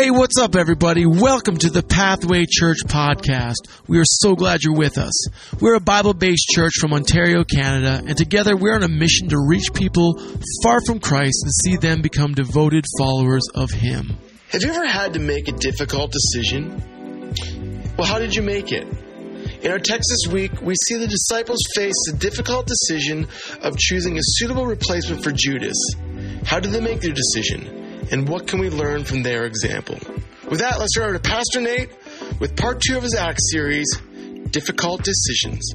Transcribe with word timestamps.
Hey, 0.00 0.12
what's 0.12 0.38
up, 0.38 0.54
everybody? 0.54 1.06
Welcome 1.06 1.56
to 1.56 1.70
the 1.70 1.82
Pathway 1.82 2.44
Church 2.48 2.78
podcast. 2.86 3.66
We 3.88 3.98
are 3.98 4.04
so 4.04 4.36
glad 4.36 4.62
you're 4.62 4.76
with 4.76 4.96
us. 4.96 5.26
We're 5.60 5.74
a 5.74 5.80
Bible 5.80 6.14
based 6.14 6.46
church 6.54 6.74
from 6.78 6.92
Ontario, 6.92 7.42
Canada, 7.42 8.00
and 8.06 8.16
together 8.16 8.56
we're 8.56 8.76
on 8.76 8.84
a 8.84 8.88
mission 8.88 9.28
to 9.30 9.44
reach 9.48 9.74
people 9.74 10.16
far 10.62 10.80
from 10.86 11.00
Christ 11.00 11.42
and 11.42 11.52
see 11.52 11.76
them 11.78 12.00
become 12.00 12.32
devoted 12.32 12.84
followers 12.96 13.42
of 13.56 13.72
Him. 13.72 14.16
Have 14.50 14.62
you 14.62 14.70
ever 14.70 14.86
had 14.86 15.14
to 15.14 15.18
make 15.18 15.48
a 15.48 15.52
difficult 15.52 16.12
decision? 16.12 16.80
Well, 17.98 18.06
how 18.06 18.20
did 18.20 18.36
you 18.36 18.42
make 18.42 18.70
it? 18.70 18.86
In 19.64 19.72
our 19.72 19.80
text 19.80 20.10
this 20.10 20.32
week, 20.32 20.62
we 20.62 20.76
see 20.86 20.96
the 20.96 21.08
disciples 21.08 21.58
face 21.74 21.96
the 22.06 22.16
difficult 22.18 22.68
decision 22.68 23.26
of 23.62 23.76
choosing 23.76 24.16
a 24.16 24.22
suitable 24.22 24.64
replacement 24.64 25.24
for 25.24 25.32
Judas. 25.32 25.76
How 26.44 26.60
did 26.60 26.70
they 26.70 26.80
make 26.80 27.00
their 27.00 27.12
decision? 27.12 27.77
And 28.10 28.26
what 28.26 28.46
can 28.46 28.58
we 28.58 28.70
learn 28.70 29.04
from 29.04 29.22
their 29.22 29.44
example? 29.44 29.98
With 30.48 30.60
that, 30.60 30.78
let's 30.78 30.94
turn 30.94 31.10
over 31.10 31.18
to 31.18 31.20
Pastor 31.20 31.60
Nate 31.60 31.90
with 32.40 32.56
part 32.56 32.80
two 32.80 32.96
of 32.96 33.02
his 33.02 33.14
Acts 33.14 33.50
series, 33.52 33.86
Difficult 34.50 35.02
Decisions. 35.04 35.74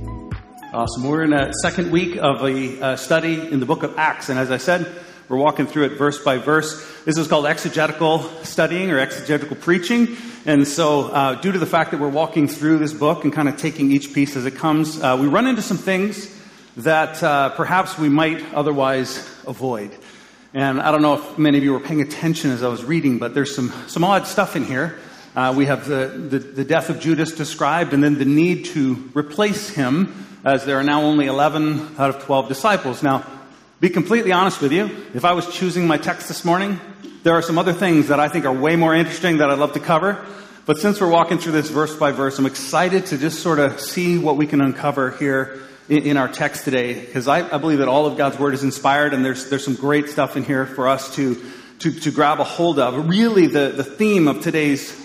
Awesome. 0.73 1.03
We're 1.03 1.21
in 1.21 1.33
a 1.33 1.53
second 1.61 1.91
week 1.91 2.17
of 2.17 2.43
a 2.43 2.81
uh, 2.81 2.95
study 2.95 3.35
in 3.35 3.59
the 3.59 3.67
book 3.67 3.83
of 3.83 3.99
Acts. 3.99 4.29
And 4.29 4.39
as 4.39 4.49
I 4.49 4.57
said, 4.57 4.91
we're 5.29 5.37
walking 5.37 5.67
through 5.67 5.85
it 5.85 5.97
verse 5.99 6.23
by 6.23 6.39
verse. 6.39 6.73
This 7.05 7.19
is 7.19 7.27
called 7.27 7.45
exegetical 7.45 8.23
studying 8.43 8.89
or 8.89 8.97
exegetical 8.97 9.55
preaching. 9.55 10.17
And 10.47 10.67
so, 10.67 11.09
uh, 11.09 11.35
due 11.35 11.51
to 11.51 11.59
the 11.59 11.67
fact 11.67 11.91
that 11.91 11.99
we're 11.99 12.09
walking 12.09 12.47
through 12.47 12.79
this 12.79 12.93
book 12.93 13.25
and 13.25 13.31
kind 13.31 13.47
of 13.47 13.57
taking 13.57 13.91
each 13.91 14.11
piece 14.11 14.35
as 14.35 14.47
it 14.47 14.55
comes, 14.55 14.99
uh, 14.99 15.19
we 15.21 15.27
run 15.27 15.45
into 15.45 15.61
some 15.61 15.77
things 15.77 16.35
that 16.77 17.21
uh, 17.21 17.49
perhaps 17.49 17.99
we 17.99 18.09
might 18.09 18.53
otherwise 18.55 19.17
avoid. 19.45 19.95
And 20.55 20.79
I 20.79 20.91
don't 20.91 21.01
know 21.01 21.15
if 21.15 21.39
many 21.39 21.57
of 21.57 21.63
you 21.63 21.73
were 21.73 21.79
paying 21.79 22.01
attention 22.01 22.51
as 22.51 22.61
I 22.61 22.67
was 22.67 22.83
reading, 22.83 23.17
but 23.17 23.33
there's 23.33 23.55
some, 23.55 23.73
some 23.87 24.03
odd 24.03 24.27
stuff 24.27 24.55
in 24.55 24.63
here. 24.63 24.99
Uh, 25.35 25.51
we 25.57 25.65
have 25.65 25.87
the, 25.87 26.05
the, 26.05 26.37
the, 26.37 26.63
death 26.63 26.91
of 26.91 26.99
Judas 26.99 27.31
described, 27.31 27.91
and 27.91 28.03
then 28.03 28.19
the 28.19 28.25
need 28.25 28.65
to 28.65 29.09
replace 29.15 29.69
him, 29.69 30.27
as 30.45 30.63
there 30.63 30.77
are 30.77 30.83
now 30.83 31.01
only 31.01 31.25
11 31.25 31.95
out 31.97 32.11
of 32.11 32.23
12 32.23 32.49
disciples. 32.49 33.01
Now, 33.01 33.25
be 33.79 33.89
completely 33.89 34.31
honest 34.31 34.61
with 34.61 34.71
you, 34.71 34.91
if 35.15 35.25
I 35.25 35.33
was 35.33 35.51
choosing 35.51 35.87
my 35.87 35.97
text 35.97 36.27
this 36.27 36.45
morning, 36.45 36.79
there 37.23 37.33
are 37.33 37.41
some 37.41 37.57
other 37.57 37.73
things 37.73 38.09
that 38.09 38.19
I 38.19 38.27
think 38.27 38.45
are 38.45 38.53
way 38.53 38.75
more 38.75 38.93
interesting 38.93 39.37
that 39.37 39.49
I'd 39.49 39.57
love 39.57 39.73
to 39.73 39.79
cover. 39.79 40.23
But 40.67 40.77
since 40.77 41.01
we're 41.01 41.09
walking 41.09 41.39
through 41.39 41.53
this 41.53 41.71
verse 41.71 41.95
by 41.95 42.11
verse, 42.11 42.37
I'm 42.37 42.45
excited 42.45 43.07
to 43.07 43.17
just 43.17 43.39
sort 43.39 43.57
of 43.57 43.79
see 43.79 44.19
what 44.19 44.37
we 44.37 44.45
can 44.45 44.61
uncover 44.61 45.09
here 45.11 45.63
in, 45.89 46.17
our 46.17 46.27
text 46.27 46.63
today 46.63 46.93
because 46.93 47.27
I, 47.27 47.53
I, 47.53 47.57
believe 47.57 47.79
that 47.79 47.87
all 47.87 48.05
of 48.05 48.17
God's 48.17 48.39
word 48.39 48.53
is 48.53 48.63
inspired 48.63 49.13
and 49.13 49.23
there's, 49.23 49.49
there's 49.49 49.65
some 49.65 49.75
great 49.75 50.09
stuff 50.09 50.37
in 50.37 50.43
here 50.43 50.65
for 50.65 50.87
us 50.87 51.13
to, 51.15 51.35
to, 51.79 51.91
to 51.91 52.11
grab 52.11 52.39
a 52.39 52.43
hold 52.43 52.79
of. 52.79 53.09
Really, 53.09 53.47
the, 53.47 53.73
the 53.75 53.83
theme 53.83 54.27
of 54.27 54.41
today's 54.41 54.99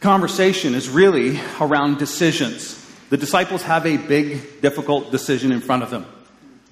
conversation 0.00 0.74
is 0.74 0.88
really 0.88 1.40
around 1.60 1.98
decisions. 1.98 2.82
The 3.10 3.16
disciples 3.16 3.62
have 3.62 3.86
a 3.86 3.96
big, 3.96 4.60
difficult 4.60 5.10
decision 5.10 5.52
in 5.52 5.60
front 5.60 5.82
of 5.82 5.90
them. 5.90 6.06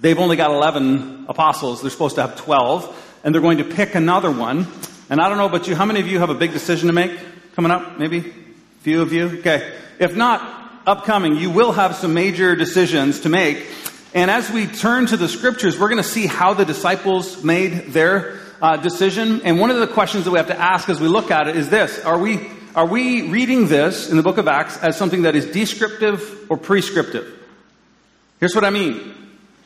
They've 0.00 0.18
only 0.18 0.36
got 0.36 0.50
11 0.50 1.26
apostles. 1.28 1.80
They're 1.80 1.90
supposed 1.90 2.16
to 2.16 2.22
have 2.22 2.36
12, 2.36 3.20
and 3.24 3.34
they're 3.34 3.42
going 3.42 3.58
to 3.58 3.64
pick 3.64 3.94
another 3.94 4.30
one. 4.30 4.66
And 5.10 5.20
I 5.20 5.28
don't 5.28 5.38
know 5.38 5.46
about 5.46 5.66
you, 5.68 5.74
how 5.74 5.84
many 5.84 6.00
of 6.00 6.08
you 6.08 6.18
have 6.18 6.30
a 6.30 6.34
big 6.34 6.52
decision 6.52 6.88
to 6.88 6.92
make 6.92 7.18
coming 7.54 7.70
up? 7.70 7.98
Maybe? 7.98 8.18
A 8.18 8.82
few 8.82 9.02
of 9.02 9.12
you? 9.12 9.38
Okay. 9.38 9.76
If 9.98 10.16
not, 10.16 10.63
upcoming, 10.86 11.36
you 11.36 11.50
will 11.50 11.72
have 11.72 11.96
some 11.96 12.14
major 12.14 12.54
decisions 12.56 13.20
to 13.20 13.28
make. 13.28 13.66
And 14.14 14.30
as 14.30 14.50
we 14.50 14.66
turn 14.66 15.06
to 15.06 15.16
the 15.16 15.28
scriptures, 15.28 15.78
we're 15.78 15.88
going 15.88 16.02
to 16.02 16.08
see 16.08 16.26
how 16.26 16.54
the 16.54 16.64
disciples 16.64 17.42
made 17.42 17.88
their 17.88 18.38
uh, 18.62 18.76
decision. 18.76 19.42
And 19.42 19.58
one 19.58 19.70
of 19.70 19.78
the 19.78 19.86
questions 19.86 20.24
that 20.24 20.30
we 20.30 20.38
have 20.38 20.48
to 20.48 20.58
ask 20.58 20.88
as 20.88 21.00
we 21.00 21.08
look 21.08 21.30
at 21.30 21.48
it 21.48 21.56
is 21.56 21.68
this 21.68 21.98
Are 22.04 22.18
we, 22.18 22.48
are 22.74 22.86
we 22.86 23.28
reading 23.28 23.66
this 23.66 24.08
in 24.10 24.16
the 24.16 24.22
book 24.22 24.38
of 24.38 24.46
Acts 24.46 24.76
as 24.78 24.96
something 24.96 25.22
that 25.22 25.34
is 25.34 25.46
descriptive 25.46 26.46
or 26.50 26.56
prescriptive? 26.56 27.40
Here's 28.40 28.54
what 28.54 28.64
I 28.64 28.70
mean. 28.70 29.14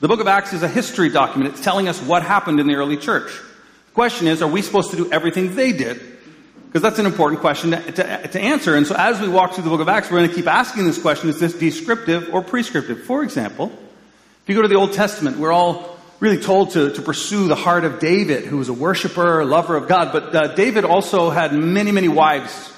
The 0.01 0.09
book 0.09 0.21
of 0.21 0.28
Acts 0.28 0.53
is 0.53 0.62
a 0.62 0.69
history 0.69 1.09
document. 1.09 1.55
It's 1.55 1.62
telling 1.62 1.89
us 1.89 2.01
what 2.01 2.23
happened 2.23 2.61
in 2.61 2.69
the 2.69 2.77
early 2.77 2.97
church. 2.97 3.33
The 3.33 3.95
question 3.95 4.28
is, 4.28 4.43
are 4.43 4.49
we 4.49 4.62
supposed 4.62 4.93
to 4.93 4.97
do 4.97 5.11
everything 5.11 5.57
they 5.57 5.73
did? 5.73 6.01
Because 6.69 6.83
that's 6.83 6.99
an 6.99 7.06
important 7.06 7.41
question 7.41 7.71
to, 7.71 7.93
to, 7.93 8.29
to, 8.29 8.39
answer. 8.39 8.77
And 8.77 8.87
so 8.87 8.95
as 8.95 9.19
we 9.19 9.29
walk 9.29 9.55
through 9.55 9.65
the 9.65 9.71
book 9.71 9.81
of 9.81 9.89
Acts, 9.89 10.11
we're 10.11 10.19
going 10.19 10.29
to 10.29 10.37
keep 10.37 10.47
asking 10.47 10.84
this 10.84 11.01
question 11.01 11.31
is 11.31 11.41
this 11.41 11.55
descriptive 11.55 12.29
or 12.34 12.43
prescriptive? 12.43 13.05
For 13.05 13.23
example, 13.23 13.73
if 14.43 14.49
you 14.49 14.55
go 14.55 14.61
to 14.61 14.69
the 14.69 14.75
Old 14.75 14.93
Testament, 14.93 15.39
we're 15.39 15.51
all 15.51 15.97
really 16.21 16.37
told 16.37 16.73
to, 16.73 16.93
to 16.93 17.01
pursue 17.01 17.49
the 17.49 17.55
heart 17.55 17.84
of 17.84 18.01
David, 18.01 18.45
who 18.45 18.59
was 18.59 18.69
a 18.69 18.75
worshiper, 18.75 19.47
lover 19.47 19.77
of 19.77 19.89
God. 19.89 20.12
But 20.12 20.34
uh, 20.34 20.55
David 20.55 20.84
also 20.84 21.31
had 21.31 21.55
many, 21.55 21.91
many 21.91 22.09
wives. 22.09 22.71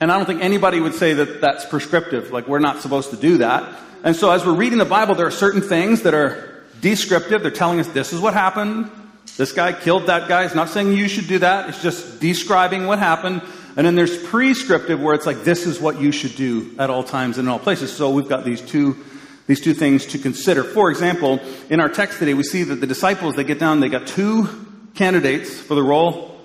And 0.00 0.10
I 0.10 0.16
don't 0.16 0.24
think 0.24 0.42
anybody 0.42 0.80
would 0.80 0.94
say 0.94 1.12
that 1.12 1.42
that's 1.42 1.66
prescriptive. 1.66 2.30
Like, 2.30 2.48
we're 2.48 2.60
not 2.60 2.80
supposed 2.80 3.10
to 3.10 3.16
do 3.16 3.38
that. 3.38 3.78
And 4.04 4.16
so 4.16 4.30
as 4.30 4.46
we're 4.46 4.54
reading 4.54 4.78
the 4.78 4.86
Bible, 4.86 5.14
there 5.14 5.26
are 5.26 5.30
certain 5.30 5.60
things 5.60 6.02
that 6.02 6.14
are 6.14 6.64
descriptive. 6.80 7.42
They're 7.42 7.50
telling 7.50 7.78
us 7.78 7.88
this 7.88 8.14
is 8.14 8.20
what 8.20 8.32
happened. 8.32 8.90
This 9.36 9.52
guy 9.52 9.72
killed 9.72 10.06
that 10.06 10.28
guy. 10.28 10.44
It's 10.44 10.54
not 10.54 10.68
saying 10.68 10.92
you 10.92 11.08
should 11.08 11.26
do 11.26 11.38
that. 11.38 11.68
It's 11.68 11.82
just 11.82 12.20
describing 12.20 12.86
what 12.86 12.98
happened. 12.98 13.42
And 13.76 13.86
then 13.86 13.94
there's 13.94 14.22
prescriptive 14.24 15.00
where 15.00 15.14
it's 15.14 15.24
like, 15.24 15.44
this 15.44 15.66
is 15.66 15.80
what 15.80 16.00
you 16.00 16.12
should 16.12 16.36
do 16.36 16.74
at 16.78 16.90
all 16.90 17.02
times 17.02 17.38
and 17.38 17.48
in 17.48 17.52
all 17.52 17.58
places. 17.58 17.92
So 17.92 18.10
we've 18.10 18.28
got 18.28 18.44
these 18.44 18.60
two, 18.60 19.02
these 19.46 19.60
two 19.60 19.72
things 19.72 20.06
to 20.06 20.18
consider. 20.18 20.62
For 20.62 20.90
example, 20.90 21.40
in 21.70 21.80
our 21.80 21.88
text 21.88 22.18
today, 22.18 22.34
we 22.34 22.42
see 22.42 22.64
that 22.64 22.76
the 22.76 22.86
disciples, 22.86 23.34
they 23.34 23.44
get 23.44 23.58
down, 23.58 23.80
they 23.80 23.88
got 23.88 24.06
two 24.06 24.48
candidates 24.94 25.58
for 25.58 25.74
the 25.74 25.82
role, 25.82 26.38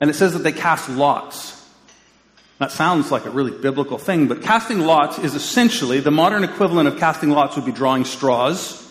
and 0.00 0.08
it 0.08 0.14
says 0.14 0.34
that 0.34 0.44
they 0.44 0.52
cast 0.52 0.88
lots. 0.88 1.56
That 2.58 2.70
sounds 2.70 3.10
like 3.10 3.24
a 3.24 3.30
really 3.30 3.50
biblical 3.50 3.98
thing, 3.98 4.28
but 4.28 4.42
casting 4.42 4.80
lots 4.80 5.18
is 5.18 5.34
essentially 5.34 5.98
the 5.98 6.12
modern 6.12 6.44
equivalent 6.44 6.88
of 6.88 6.98
casting 6.98 7.30
lots 7.30 7.56
would 7.56 7.64
be 7.64 7.72
drawing 7.72 8.04
straws 8.04 8.87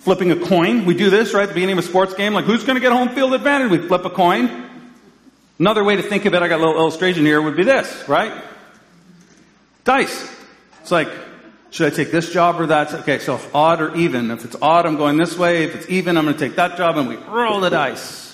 flipping 0.00 0.30
a 0.30 0.36
coin. 0.36 0.84
We 0.84 0.94
do 0.94 1.10
this, 1.10 1.34
right, 1.34 1.42
at 1.42 1.48
the 1.48 1.54
beginning 1.54 1.78
of 1.78 1.84
a 1.84 1.88
sports 1.88 2.14
game. 2.14 2.34
Like, 2.34 2.44
who's 2.44 2.64
going 2.64 2.76
to 2.76 2.80
get 2.80 2.92
home 2.92 3.10
field 3.10 3.34
advantage? 3.34 3.70
We 3.70 3.86
flip 3.86 4.04
a 4.04 4.10
coin. 4.10 4.68
Another 5.58 5.82
way 5.82 5.96
to 5.96 6.02
think 6.02 6.24
of 6.24 6.34
it, 6.34 6.42
I 6.42 6.48
got 6.48 6.60
a 6.60 6.64
little 6.64 6.80
illustration 6.80 7.24
here, 7.24 7.42
would 7.42 7.56
be 7.56 7.64
this, 7.64 8.08
right? 8.08 8.44
Dice. 9.84 10.34
It's 10.80 10.92
like, 10.92 11.08
should 11.70 11.92
I 11.92 11.94
take 11.94 12.10
this 12.10 12.32
job 12.32 12.60
or 12.60 12.66
that? 12.66 12.94
Okay, 12.94 13.18
so 13.18 13.40
odd 13.52 13.80
or 13.80 13.94
even. 13.96 14.30
If 14.30 14.44
it's 14.44 14.56
odd, 14.62 14.86
I'm 14.86 14.96
going 14.96 15.16
this 15.16 15.36
way. 15.36 15.64
If 15.64 15.74
it's 15.74 15.88
even, 15.88 16.16
I'm 16.16 16.24
going 16.24 16.36
to 16.36 16.40
take 16.40 16.56
that 16.56 16.76
job, 16.76 16.96
and 16.96 17.08
we 17.08 17.16
roll 17.16 17.60
the 17.60 17.70
dice. 17.70 18.28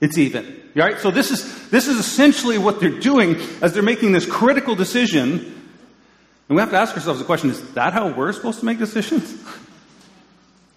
It's 0.00 0.18
even. 0.18 0.60
Right? 0.74 0.98
So 0.98 1.10
this 1.10 1.30
is, 1.30 1.68
this 1.70 1.88
is 1.88 1.98
essentially 1.98 2.58
what 2.58 2.80
they're 2.80 3.00
doing 3.00 3.36
as 3.62 3.72
they're 3.72 3.82
making 3.82 4.12
this 4.12 4.26
critical 4.26 4.74
decision. 4.74 5.30
And 6.48 6.56
we 6.56 6.60
have 6.60 6.70
to 6.70 6.76
ask 6.76 6.94
ourselves 6.94 7.18
the 7.18 7.26
question, 7.26 7.50
is 7.50 7.72
that 7.72 7.92
how 7.92 8.12
we're 8.12 8.32
supposed 8.32 8.60
to 8.60 8.66
make 8.66 8.78
decisions? 8.78 9.34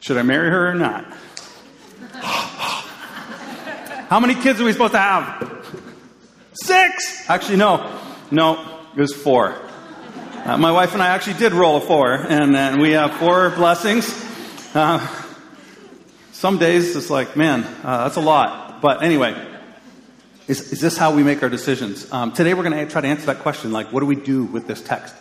Should 0.03 0.17
I 0.17 0.21
marry 0.23 0.49
her 0.49 0.67
or 0.67 0.73
not? 0.73 1.05
How 4.09 4.19
many 4.19 4.35
kids 4.35 4.59
are 4.59 4.65
we 4.65 4.73
supposed 4.73 4.91
to 4.91 4.99
have? 4.99 5.65
Six! 6.51 7.29
Actually, 7.29 7.55
no. 7.55 8.01
No, 8.29 8.81
it 8.97 8.99
was 8.99 9.13
four. 9.13 9.55
Uh, 10.43 10.57
my 10.57 10.73
wife 10.73 10.91
and 10.91 11.01
I 11.01 11.07
actually 11.07 11.35
did 11.35 11.53
roll 11.53 11.77
a 11.77 11.79
four, 11.79 12.13
and, 12.15 12.53
and 12.53 12.81
we 12.81 12.91
have 12.91 13.13
four 13.13 13.51
blessings. 13.51 14.13
Uh, 14.75 14.99
some 16.33 16.57
days 16.57 16.97
it's 16.97 17.09
like, 17.09 17.37
man, 17.37 17.63
uh, 17.85 18.03
that's 18.03 18.17
a 18.17 18.21
lot. 18.21 18.81
But 18.81 19.03
anyway, 19.03 19.33
is, 20.49 20.73
is 20.73 20.81
this 20.81 20.97
how 20.97 21.15
we 21.15 21.23
make 21.23 21.41
our 21.43 21.49
decisions? 21.49 22.11
Um, 22.11 22.33
today 22.33 22.53
we're 22.53 22.69
going 22.69 22.85
to 22.85 22.91
try 22.91 22.99
to 22.99 23.07
answer 23.07 23.27
that 23.27 23.39
question 23.39 23.71
like, 23.71 23.93
what 23.93 24.01
do 24.01 24.05
we 24.05 24.17
do 24.17 24.43
with 24.43 24.67
this 24.67 24.81
text? 24.81 25.15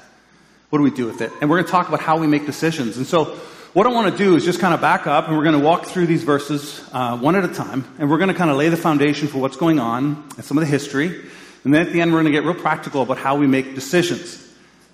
What 0.71 0.81
do 0.81 0.83
we 0.83 0.91
do 0.91 1.07
with 1.07 1.21
it? 1.21 1.31
And 1.41 1.49
we're 1.49 1.59
going 1.59 1.67
to 1.67 1.71
talk 1.71 1.87
about 1.87 2.01
how 2.01 2.19
we 2.19 2.27
make 2.27 2.47
decisions. 2.47 2.97
And 2.97 3.07
so, 3.07 3.39
what 3.73 3.87
I 3.87 3.91
want 3.91 4.13
to 4.13 4.19
do 4.19 4.37
is 4.37 4.45
just 4.45 4.61
kind 4.61 4.75
of 4.75 4.83
back 4.83 5.07
up 5.07 5.29
and 5.29 5.37
we're 5.37 5.45
going 5.45 5.59
to 5.59 5.65
walk 5.65 5.87
through 5.87 6.05
these 6.07 6.25
verses 6.25 6.87
uh, 6.93 7.17
one 7.17 7.37
at 7.37 7.45
a 7.45 7.49
time 7.49 7.87
and 7.99 8.11
we're 8.11 8.19
going 8.19 8.29
to 8.29 8.35
kind 8.35 8.51
of 8.51 8.59
lay 8.59 8.69
the 8.69 8.77
foundation 8.77 9.29
for 9.29 9.39
what's 9.39 9.57
going 9.57 9.79
on 9.79 10.29
and 10.37 10.45
some 10.45 10.59
of 10.59 10.61
the 10.63 10.69
history. 10.69 11.25
And 11.65 11.73
then 11.73 11.87
at 11.87 11.93
the 11.93 12.03
end, 12.03 12.13
we're 12.13 12.23
going 12.23 12.33
to 12.33 12.39
get 12.39 12.45
real 12.45 12.61
practical 12.61 13.01
about 13.01 13.17
how 13.17 13.37
we 13.37 13.47
make 13.47 13.75
decisions. 13.75 14.39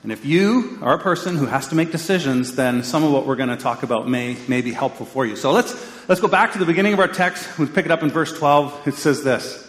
And 0.04 0.12
if 0.12 0.24
you 0.24 0.78
are 0.80 0.94
a 0.94 0.98
person 0.98 1.36
who 1.36 1.46
has 1.46 1.66
to 1.68 1.74
make 1.74 1.90
decisions, 1.90 2.54
then 2.54 2.84
some 2.84 3.02
of 3.02 3.10
what 3.10 3.26
we're 3.26 3.34
going 3.34 3.48
to 3.48 3.56
talk 3.56 3.82
about 3.82 4.08
may, 4.08 4.36
may 4.46 4.60
be 4.60 4.72
helpful 4.72 5.06
for 5.06 5.26
you. 5.26 5.34
So 5.34 5.50
let's, 5.50 5.74
let's 6.08 6.20
go 6.20 6.28
back 6.28 6.52
to 6.52 6.58
the 6.60 6.66
beginning 6.66 6.92
of 6.92 7.00
our 7.00 7.08
text. 7.08 7.58
We 7.58 7.66
pick 7.66 7.84
it 7.84 7.90
up 7.90 8.04
in 8.04 8.10
verse 8.10 8.32
12. 8.38 8.86
It 8.86 8.94
says 8.94 9.24
this. 9.24 9.68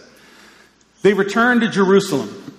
They 1.02 1.14
returned 1.14 1.62
to 1.62 1.68
Jerusalem. 1.68 2.54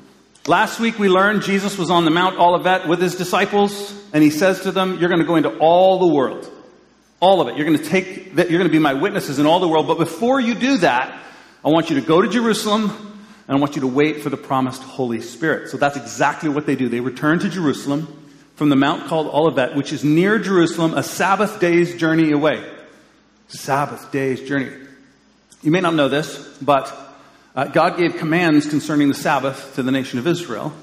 Last 0.48 0.81
week 0.81 1.00
we 1.00 1.08
learned 1.08 1.44
Jesus 1.44 1.78
was 1.78 1.90
on 1.90 2.04
the 2.04 2.12
Mount 2.12 2.38
Olivet 2.38 2.90
with 2.90 3.00
his 3.00 3.16
disciples, 3.16 3.94
and 4.13 4.24
he 4.24 4.30
says 4.30 4.62
to 4.62 4.72
them, 4.72 4.98
You're 5.00 5.10
going 5.10 5.22
to 5.22 5.28
go 5.28 5.36
into 5.36 5.58
all 5.58 6.00
the 6.00 6.13
world. 6.13 6.50
All 7.19 7.42
of 7.42 7.48
it. 7.48 7.58
You're 7.58 7.66
going 7.66 7.78
to 7.78 7.84
take 7.84 8.36
that, 8.36 8.50
you're 8.50 8.60
going 8.60 8.69
to 8.69 8.75
be 8.75 8.80
my 8.80 8.94
witnesses 8.94 9.40
in 9.40 9.46
all 9.46 9.60
the 9.60 9.68
world. 9.68 9.88
But 9.88 9.98
before 9.98 10.40
you 10.40 10.56
do 10.56 10.78
that, 10.78 11.22
I 11.63 11.69
want 11.69 11.90
you 11.90 12.00
to 12.00 12.06
go 12.06 12.22
to 12.22 12.28
Jerusalem, 12.28 12.90
and 13.48 13.58
I 13.58 13.60
want 13.60 13.75
you 13.75 13.81
to 13.81 13.88
wait 13.88 14.22
for 14.22 14.30
the 14.30 14.38
promised 14.38 14.81
Holy 14.81 15.22
Spirit. 15.22 15.69
So 15.69 15.78
that's 15.78 15.98
exactly 15.98 16.50
what 16.50 16.66
they 16.66 16.75
do. 16.75 16.90
They 16.90 17.00
return 17.00 17.40
to 17.40 17.50
Jerusalem 17.50 18.08
from 18.56 18.69
the 18.69 18.75
mount 18.75 19.08
called 19.08 19.28
Olivet, 19.28 19.75
which 19.75 19.94
is 19.94 20.04
near 20.04 20.40
Jerusalem, 20.40 20.96
a 20.96 21.04
Sabbath 21.04 21.60
day's 21.60 21.96
journey 21.96 22.31
away. 22.31 22.68
Sabbath 23.48 24.12
day's 24.12 24.42
journey. 24.42 24.72
You 25.62 25.72
may 25.72 25.81
not 25.81 25.94
know 25.94 26.10
this, 26.10 26.58
but 26.62 26.92
uh, 27.56 27.66
God 27.66 27.98
gave 27.98 28.18
commands 28.18 28.68
concerning 28.68 29.08
the 29.08 29.13
Sabbath 29.13 29.75
to 29.75 29.84
the 29.84 29.92
nation 29.92 30.18
of 30.18 30.25
Israel. 30.25 30.74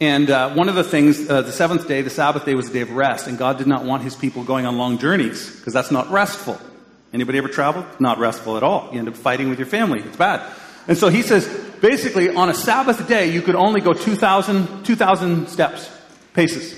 And 0.00 0.28
uh, 0.28 0.52
one 0.52 0.68
of 0.68 0.74
the 0.74 0.84
things, 0.84 1.28
uh, 1.28 1.42
the 1.42 1.52
seventh 1.52 1.88
day, 1.88 2.02
the 2.02 2.10
Sabbath 2.10 2.44
day, 2.44 2.54
was 2.54 2.68
a 2.68 2.72
day 2.72 2.82
of 2.82 2.90
rest, 2.90 3.26
and 3.26 3.38
God 3.38 3.56
did 3.56 3.66
not 3.66 3.84
want 3.84 4.02
His 4.02 4.14
people 4.14 4.44
going 4.44 4.66
on 4.66 4.76
long 4.76 4.98
journeys 4.98 5.56
because 5.56 5.72
that's 5.72 5.90
not 5.90 6.10
restful. 6.10 6.60
Anybody 7.14 7.38
ever 7.38 7.48
traveled? 7.48 7.86
Not 7.98 8.18
restful 8.18 8.58
at 8.58 8.62
all. 8.62 8.90
You 8.92 8.98
end 8.98 9.08
up 9.08 9.16
fighting 9.16 9.48
with 9.48 9.58
your 9.58 9.68
family. 9.68 10.00
It's 10.00 10.16
bad. 10.16 10.42
And 10.86 10.98
so 10.98 11.08
He 11.08 11.22
says, 11.22 11.46
basically, 11.80 12.28
on 12.28 12.50
a 12.50 12.54
Sabbath 12.54 13.08
day, 13.08 13.30
you 13.30 13.40
could 13.40 13.54
only 13.54 13.80
go 13.80 13.94
2,000 13.94 14.84
2,000 14.84 15.48
steps, 15.48 15.90
paces. 16.34 16.74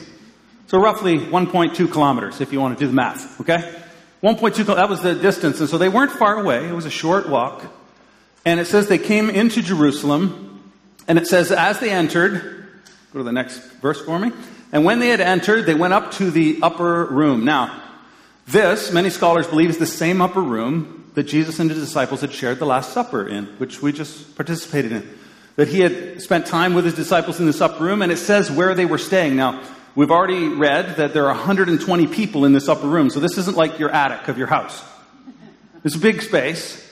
So 0.69 0.79
roughly 0.79 1.19
1.2 1.19 1.91
kilometers, 1.91 2.41
if 2.41 2.53
you 2.53 2.61
want 2.61 2.79
to 2.79 2.85
do 2.85 2.89
the 2.89 2.95
math. 2.95 3.41
Okay, 3.41 3.57
1.2. 4.23 4.77
That 4.77 4.89
was 4.89 5.03
the 5.03 5.17
distance, 5.17 5.59
and 5.59 5.69
so 5.69 5.77
they 5.77 5.89
weren't 5.89 6.13
far 6.13 6.39
away. 6.39 6.69
It 6.69 6.75
was 6.75 6.87
a 6.87 6.91
short 6.91 7.29
walk. 7.29 7.65
And 8.45 8.61
it 8.61 8.67
says 8.67 8.87
they 8.87 8.99
came 8.99 9.29
into 9.29 9.61
Jerusalem, 9.61 10.63
and 11.09 11.19
it 11.19 11.27
says 11.27 11.51
as 11.51 11.81
they 11.81 11.91
entered, 11.91 12.58
Go 13.19 13.23
to 13.23 13.27
the 13.27 13.33
next 13.33 13.59
verse 13.81 14.01
for 14.01 14.17
me. 14.17 14.31
And 14.71 14.85
when 14.85 15.01
they 15.01 15.09
had 15.09 15.21
entered, 15.21 15.67
they 15.67 15.75
went 15.75 15.93
up 15.93 16.13
to 16.13 16.31
the 16.31 16.61
upper 16.63 17.05
room. 17.07 17.45
Now, 17.45 17.83
this, 18.47 18.93
many 18.93 19.11
scholars 19.11 19.45
believe, 19.49 19.71
is 19.71 19.79
the 19.79 19.87
same 19.87 20.23
upper 20.23 20.41
room 20.41 21.11
that 21.15 21.25
Jesus 21.25 21.59
and 21.59 21.69
his 21.69 21.81
disciples 21.81 22.21
had 22.21 22.33
shared 22.33 22.61
the 22.61 22.65
Last 22.65 22.93
Supper 22.93 23.27
in, 23.27 23.47
which 23.59 23.83
we 23.83 23.91
just 23.91 24.37
participated 24.37 24.93
in. 24.93 25.19
That 25.57 25.67
he 25.67 25.81
had 25.81 26.23
spent 26.23 26.47
time 26.47 26.75
with 26.75 26.85
his 26.85 26.95
disciples 26.95 27.41
in 27.41 27.47
this 27.47 27.61
upper 27.61 27.83
room, 27.83 28.03
and 28.03 28.13
it 28.13 28.19
says 28.19 28.53
where 28.53 28.73
they 28.77 28.87
were 28.87 28.99
staying. 28.99 29.35
Now, 29.35 29.65
we've 29.97 30.13
already 30.13 30.47
read 30.47 30.99
that 30.99 31.13
there 31.13 31.25
are 31.25 31.35
120 31.35 32.07
people 32.07 32.45
in 32.45 32.53
this 32.53 32.69
upper 32.69 32.87
room, 32.87 33.11
so 33.11 33.19
this 33.19 33.37
isn't 33.37 33.57
like 33.57 33.81
your 33.81 33.91
attic 33.91 34.29
of 34.29 34.39
your 34.39 34.47
house. 34.47 34.81
It's 35.83 35.97
a 35.97 35.99
big 35.99 36.23
space. 36.23 36.89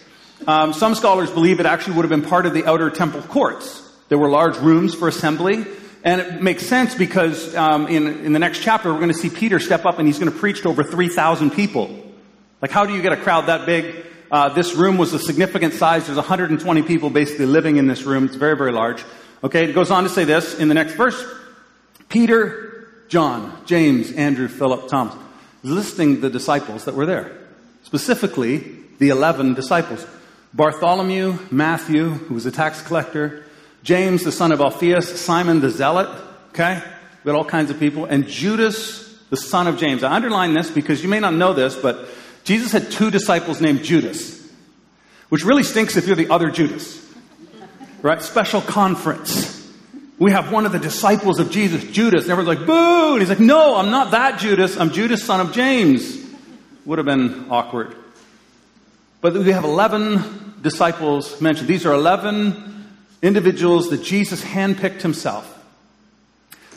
Um, 0.48 0.72
some 0.72 0.96
scholars 0.96 1.30
believe 1.30 1.60
it 1.60 1.66
actually 1.66 1.94
would 1.94 2.02
have 2.04 2.10
been 2.10 2.28
part 2.28 2.46
of 2.46 2.52
the 2.52 2.66
outer 2.66 2.90
temple 2.90 3.22
courts. 3.22 3.84
There 4.08 4.18
were 4.18 4.28
large 4.28 4.56
rooms 4.58 4.94
for 4.94 5.08
assembly, 5.08 5.66
and 6.04 6.20
it 6.20 6.42
makes 6.42 6.66
sense 6.66 6.94
because 6.94 7.54
um, 7.54 7.88
in, 7.88 8.06
in 8.24 8.32
the 8.32 8.38
next 8.38 8.62
chapter, 8.62 8.92
we're 8.92 9.00
going 9.00 9.12
to 9.12 9.18
see 9.18 9.30
Peter 9.30 9.58
step 9.58 9.84
up 9.84 9.98
and 9.98 10.06
he's 10.06 10.18
going 10.18 10.32
to 10.32 10.38
preach 10.38 10.62
to 10.62 10.68
over 10.68 10.84
3,000 10.84 11.50
people. 11.50 12.04
Like, 12.62 12.70
how 12.70 12.86
do 12.86 12.94
you 12.94 13.02
get 13.02 13.12
a 13.12 13.16
crowd 13.16 13.46
that 13.46 13.66
big? 13.66 14.06
Uh, 14.30 14.48
this 14.50 14.74
room 14.74 14.98
was 14.98 15.12
a 15.12 15.18
significant 15.18 15.74
size. 15.74 16.06
There's 16.06 16.16
120 16.16 16.82
people 16.82 17.10
basically 17.10 17.46
living 17.46 17.76
in 17.76 17.86
this 17.86 18.02
room. 18.02 18.24
It's 18.24 18.36
very, 18.36 18.56
very 18.56 18.72
large. 18.72 19.04
Okay, 19.44 19.68
it 19.68 19.72
goes 19.72 19.90
on 19.90 20.04
to 20.04 20.08
say 20.08 20.24
this 20.24 20.58
in 20.58 20.68
the 20.68 20.74
next 20.74 20.94
verse 20.94 21.22
Peter, 22.08 22.88
John, 23.08 23.56
James, 23.66 24.12
Andrew, 24.12 24.48
Philip, 24.48 24.88
Thomas, 24.88 25.14
listing 25.62 26.20
the 26.20 26.30
disciples 26.30 26.84
that 26.84 26.94
were 26.94 27.06
there. 27.06 27.36
Specifically, 27.82 28.58
the 28.98 29.10
11 29.10 29.54
disciples 29.54 30.06
Bartholomew, 30.54 31.38
Matthew, 31.50 32.10
who 32.10 32.34
was 32.34 32.46
a 32.46 32.50
tax 32.50 32.80
collector, 32.80 33.44
James, 33.86 34.24
the 34.24 34.32
son 34.32 34.50
of 34.50 34.60
Alphaeus, 34.60 35.20
Simon 35.20 35.60
the 35.60 35.70
Zealot, 35.70 36.08
okay? 36.48 36.74
We've 36.74 37.24
got 37.24 37.36
all 37.36 37.44
kinds 37.44 37.70
of 37.70 37.78
people, 37.78 38.04
and 38.04 38.26
Judas, 38.26 39.16
the 39.30 39.36
son 39.36 39.68
of 39.68 39.78
James. 39.78 40.02
I 40.02 40.12
underline 40.12 40.54
this 40.54 40.68
because 40.68 41.04
you 41.04 41.08
may 41.08 41.20
not 41.20 41.34
know 41.34 41.52
this, 41.52 41.76
but 41.76 42.08
Jesus 42.42 42.72
had 42.72 42.90
two 42.90 43.12
disciples 43.12 43.60
named 43.60 43.84
Judas, 43.84 44.44
which 45.28 45.44
really 45.44 45.62
stinks 45.62 45.96
if 45.96 46.08
you're 46.08 46.16
the 46.16 46.30
other 46.30 46.50
Judas, 46.50 47.00
right? 48.02 48.20
Special 48.20 48.60
conference. 48.60 49.54
We 50.18 50.32
have 50.32 50.50
one 50.50 50.66
of 50.66 50.72
the 50.72 50.80
disciples 50.80 51.38
of 51.38 51.52
Jesus, 51.52 51.84
Judas, 51.84 52.24
and 52.24 52.32
everyone's 52.32 52.58
like, 52.58 52.66
boo! 52.66 53.12
And 53.12 53.20
he's 53.20 53.28
like, 53.28 53.38
no, 53.38 53.76
I'm 53.76 53.92
not 53.92 54.10
that 54.10 54.40
Judas. 54.40 54.76
I'm 54.76 54.90
Judas, 54.90 55.22
son 55.22 55.38
of 55.38 55.52
James. 55.52 56.26
Would 56.86 56.98
have 56.98 57.06
been 57.06 57.46
awkward. 57.50 57.94
But 59.20 59.34
we 59.34 59.52
have 59.52 59.62
11 59.62 60.54
disciples 60.60 61.40
mentioned. 61.40 61.68
These 61.68 61.86
are 61.86 61.92
11 61.92 62.75
individuals 63.22 63.90
that 63.90 64.02
Jesus 64.02 64.42
handpicked 64.42 65.02
himself. 65.02 65.52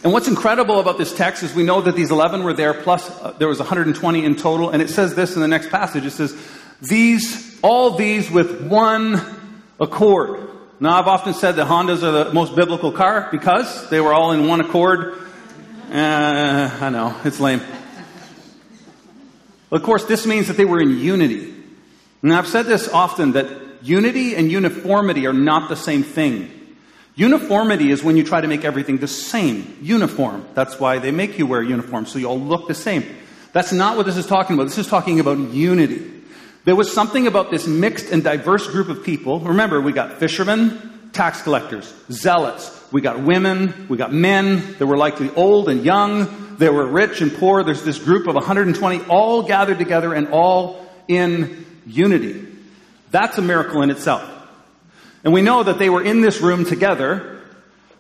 And 0.03 0.13
what's 0.13 0.29
incredible 0.29 0.79
about 0.79 0.97
this 0.97 1.13
text 1.13 1.43
is 1.43 1.53
we 1.53 1.63
know 1.63 1.81
that 1.81 1.95
these 1.95 2.09
11 2.09 2.43
were 2.43 2.53
there, 2.53 2.73
plus 2.73 3.09
uh, 3.21 3.33
there 3.37 3.49
was 3.49 3.59
120 3.59 4.23
in 4.23 4.35
total. 4.35 4.69
And 4.69 4.81
it 4.81 4.89
says 4.89 5.13
this 5.13 5.35
in 5.35 5.41
the 5.41 5.47
next 5.47 5.69
passage. 5.69 6.05
It 6.05 6.11
says, 6.11 6.35
these, 6.81 7.59
all 7.61 7.97
these 7.97 8.31
with 8.31 8.65
one 8.67 9.21
accord. 9.79 10.47
Now, 10.79 10.97
I've 10.97 11.07
often 11.07 11.33
said 11.33 11.57
that 11.57 11.67
Hondas 11.67 12.03
are 12.03 12.23
the 12.23 12.33
most 12.33 12.55
biblical 12.55 12.93
car 12.93 13.27
because 13.31 13.89
they 13.89 13.99
were 13.99 14.13
all 14.13 14.31
in 14.31 14.47
one 14.47 14.61
accord. 14.61 15.21
Uh, 15.91 16.77
I 16.79 16.89
know, 16.89 17.19
it's 17.25 17.41
lame. 17.41 17.61
Of 19.71 19.83
course, 19.83 20.05
this 20.05 20.25
means 20.25 20.47
that 20.47 20.55
they 20.55 20.65
were 20.65 20.81
in 20.81 20.97
unity. 20.97 21.53
And 22.21 22.33
I've 22.33 22.47
said 22.47 22.65
this 22.65 22.87
often 22.87 23.33
that 23.33 23.47
unity 23.81 24.35
and 24.35 24.51
uniformity 24.51 25.27
are 25.27 25.33
not 25.33 25.69
the 25.69 25.75
same 25.75 26.03
thing. 26.03 26.51
Uniformity 27.15 27.91
is 27.91 28.03
when 28.03 28.15
you 28.15 28.23
try 28.23 28.39
to 28.39 28.47
make 28.47 28.63
everything 28.63 28.97
the 28.97 29.07
same, 29.07 29.77
uniform. 29.81 30.47
That's 30.53 30.79
why 30.79 30.99
they 30.99 31.11
make 31.11 31.37
you 31.37 31.45
wear 31.45 31.61
uniforms, 31.61 32.11
so 32.11 32.19
you 32.19 32.27
all 32.27 32.39
look 32.39 32.67
the 32.67 32.73
same. 32.73 33.03
That's 33.51 33.73
not 33.73 33.97
what 33.97 34.05
this 34.05 34.15
is 34.15 34.25
talking 34.25 34.53
about. 34.53 34.65
This 34.65 34.77
is 34.77 34.87
talking 34.87 35.19
about 35.19 35.37
unity. 35.37 36.09
There 36.65 36.75
was 36.75 36.93
something 36.93 37.27
about 37.27 37.51
this 37.51 37.67
mixed 37.67 38.11
and 38.11 38.23
diverse 38.23 38.67
group 38.67 38.89
of 38.89 39.03
people. 39.03 39.39
Remember, 39.39 39.81
we 39.81 39.91
got 39.91 40.13
fishermen, 40.13 41.09
tax 41.11 41.41
collectors, 41.41 41.93
zealots. 42.11 42.75
We 42.91 43.01
got 43.01 43.19
women, 43.21 43.87
we 43.89 43.97
got 43.97 44.13
men. 44.13 44.75
There 44.77 44.87
were 44.87 44.97
likely 44.97 45.29
old 45.31 45.69
and 45.69 45.83
young. 45.83 46.55
There 46.57 46.73
were 46.73 46.85
rich 46.85 47.21
and 47.21 47.33
poor. 47.33 47.63
There's 47.63 47.83
this 47.83 47.99
group 47.99 48.27
of 48.27 48.35
120 48.35 49.05
all 49.05 49.43
gathered 49.43 49.77
together 49.77 50.13
and 50.13 50.29
all 50.29 50.85
in 51.07 51.65
unity. 51.85 52.48
That's 53.11 53.37
a 53.37 53.41
miracle 53.41 53.81
in 53.81 53.89
itself. 53.89 54.29
And 55.23 55.33
we 55.33 55.41
know 55.41 55.63
that 55.63 55.79
they 55.79 55.89
were 55.89 56.03
in 56.03 56.21
this 56.21 56.41
room 56.41 56.65
together 56.65 57.41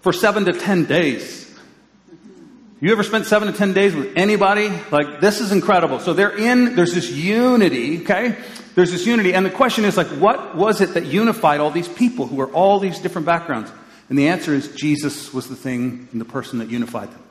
for 0.01 0.13
seven 0.13 0.45
to 0.45 0.53
ten 0.53 0.85
days. 0.85 1.47
You 2.81 2.91
ever 2.93 3.03
spent 3.03 3.25
seven 3.25 3.51
to 3.51 3.57
ten 3.57 3.73
days 3.73 3.93
with 3.93 4.15
anybody? 4.15 4.71
Like, 4.89 5.19
this 5.19 5.41
is 5.41 5.51
incredible. 5.51 5.99
So 5.99 6.13
they're 6.13 6.37
in, 6.37 6.75
there's 6.75 6.93
this 6.93 7.11
unity, 7.11 8.01
okay? 8.03 8.37
There's 8.75 8.91
this 8.91 9.05
unity. 9.05 9.33
And 9.33 9.45
the 9.45 9.49
question 9.49 9.83
is, 9.83 9.97
like, 9.97 10.07
what 10.07 10.55
was 10.55 10.79
it 10.79 10.93
that 10.93 11.05
unified 11.05 11.59
all 11.59 11.71
these 11.71 11.89
people 11.89 12.25
who 12.25 12.37
were 12.37 12.47
all 12.47 12.79
these 12.79 12.99
different 12.99 13.25
backgrounds? 13.25 13.69
And 14.07 14.17
the 14.17 14.29
answer 14.29 14.53
is 14.53 14.73
Jesus 14.75 15.33
was 15.33 15.49
the 15.49 15.55
thing 15.55 16.07
and 16.13 16.21
the 16.21 16.25
person 16.25 16.59
that 16.59 16.69
unified 16.69 17.11
them 17.11 17.21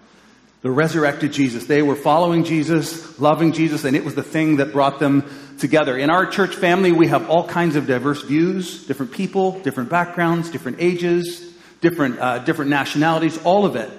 the 0.63 0.71
resurrected 0.71 1.33
Jesus. 1.33 1.67
They 1.67 1.83
were 1.83 1.97
following 1.97 2.45
Jesus, 2.45 3.19
loving 3.21 3.53
Jesus, 3.53 3.85
and 3.85 3.97
it 3.97 4.05
was 4.05 4.15
the 4.15 4.23
thing 4.23 4.57
that 4.57 4.73
brought 4.73 4.99
them 4.99 5.29
together. 5.59 5.97
In 5.97 6.11
our 6.11 6.27
church 6.27 6.57
family, 6.57 6.93
we 6.93 7.09
have 7.09 7.31
all 7.31 7.47
kinds 7.47 7.77
of 7.77 7.87
diverse 7.87 8.23
views, 8.23 8.87
different 8.87 9.13
people, 9.13 9.61
different 9.61 9.89
backgrounds, 9.91 10.51
different 10.51 10.79
ages, 10.81 11.53
different, 11.81 12.19
uh, 12.19 12.39
different 12.41 12.71
nationalities, 12.71 13.39
all 13.45 13.65
of 13.65 13.77
it. 13.77 13.91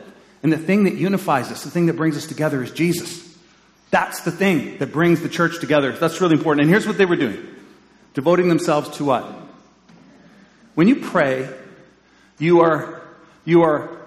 And 0.44 0.52
the 0.52 0.58
thing 0.58 0.86
that 0.86 0.96
unifies 0.96 1.52
us, 1.52 1.64
the 1.64 1.72
thing 1.72 1.88
that 1.88 1.96
brings 1.96 2.18
us 2.18 2.26
together 2.26 2.64
is 2.64 2.72
Jesus. 2.72 3.26
That's 3.92 4.22
the 4.22 4.32
thing 4.32 4.78
that 4.78 4.92
brings 4.92 5.22
the 5.22 5.30
church 5.30 5.60
together. 5.60 5.92
That's 5.92 6.22
really 6.22 6.36
important. 6.36 6.64
And 6.64 6.70
here's 6.70 6.88
what 6.88 6.98
they 6.98 7.06
were 7.06 7.16
doing 7.16 7.56
devoting 8.14 8.50
themselves 8.50 8.98
to 8.98 9.06
what? 9.06 9.26
When 10.76 10.88
you 10.88 10.98
pray, 10.98 11.50
you 12.38 12.62
are, 12.62 13.02
you 13.46 13.64
are 13.64 13.99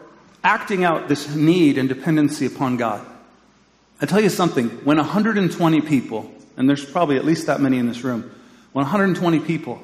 acting 0.44 0.84
out 0.84 1.08
this 1.08 1.34
need 1.34 1.78
and 1.78 1.88
dependency 1.88 2.46
upon 2.46 2.76
God. 2.76 3.06
I 4.00 4.06
tell 4.06 4.20
you 4.20 4.28
something, 4.28 4.68
when 4.84 4.96
120 4.96 5.80
people, 5.82 6.30
and 6.56 6.68
there's 6.68 6.84
probably 6.84 7.16
at 7.16 7.24
least 7.24 7.46
that 7.46 7.60
many 7.60 7.78
in 7.78 7.86
this 7.86 8.02
room, 8.02 8.34
when 8.72 8.84
120 8.84 9.40
people 9.40 9.80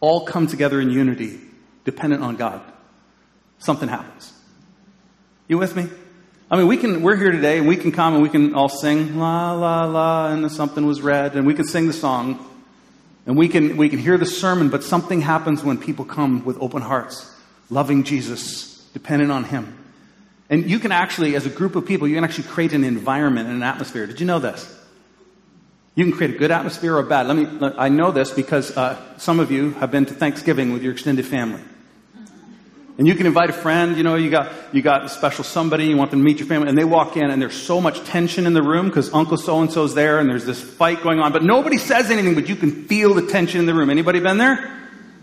all 0.00 0.26
come 0.26 0.46
together 0.46 0.80
in 0.80 0.90
unity, 0.90 1.40
dependent 1.84 2.22
on 2.22 2.36
God, 2.36 2.60
something 3.58 3.88
happens. 3.88 4.32
You 5.46 5.58
with 5.58 5.76
me? 5.76 5.86
I 6.50 6.56
mean, 6.56 6.66
we 6.66 6.76
can, 6.76 7.02
we're 7.02 7.16
here 7.16 7.30
today 7.30 7.58
and 7.58 7.68
we 7.68 7.76
can 7.76 7.92
come 7.92 8.14
and 8.14 8.22
we 8.22 8.28
can 8.28 8.54
all 8.54 8.68
sing 8.68 9.18
la 9.18 9.52
la 9.52 9.84
la 9.84 10.28
and 10.28 10.50
something 10.50 10.84
was 10.84 11.00
read 11.00 11.36
and 11.36 11.46
we 11.46 11.54
can 11.54 11.66
sing 11.66 11.86
the 11.86 11.92
song 11.92 12.44
and 13.26 13.36
we 13.36 13.48
can, 13.48 13.76
we 13.76 13.88
can 13.88 13.98
hear 13.98 14.18
the 14.18 14.26
sermon, 14.26 14.68
but 14.68 14.84
something 14.84 15.20
happens 15.20 15.64
when 15.64 15.78
people 15.78 16.04
come 16.04 16.44
with 16.44 16.58
open 16.60 16.82
hearts, 16.82 17.34
loving 17.70 18.04
Jesus, 18.04 18.86
dependent 18.92 19.30
on 19.30 19.44
Him. 19.44 19.83
And 20.54 20.70
you 20.70 20.78
can 20.78 20.92
actually, 20.92 21.34
as 21.34 21.46
a 21.46 21.50
group 21.50 21.74
of 21.74 21.84
people, 21.84 22.06
you 22.06 22.14
can 22.14 22.22
actually 22.22 22.46
create 22.46 22.72
an 22.74 22.84
environment 22.84 23.48
and 23.48 23.56
an 23.56 23.64
atmosphere. 23.64 24.06
Did 24.06 24.20
you 24.20 24.26
know 24.26 24.38
this? 24.38 24.72
You 25.96 26.04
can 26.04 26.12
create 26.12 26.32
a 26.32 26.38
good 26.38 26.52
atmosphere 26.52 26.94
or 26.94 27.00
a 27.00 27.02
bad. 27.02 27.26
Let 27.26 27.36
me, 27.36 27.72
I 27.76 27.88
know 27.88 28.12
this 28.12 28.30
because 28.30 28.70
uh, 28.76 28.96
some 29.18 29.40
of 29.40 29.50
you 29.50 29.72
have 29.72 29.90
been 29.90 30.06
to 30.06 30.14
Thanksgiving 30.14 30.72
with 30.72 30.84
your 30.84 30.92
extended 30.92 31.26
family. 31.26 31.60
And 32.98 33.08
you 33.08 33.16
can 33.16 33.26
invite 33.26 33.50
a 33.50 33.52
friend, 33.52 33.96
you 33.96 34.04
know, 34.04 34.14
you 34.14 34.30
got, 34.30 34.52
you 34.72 34.80
got 34.80 35.04
a 35.04 35.08
special 35.08 35.42
somebody, 35.42 35.86
you 35.86 35.96
want 35.96 36.12
them 36.12 36.20
to 36.20 36.24
meet 36.24 36.38
your 36.38 36.46
family, 36.46 36.68
and 36.68 36.78
they 36.78 36.84
walk 36.84 37.16
in 37.16 37.32
and 37.32 37.42
there's 37.42 37.60
so 37.60 37.80
much 37.80 38.04
tension 38.04 38.46
in 38.46 38.52
the 38.52 38.62
room 38.62 38.86
because 38.86 39.12
Uncle 39.12 39.36
so-and-so's 39.36 39.96
there 39.96 40.20
and 40.20 40.30
there's 40.30 40.44
this 40.44 40.62
fight 40.62 41.02
going 41.02 41.18
on, 41.18 41.32
but 41.32 41.42
nobody 41.42 41.78
says 41.78 42.12
anything, 42.12 42.36
but 42.36 42.48
you 42.48 42.54
can 42.54 42.84
feel 42.84 43.12
the 43.12 43.26
tension 43.26 43.58
in 43.58 43.66
the 43.66 43.74
room. 43.74 43.90
Anybody 43.90 44.20
been 44.20 44.38
there? 44.38 44.72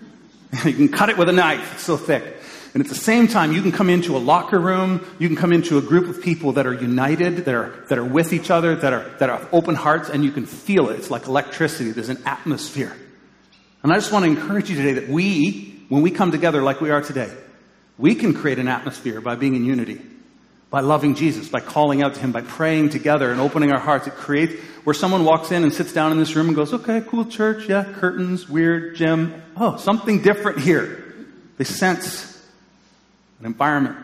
you 0.65 0.73
can 0.73 0.89
cut 0.89 1.07
it 1.07 1.17
with 1.17 1.29
a 1.29 1.31
knife. 1.31 1.75
It's 1.75 1.83
so 1.83 1.95
thick. 1.95 2.40
And 2.73 2.81
at 2.81 2.87
the 2.87 2.95
same 2.95 3.27
time, 3.27 3.51
you 3.51 3.61
can 3.61 3.73
come 3.73 3.89
into 3.89 4.15
a 4.15 4.19
locker 4.19 4.57
room, 4.57 5.05
you 5.19 5.27
can 5.27 5.35
come 5.35 5.51
into 5.51 5.77
a 5.77 5.81
group 5.81 6.07
of 6.07 6.23
people 6.23 6.53
that 6.53 6.65
are 6.65 6.73
united, 6.73 7.37
that 7.45 7.53
are, 7.53 7.83
that 7.89 7.97
are 7.97 8.05
with 8.05 8.31
each 8.31 8.49
other, 8.49 8.75
that 8.75 8.93
are, 8.93 9.09
that 9.19 9.29
are 9.29 9.45
open 9.51 9.75
hearts, 9.75 10.09
and 10.09 10.23
you 10.23 10.31
can 10.31 10.45
feel 10.45 10.89
it. 10.89 10.97
It's 10.97 11.11
like 11.11 11.27
electricity. 11.27 11.91
There's 11.91 12.09
an 12.09 12.23
atmosphere. 12.25 12.95
And 13.83 13.91
I 13.91 13.95
just 13.95 14.13
want 14.13 14.23
to 14.23 14.31
encourage 14.31 14.69
you 14.69 14.77
today 14.77 14.93
that 14.93 15.09
we, 15.09 15.83
when 15.89 16.01
we 16.01 16.11
come 16.11 16.31
together 16.31 16.61
like 16.61 16.79
we 16.79 16.91
are 16.91 17.01
today, 17.01 17.31
we 17.97 18.15
can 18.15 18.33
create 18.33 18.57
an 18.57 18.69
atmosphere 18.69 19.19
by 19.19 19.35
being 19.35 19.55
in 19.55 19.65
unity, 19.65 19.99
by 20.69 20.79
loving 20.79 21.15
Jesus, 21.15 21.49
by 21.49 21.59
calling 21.59 22.01
out 22.01 22.13
to 22.13 22.21
Him, 22.21 22.31
by 22.31 22.41
praying 22.41 22.89
together 22.89 23.31
and 23.31 23.41
opening 23.41 23.73
our 23.73 23.79
hearts. 23.79 24.07
It 24.07 24.13
creates 24.13 24.53
where 24.85 24.93
someone 24.93 25.25
walks 25.25 25.51
in 25.51 25.63
and 25.63 25.73
sits 25.73 25.91
down 25.91 26.13
in 26.13 26.19
this 26.19 26.37
room 26.37 26.47
and 26.47 26.55
goes, 26.55 26.73
okay, 26.73 27.01
cool 27.05 27.25
church, 27.25 27.67
yeah, 27.67 27.83
curtains, 27.83 28.47
weird, 28.47 28.95
gym. 28.95 29.41
Oh, 29.57 29.75
something 29.75 30.21
different 30.21 30.59
here. 30.59 31.03
They 31.57 31.65
sense 31.65 32.30
an 33.41 33.47
environment. 33.47 33.97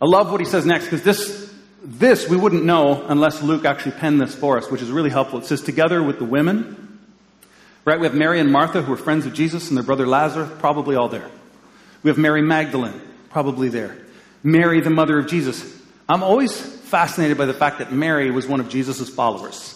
I 0.00 0.04
love 0.04 0.30
what 0.30 0.40
he 0.40 0.46
says 0.46 0.64
next 0.64 0.84
because 0.84 1.02
this, 1.02 1.52
this 1.82 2.28
we 2.28 2.36
wouldn't 2.36 2.64
know 2.64 3.04
unless 3.08 3.42
Luke 3.42 3.64
actually 3.64 3.92
penned 3.92 4.20
this 4.20 4.34
for 4.34 4.58
us, 4.58 4.70
which 4.70 4.82
is 4.82 4.90
really 4.90 5.10
helpful. 5.10 5.40
It 5.40 5.46
says, 5.46 5.62
together 5.62 6.02
with 6.02 6.18
the 6.18 6.24
women, 6.24 7.00
right? 7.84 7.98
We 7.98 8.06
have 8.06 8.14
Mary 8.14 8.38
and 8.38 8.52
Martha 8.52 8.82
who 8.82 8.92
are 8.92 8.98
friends 8.98 9.26
of 9.26 9.32
Jesus 9.32 9.68
and 9.68 9.76
their 9.76 9.84
brother 9.84 10.06
Lazarus, 10.06 10.50
probably 10.58 10.94
all 10.94 11.08
there. 11.08 11.28
We 12.02 12.10
have 12.10 12.18
Mary 12.18 12.42
Magdalene, 12.42 13.00
probably 13.30 13.70
there. 13.70 13.96
Mary, 14.42 14.80
the 14.80 14.90
mother 14.90 15.18
of 15.18 15.26
Jesus. 15.26 15.76
I'm 16.08 16.22
always 16.22 16.60
fascinated 16.60 17.36
by 17.38 17.46
the 17.46 17.54
fact 17.54 17.78
that 17.78 17.92
Mary 17.92 18.30
was 18.30 18.46
one 18.46 18.60
of 18.60 18.68
Jesus' 18.68 19.08
followers. 19.08 19.74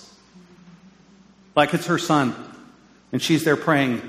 Like 1.56 1.74
it's 1.74 1.86
her 1.86 1.98
son. 1.98 2.34
And 3.12 3.20
she's 3.20 3.44
there 3.44 3.56
praying 3.56 4.08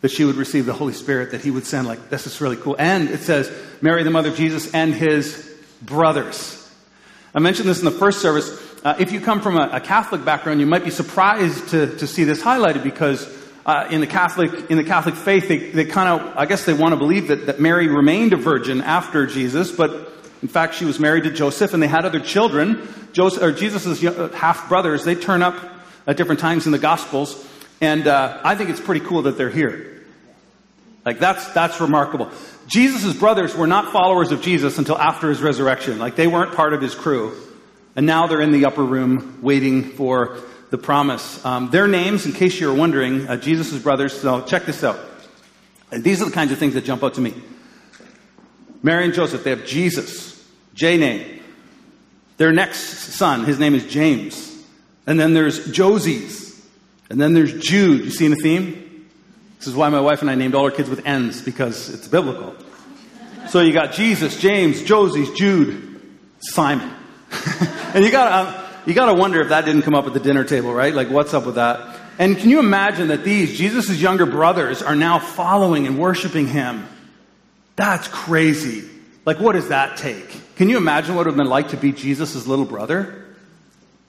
that 0.00 0.10
she 0.10 0.24
would 0.24 0.36
receive 0.36 0.66
the 0.66 0.72
Holy 0.72 0.92
Spirit, 0.92 1.32
that 1.32 1.42
he 1.42 1.50
would 1.50 1.66
send. 1.66 1.86
Like, 1.86 2.08
this 2.08 2.26
is 2.26 2.40
really 2.40 2.56
cool. 2.56 2.76
And 2.78 3.10
it 3.10 3.20
says, 3.20 3.52
Mary, 3.80 4.02
the 4.02 4.10
mother 4.10 4.30
of 4.30 4.36
Jesus, 4.36 4.72
and 4.72 4.94
his 4.94 5.46
brothers. 5.82 6.56
I 7.34 7.38
mentioned 7.38 7.68
this 7.68 7.78
in 7.78 7.84
the 7.84 7.90
first 7.90 8.20
service. 8.20 8.50
Uh, 8.82 8.96
if 8.98 9.12
you 9.12 9.20
come 9.20 9.40
from 9.40 9.56
a, 9.56 9.68
a, 9.74 9.80
Catholic 9.80 10.24
background, 10.24 10.60
you 10.60 10.66
might 10.66 10.84
be 10.84 10.90
surprised 10.90 11.68
to, 11.68 11.96
to 11.98 12.06
see 12.06 12.24
this 12.24 12.42
highlighted 12.42 12.82
because 12.82 13.28
uh, 13.66 13.86
in 13.90 14.00
the 14.00 14.06
Catholic 14.06 14.70
in 14.70 14.78
the 14.78 14.84
Catholic 14.84 15.14
faith, 15.14 15.48
they, 15.48 15.58
they 15.70 15.84
kind 15.84 16.08
of 16.08 16.36
I 16.36 16.46
guess 16.46 16.64
they 16.64 16.72
want 16.72 16.92
to 16.92 16.96
believe 16.96 17.28
that, 17.28 17.46
that 17.46 17.60
Mary 17.60 17.88
remained 17.88 18.32
a 18.32 18.36
virgin 18.36 18.80
after 18.80 19.26
Jesus, 19.26 19.70
but 19.70 19.90
in 20.42 20.48
fact 20.48 20.74
she 20.74 20.86
was 20.86 20.98
married 20.98 21.24
to 21.24 21.30
Joseph 21.30 21.74
and 21.74 21.82
they 21.82 21.86
had 21.86 22.06
other 22.06 22.20
children. 22.20 22.88
Joseph, 23.12 23.42
or 23.42 23.52
Jesus' 23.52 24.00
half 24.32 24.68
brothers, 24.68 25.04
they 25.04 25.14
turn 25.14 25.42
up 25.42 25.56
at 26.06 26.16
different 26.16 26.40
times 26.40 26.66
in 26.66 26.72
the 26.72 26.78
Gospels, 26.78 27.46
and 27.80 28.06
uh, 28.06 28.40
I 28.44 28.54
think 28.54 28.70
it's 28.70 28.80
pretty 28.80 29.04
cool 29.04 29.22
that 29.22 29.36
they're 29.36 29.50
here. 29.50 30.04
Like 31.04 31.18
that's 31.18 31.52
that's 31.52 31.80
remarkable. 31.80 32.30
Jesus' 32.66 33.16
brothers 33.16 33.54
were 33.56 33.66
not 33.66 33.92
followers 33.92 34.32
of 34.32 34.42
Jesus 34.42 34.78
until 34.78 34.98
after 34.98 35.28
his 35.28 35.40
resurrection. 35.40 35.98
Like 35.98 36.14
they 36.14 36.26
weren't 36.26 36.54
part 36.54 36.72
of 36.72 36.80
his 36.80 36.94
crew. 36.94 37.36
And 37.96 38.06
now 38.06 38.26
they're 38.26 38.40
in 38.40 38.52
the 38.52 38.66
upper 38.66 38.84
room 38.84 39.40
waiting 39.42 39.82
for 39.82 40.38
the 40.70 40.78
promise. 40.78 41.44
Um, 41.44 41.70
their 41.70 41.88
names, 41.88 42.26
in 42.26 42.32
case 42.32 42.60
you're 42.60 42.74
wondering, 42.74 43.28
uh, 43.28 43.36
Jesus' 43.36 43.82
brothers, 43.82 44.18
so 44.18 44.42
check 44.42 44.64
this 44.64 44.84
out. 44.84 45.00
These 45.90 46.22
are 46.22 46.26
the 46.26 46.30
kinds 46.30 46.52
of 46.52 46.58
things 46.58 46.74
that 46.74 46.84
jump 46.84 47.02
out 47.02 47.14
to 47.14 47.20
me. 47.20 47.34
Mary 48.82 49.04
and 49.04 49.12
Joseph, 49.12 49.42
they 49.42 49.50
have 49.50 49.66
Jesus, 49.66 50.48
J 50.74 50.96
name. 50.96 51.42
Their 52.36 52.52
next 52.52 52.78
son, 52.78 53.44
his 53.44 53.58
name 53.58 53.74
is 53.74 53.84
James. 53.86 54.64
And 55.06 55.18
then 55.18 55.34
there's 55.34 55.70
Joses. 55.72 56.49
And 57.10 57.20
then 57.20 57.34
there's 57.34 57.52
Jude. 57.52 58.04
You 58.04 58.10
seeing 58.10 58.30
the 58.30 58.36
theme? 58.36 59.08
This 59.58 59.66
is 59.66 59.74
why 59.74 59.90
my 59.90 60.00
wife 60.00 60.22
and 60.22 60.30
I 60.30 60.36
named 60.36 60.54
all 60.54 60.64
our 60.64 60.70
kids 60.70 60.88
with 60.88 61.04
N's, 61.04 61.42
because 61.42 61.90
it's 61.90 62.08
biblical. 62.08 62.54
So 63.48 63.60
you 63.60 63.72
got 63.72 63.92
Jesus, 63.92 64.38
James, 64.38 64.82
Joses, 64.82 65.30
Jude, 65.32 66.00
Simon. 66.38 66.90
and 67.94 68.04
you 68.04 68.10
got 68.10 68.46
um, 68.46 68.64
you 68.86 68.94
got 68.94 69.06
to 69.06 69.14
wonder 69.14 69.40
if 69.40 69.50
that 69.50 69.64
didn't 69.64 69.82
come 69.82 69.94
up 69.94 70.06
at 70.06 70.14
the 70.14 70.20
dinner 70.20 70.44
table, 70.44 70.72
right? 70.72 70.94
Like, 70.94 71.10
what's 71.10 71.34
up 71.34 71.44
with 71.44 71.56
that? 71.56 71.98
And 72.18 72.38
can 72.38 72.50
you 72.50 72.58
imagine 72.58 73.08
that 73.08 73.24
these, 73.24 73.56
Jesus' 73.56 74.00
younger 74.00 74.26
brothers, 74.26 74.82
are 74.82 74.96
now 74.96 75.18
following 75.18 75.86
and 75.86 75.98
worshiping 75.98 76.46
him? 76.46 76.86
That's 77.76 78.08
crazy. 78.08 78.88
Like, 79.24 79.40
what 79.40 79.52
does 79.52 79.68
that 79.68 79.96
take? 79.96 80.40
Can 80.56 80.68
you 80.68 80.76
imagine 80.76 81.14
what 81.14 81.26
it 81.26 81.30
would 81.30 81.38
have 81.38 81.44
been 81.44 81.50
like 81.50 81.68
to 81.68 81.76
be 81.76 81.92
Jesus' 81.92 82.46
little 82.46 82.64
brother? 82.64 83.19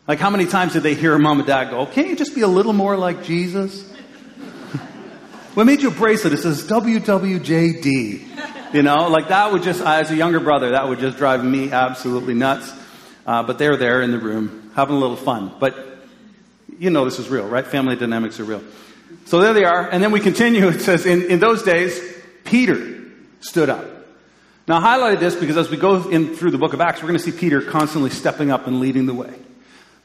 Like, 0.08 0.20
how 0.20 0.29
many 0.29 0.46
times 0.46 0.74
did 0.74 0.84
they 0.84 0.96
hear 0.96 1.17
mom 1.17 1.39
and 1.39 1.48
dad 1.48 1.70
go, 1.70 1.86
Can't 1.86 2.08
you 2.08 2.15
just 2.15 2.36
be 2.36 2.41
a 2.41 2.48
little 2.48 2.74
more 2.74 2.98
like 2.98 3.24
Jesus? 3.24 3.89
what 5.53 5.65
made 5.65 5.81
you 5.81 5.89
a 5.89 5.91
bracelet? 5.91 6.34
It 6.34 6.38
says 6.38 6.67
WWJD. 6.67 8.27
You 8.74 8.84
know, 8.84 9.10
like 9.10 9.27
that 9.27 9.51
would 9.51 9.63
just, 9.63 9.81
as 9.81 10.12
a 10.12 10.15
younger 10.15 10.39
brother, 10.39 10.72
that 10.72 10.88
would 10.88 11.00
just 11.00 11.17
drive 11.17 11.43
me 11.43 11.72
absolutely 11.72 12.34
nuts. 12.34 12.74
Uh, 13.25 13.43
but 13.43 13.58
they're 13.58 13.77
there 13.77 14.01
in 14.01 14.12
the 14.12 14.17
room 14.17 14.72
having 14.75 14.96
a 14.96 15.00
little 15.00 15.17
fun. 15.17 15.51
But 15.60 15.75
you 16.79 16.89
know 16.89 17.05
this 17.05 17.20
is 17.20 17.29
real, 17.29 17.48
right? 17.48 17.65
Family 17.65 17.96
dynamics 17.96 18.39
are 18.39 18.43
real. 18.43 18.63
So 19.25 19.39
there 19.39 19.53
they 19.53 19.65
are. 19.65 19.88
And 19.89 20.01
then 20.01 20.12
we 20.12 20.20
continue. 20.20 20.67
It 20.70 20.81
says, 20.81 21.05
in, 21.05 21.24
in 21.24 21.39
those 21.39 21.63
days, 21.63 22.00
Peter 22.43 23.03
stood 23.41 23.70
up. 23.70 23.86
Now, 24.67 24.77
I 24.77 24.98
highlighted 24.98 25.20
this 25.20 25.36
because 25.36 25.58
as 25.58 25.70
we 25.70 25.77
go 25.77 26.10
in 26.10 26.36
through 26.36 26.51
the 26.51 26.58
book 26.58 26.74
of 26.74 26.81
Acts, 26.81 27.01
we're 27.01 27.10
going 27.10 27.20
to 27.20 27.24
see 27.24 27.38
Peter 27.38 27.62
constantly 27.62 28.10
stepping 28.10 28.51
up 28.51 28.67
and 28.67 28.79
leading 28.79 29.05
the 29.05 29.13
way. 29.13 29.34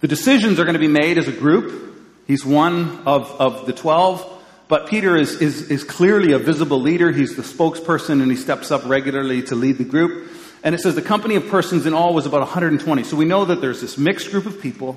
The 0.01 0.09
decisions 0.09 0.61
are 0.61 0.65
going 0.65 0.75
to 0.75 0.81
be 0.81 0.89
made 0.89 1.19
as 1.19 1.29
a 1.29 1.33
group. 1.33 1.95
He's 2.27 2.45
one 2.45 3.03
of, 3.07 3.31
of 3.41 3.67
the 3.67 3.73
12. 3.73 4.35
But 4.69 4.89
Peter 4.89 5.17
is, 5.17 5.41
is, 5.41 5.71
is 5.71 5.85
clearly 5.85 6.33
a 6.33 6.39
visible 6.39 6.81
leader. 6.81 7.13
He's 7.13 7.37
the 7.37 7.43
spokesperson 7.43 8.21
and 8.21 8.31
he 8.31 8.37
steps 8.37 8.71
up 8.71 8.85
regularly 8.85 9.43
to 9.45 9.55
lead 9.55 9.79
the 9.79 9.85
group. 9.85 10.33
And 10.65 10.75
it 10.75 10.81
says 10.81 10.97
the 10.97 11.03
company 11.03 11.37
of 11.37 11.49
persons 11.49 11.87
in 11.87 11.95
all 11.95 12.13
was 12.13 12.27
about 12.27 12.41
120. 12.41 13.05
So 13.05 13.17
we 13.17 13.25
know 13.25 13.45
that 13.45 13.61
there's 13.61 13.81
this 13.81 13.97
mixed 13.97 14.31
group 14.31 14.47
of 14.47 14.61
people, 14.61 14.97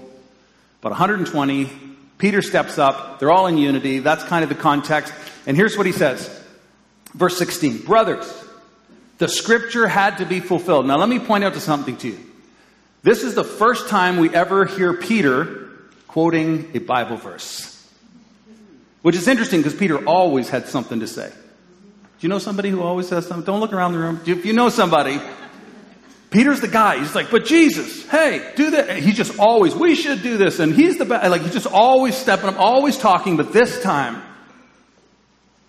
about 0.82 0.92
120. 0.92 1.70
Peter 2.18 2.42
steps 2.42 2.80
up. 2.80 3.20
They're 3.20 3.32
all 3.32 3.46
in 3.46 3.58
unity. 3.58 4.00
That's 4.00 4.24
kind 4.24 4.44
of 4.44 4.50
the 4.50 4.56
context. 4.56 5.14
And 5.46 5.56
here's 5.56 5.78
what 5.78 5.86
he 5.86 5.92
says. 5.92 6.28
Verse 7.14 7.38
16. 7.38 7.84
Brothers, 7.84 8.28
the 9.20 9.28
scripture 9.28 9.88
had 9.88 10.18
to 10.18 10.26
be 10.26 10.40
fulfilled. 10.40 10.88
Now 10.88 10.98
let 10.98 11.10
me 11.10 11.20
point 11.20 11.44
out 11.44 11.54
to 11.54 11.60
something 11.60 11.96
to 11.98 12.08
you. 12.10 12.20
This 13.02 13.24
is 13.24 13.36
the 13.36 13.44
first 13.44 13.88
time 13.88 14.18
we 14.18 14.34
ever 14.34 14.66
hear 14.66 14.94
Peter 14.94 15.70
quoting 16.08 16.72
a 16.74 16.80
Bible 16.80 17.18
verse. 17.18 17.76
Which 19.02 19.16
is 19.16 19.28
interesting 19.28 19.62
because 19.62 19.76
Peter 19.76 20.06
always 20.06 20.50
had 20.50 20.68
something 20.68 21.00
to 21.00 21.08
say. 21.08 21.30
Do 21.30 22.28
you 22.28 22.30
know 22.30 22.40
somebody 22.40 22.70
who 22.70 22.82
always 22.82 23.10
has 23.12 23.26
something? 23.26 23.46
Don't 23.46 23.62
look 23.62 23.72
around 23.72 23.94
the 23.94 24.00
room. 24.00 24.20
If 24.26 24.46
you 24.46 24.52
know 24.52 24.68
somebody, 24.68 25.22
Peter's 26.32 26.60
the 26.60 26.68
guy. 26.68 27.00
He's 27.00 27.16
like, 27.16 27.32
but 27.32 27.46
Jesus, 27.46 28.06
hey, 28.08 28.52
do 28.58 28.72
that. 28.72 28.98
He's 28.98 29.16
just 29.16 29.40
always, 29.40 29.74
we 29.74 29.96
should 29.96 30.22
do 30.22 30.38
this. 30.38 30.60
And 30.60 30.74
he's 30.76 30.98
the 30.98 31.06
best. 31.06 31.30
Like, 31.30 31.44
he's 31.44 31.54
just 31.54 31.68
always 31.68 32.18
stepping 32.18 32.50
up, 32.50 32.60
always 32.60 32.98
talking. 32.98 33.38
But 33.38 33.54
this 33.54 33.82
time, 33.82 34.22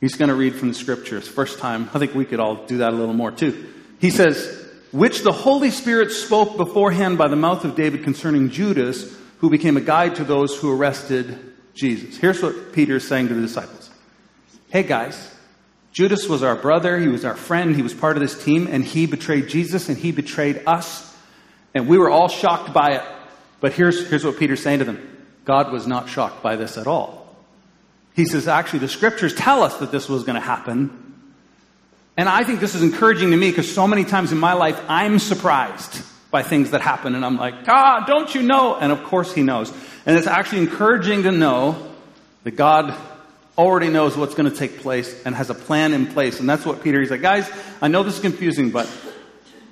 he's 0.01 0.17
going 0.17 0.29
to 0.29 0.35
read 0.35 0.57
from 0.57 0.69
the 0.69 0.75
scriptures. 0.75 1.29
First 1.29 1.61
time, 1.61 1.89
I 1.95 2.01
think 2.01 2.15
we 2.15 2.25
could 2.25 2.41
all 2.41 2.67
do 2.67 2.79
that 2.79 2.93
a 2.93 2.97
little 2.97 3.15
more 3.15 3.31
too. 3.31 3.73
He 4.01 4.11
says, 4.11 4.60
which 4.93 5.23
the 5.23 5.33
Holy 5.33 5.71
Spirit 5.71 6.11
spoke 6.11 6.57
beforehand 6.57 7.19
by 7.19 7.29
the 7.29 7.37
mouth 7.37 7.65
of 7.65 7.77
David 7.77 8.03
concerning 8.03 8.51
Judas, 8.51 9.17
who 9.39 9.51
became 9.51 9.77
a 9.77 9.81
guide 9.81 10.17
to 10.17 10.25
those 10.25 10.57
who 10.57 10.73
arrested 10.73 11.39
Jesus. 11.75 12.17
Here's 12.17 12.43
what 12.43 12.73
Peter 12.73 12.97
is 12.97 13.07
saying 13.07 13.29
to 13.29 13.35
the 13.35 13.41
disciples. 13.41 13.91
Hey 14.69 14.83
guys, 14.83 15.35
Judas 15.93 16.29
was 16.29 16.43
our 16.43 16.57
brother, 16.57 16.99
he 16.99 17.09
was 17.09 17.25
our 17.25 17.37
friend, 17.37 17.75
he 17.75 17.83
was 17.83 17.95
part 17.95 18.17
of 18.17 18.21
this 18.21 18.43
team, 18.43 18.69
and 18.71 18.85
he 18.85 19.07
betrayed 19.07 19.49
Jesus 19.49 19.89
and 19.89 19.99
he 19.99 20.13
betrayed 20.13 20.63
us. 20.67 21.17
And 21.75 21.89
we 21.89 21.99
were 21.99 22.11
all 22.11 22.29
shocked 22.29 22.73
by 22.73 22.93
it. 22.93 23.03
But 23.61 23.73
here's, 23.73 24.09
here's 24.09 24.25
what 24.25 24.39
Peter's 24.39 24.63
saying 24.63 24.81
to 24.81 24.85
them 24.85 25.27
God 25.45 25.73
was 25.73 25.87
not 25.87 26.09
shocked 26.09 26.43
by 26.43 26.57
this 26.57 26.77
at 26.77 26.87
all. 26.87 27.35
He 28.15 28.27
says, 28.27 28.49
actually, 28.49 28.81
the 28.81 28.89
scriptures 28.89 29.35
tell 29.35 29.63
us 29.63 29.79
that 29.79 29.93
this 29.93 30.09
was 30.09 30.25
going 30.25 30.35
to 30.35 30.41
happen. 30.47 31.10
And 32.17 32.29
I 32.29 32.45
think 32.45 32.61
this 32.61 32.75
is 32.75 32.83
encouraging 32.83 33.31
to 33.31 33.37
me 33.37 33.51
because 33.51 33.73
so 33.73 33.87
many 33.87 34.05
times 34.05 34.33
in 34.33 34.39
my 34.39 34.53
life, 34.53 34.81
I'm 34.89 35.19
surprised 35.19 36.03
by 36.31 36.43
things 36.43 36.71
that 36.71 36.81
happen. 36.81 37.15
And 37.15 37.25
I'm 37.25 37.37
like, 37.37 37.65
God, 37.65 38.07
don't 38.07 38.35
you 38.35 38.43
know? 38.43 38.77
And 38.77 38.93
of 38.93 39.05
course, 39.05 39.33
He 39.35 39.43
knows. 39.43 39.73
And 40.07 40.17
it's 40.17 40.27
actually 40.27 40.63
encouraging 40.63 41.25
to 41.25 41.33
know 41.33 41.91
that 42.45 42.53
God 42.53 42.95
already 43.59 43.89
knows 43.89 44.17
what's 44.17 44.35
going 44.35 44.51
to 44.51 44.57
take 44.57 44.79
place 44.81 45.23
and 45.25 45.35
has 45.35 45.51
a 45.51 45.55
plan 45.55 45.93
in 45.93 46.07
place. 46.07 46.41
And 46.41 46.49
that's 46.49 46.65
what 46.65 46.83
Peter, 46.83 47.01
he's 47.01 47.11
like, 47.11 47.21
guys, 47.21 47.51
I 47.83 47.89
know 47.89 48.03
this 48.03 48.15
is 48.15 48.21
confusing, 48.21 48.71
but 48.71 48.91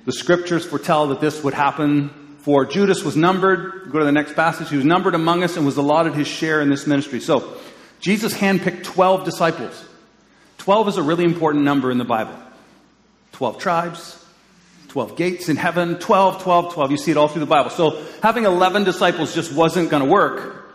the 0.05 0.11
scriptures 0.11 0.65
foretell 0.65 1.07
that 1.07 1.21
this 1.21 1.43
would 1.43 1.53
happen. 1.53 2.09
For 2.39 2.65
Judas 2.65 3.03
was 3.03 3.15
numbered, 3.15 3.91
go 3.91 3.99
to 3.99 4.05
the 4.05 4.11
next 4.11 4.33
passage, 4.33 4.69
he 4.69 4.75
was 4.75 4.85
numbered 4.85 5.15
among 5.15 5.43
us 5.43 5.57
and 5.57 5.65
was 5.65 5.77
allotted 5.77 6.13
his 6.13 6.27
share 6.27 6.61
in 6.61 6.69
this 6.69 6.87
ministry. 6.87 7.19
So, 7.19 7.57
Jesus 7.99 8.33
handpicked 8.33 8.83
12 8.83 9.25
disciples. 9.25 9.85
12 10.59 10.89
is 10.89 10.97
a 10.97 11.03
really 11.03 11.23
important 11.23 11.63
number 11.63 11.89
in 11.89 11.97
the 11.97 12.05
Bible. 12.05 12.35
12 13.33 13.57
tribes, 13.57 14.25
12 14.89 15.15
gates 15.15 15.49
in 15.49 15.55
heaven, 15.55 15.97
12, 15.97 16.43
12, 16.43 16.73
12. 16.73 16.91
You 16.91 16.97
see 16.97 17.11
it 17.11 17.17
all 17.17 17.27
through 17.27 17.39
the 17.39 17.45
Bible. 17.45 17.69
So 17.69 18.03
having 18.21 18.45
11 18.45 18.83
disciples 18.83 19.33
just 19.33 19.51
wasn't 19.53 19.89
going 19.89 20.03
to 20.03 20.09
work. 20.09 20.67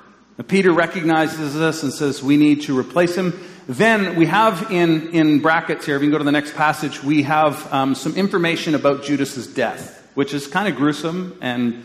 Peter 0.48 0.72
recognizes 0.72 1.54
this 1.54 1.82
and 1.82 1.92
says 1.92 2.22
we 2.22 2.36
need 2.36 2.62
to 2.62 2.76
replace 2.78 3.14
him. 3.14 3.38
Then 3.66 4.16
we 4.16 4.26
have 4.26 4.70
in, 4.70 5.10
in 5.10 5.40
brackets 5.40 5.86
here, 5.86 5.96
if 5.96 6.02
you 6.02 6.08
can 6.08 6.12
go 6.12 6.18
to 6.18 6.24
the 6.24 6.32
next 6.32 6.54
passage, 6.54 7.02
we 7.02 7.22
have 7.22 7.72
um, 7.72 7.94
some 7.94 8.16
information 8.16 8.74
about 8.74 9.04
Judas's 9.04 9.46
death, 9.46 10.10
which 10.14 10.34
is 10.34 10.46
kind 10.46 10.68
of 10.68 10.76
gruesome. 10.76 11.38
And 11.40 11.84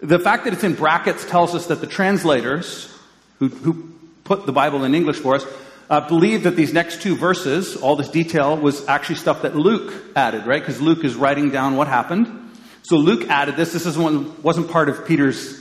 the 0.00 0.18
fact 0.18 0.44
that 0.44 0.52
it's 0.52 0.64
in 0.64 0.74
brackets 0.74 1.24
tells 1.24 1.54
us 1.54 1.66
that 1.66 1.80
the 1.80 1.86
translators 1.86 2.92
who, 3.38 3.48
who 3.48 3.92
put 4.24 4.46
the 4.46 4.52
Bible 4.52 4.84
in 4.84 4.94
English 4.94 5.18
for 5.18 5.36
us 5.36 5.46
uh, 5.90 6.06
believe 6.06 6.44
that 6.44 6.54
these 6.54 6.72
next 6.72 7.02
two 7.02 7.16
verses, 7.16 7.76
all 7.76 7.96
this 7.96 8.08
detail, 8.08 8.56
was 8.56 8.86
actually 8.86 9.16
stuff 9.16 9.42
that 9.42 9.56
Luke 9.56 9.92
added, 10.14 10.46
right? 10.46 10.62
Because 10.62 10.80
Luke 10.80 11.04
is 11.04 11.16
writing 11.16 11.50
down 11.50 11.76
what 11.76 11.88
happened. 11.88 12.52
So 12.82 12.96
Luke 12.96 13.28
added 13.28 13.56
this. 13.56 13.72
This 13.72 13.86
is 13.86 13.98
one, 13.98 14.40
wasn't 14.40 14.70
part 14.70 14.88
of 14.88 15.04
Peter's 15.04 15.60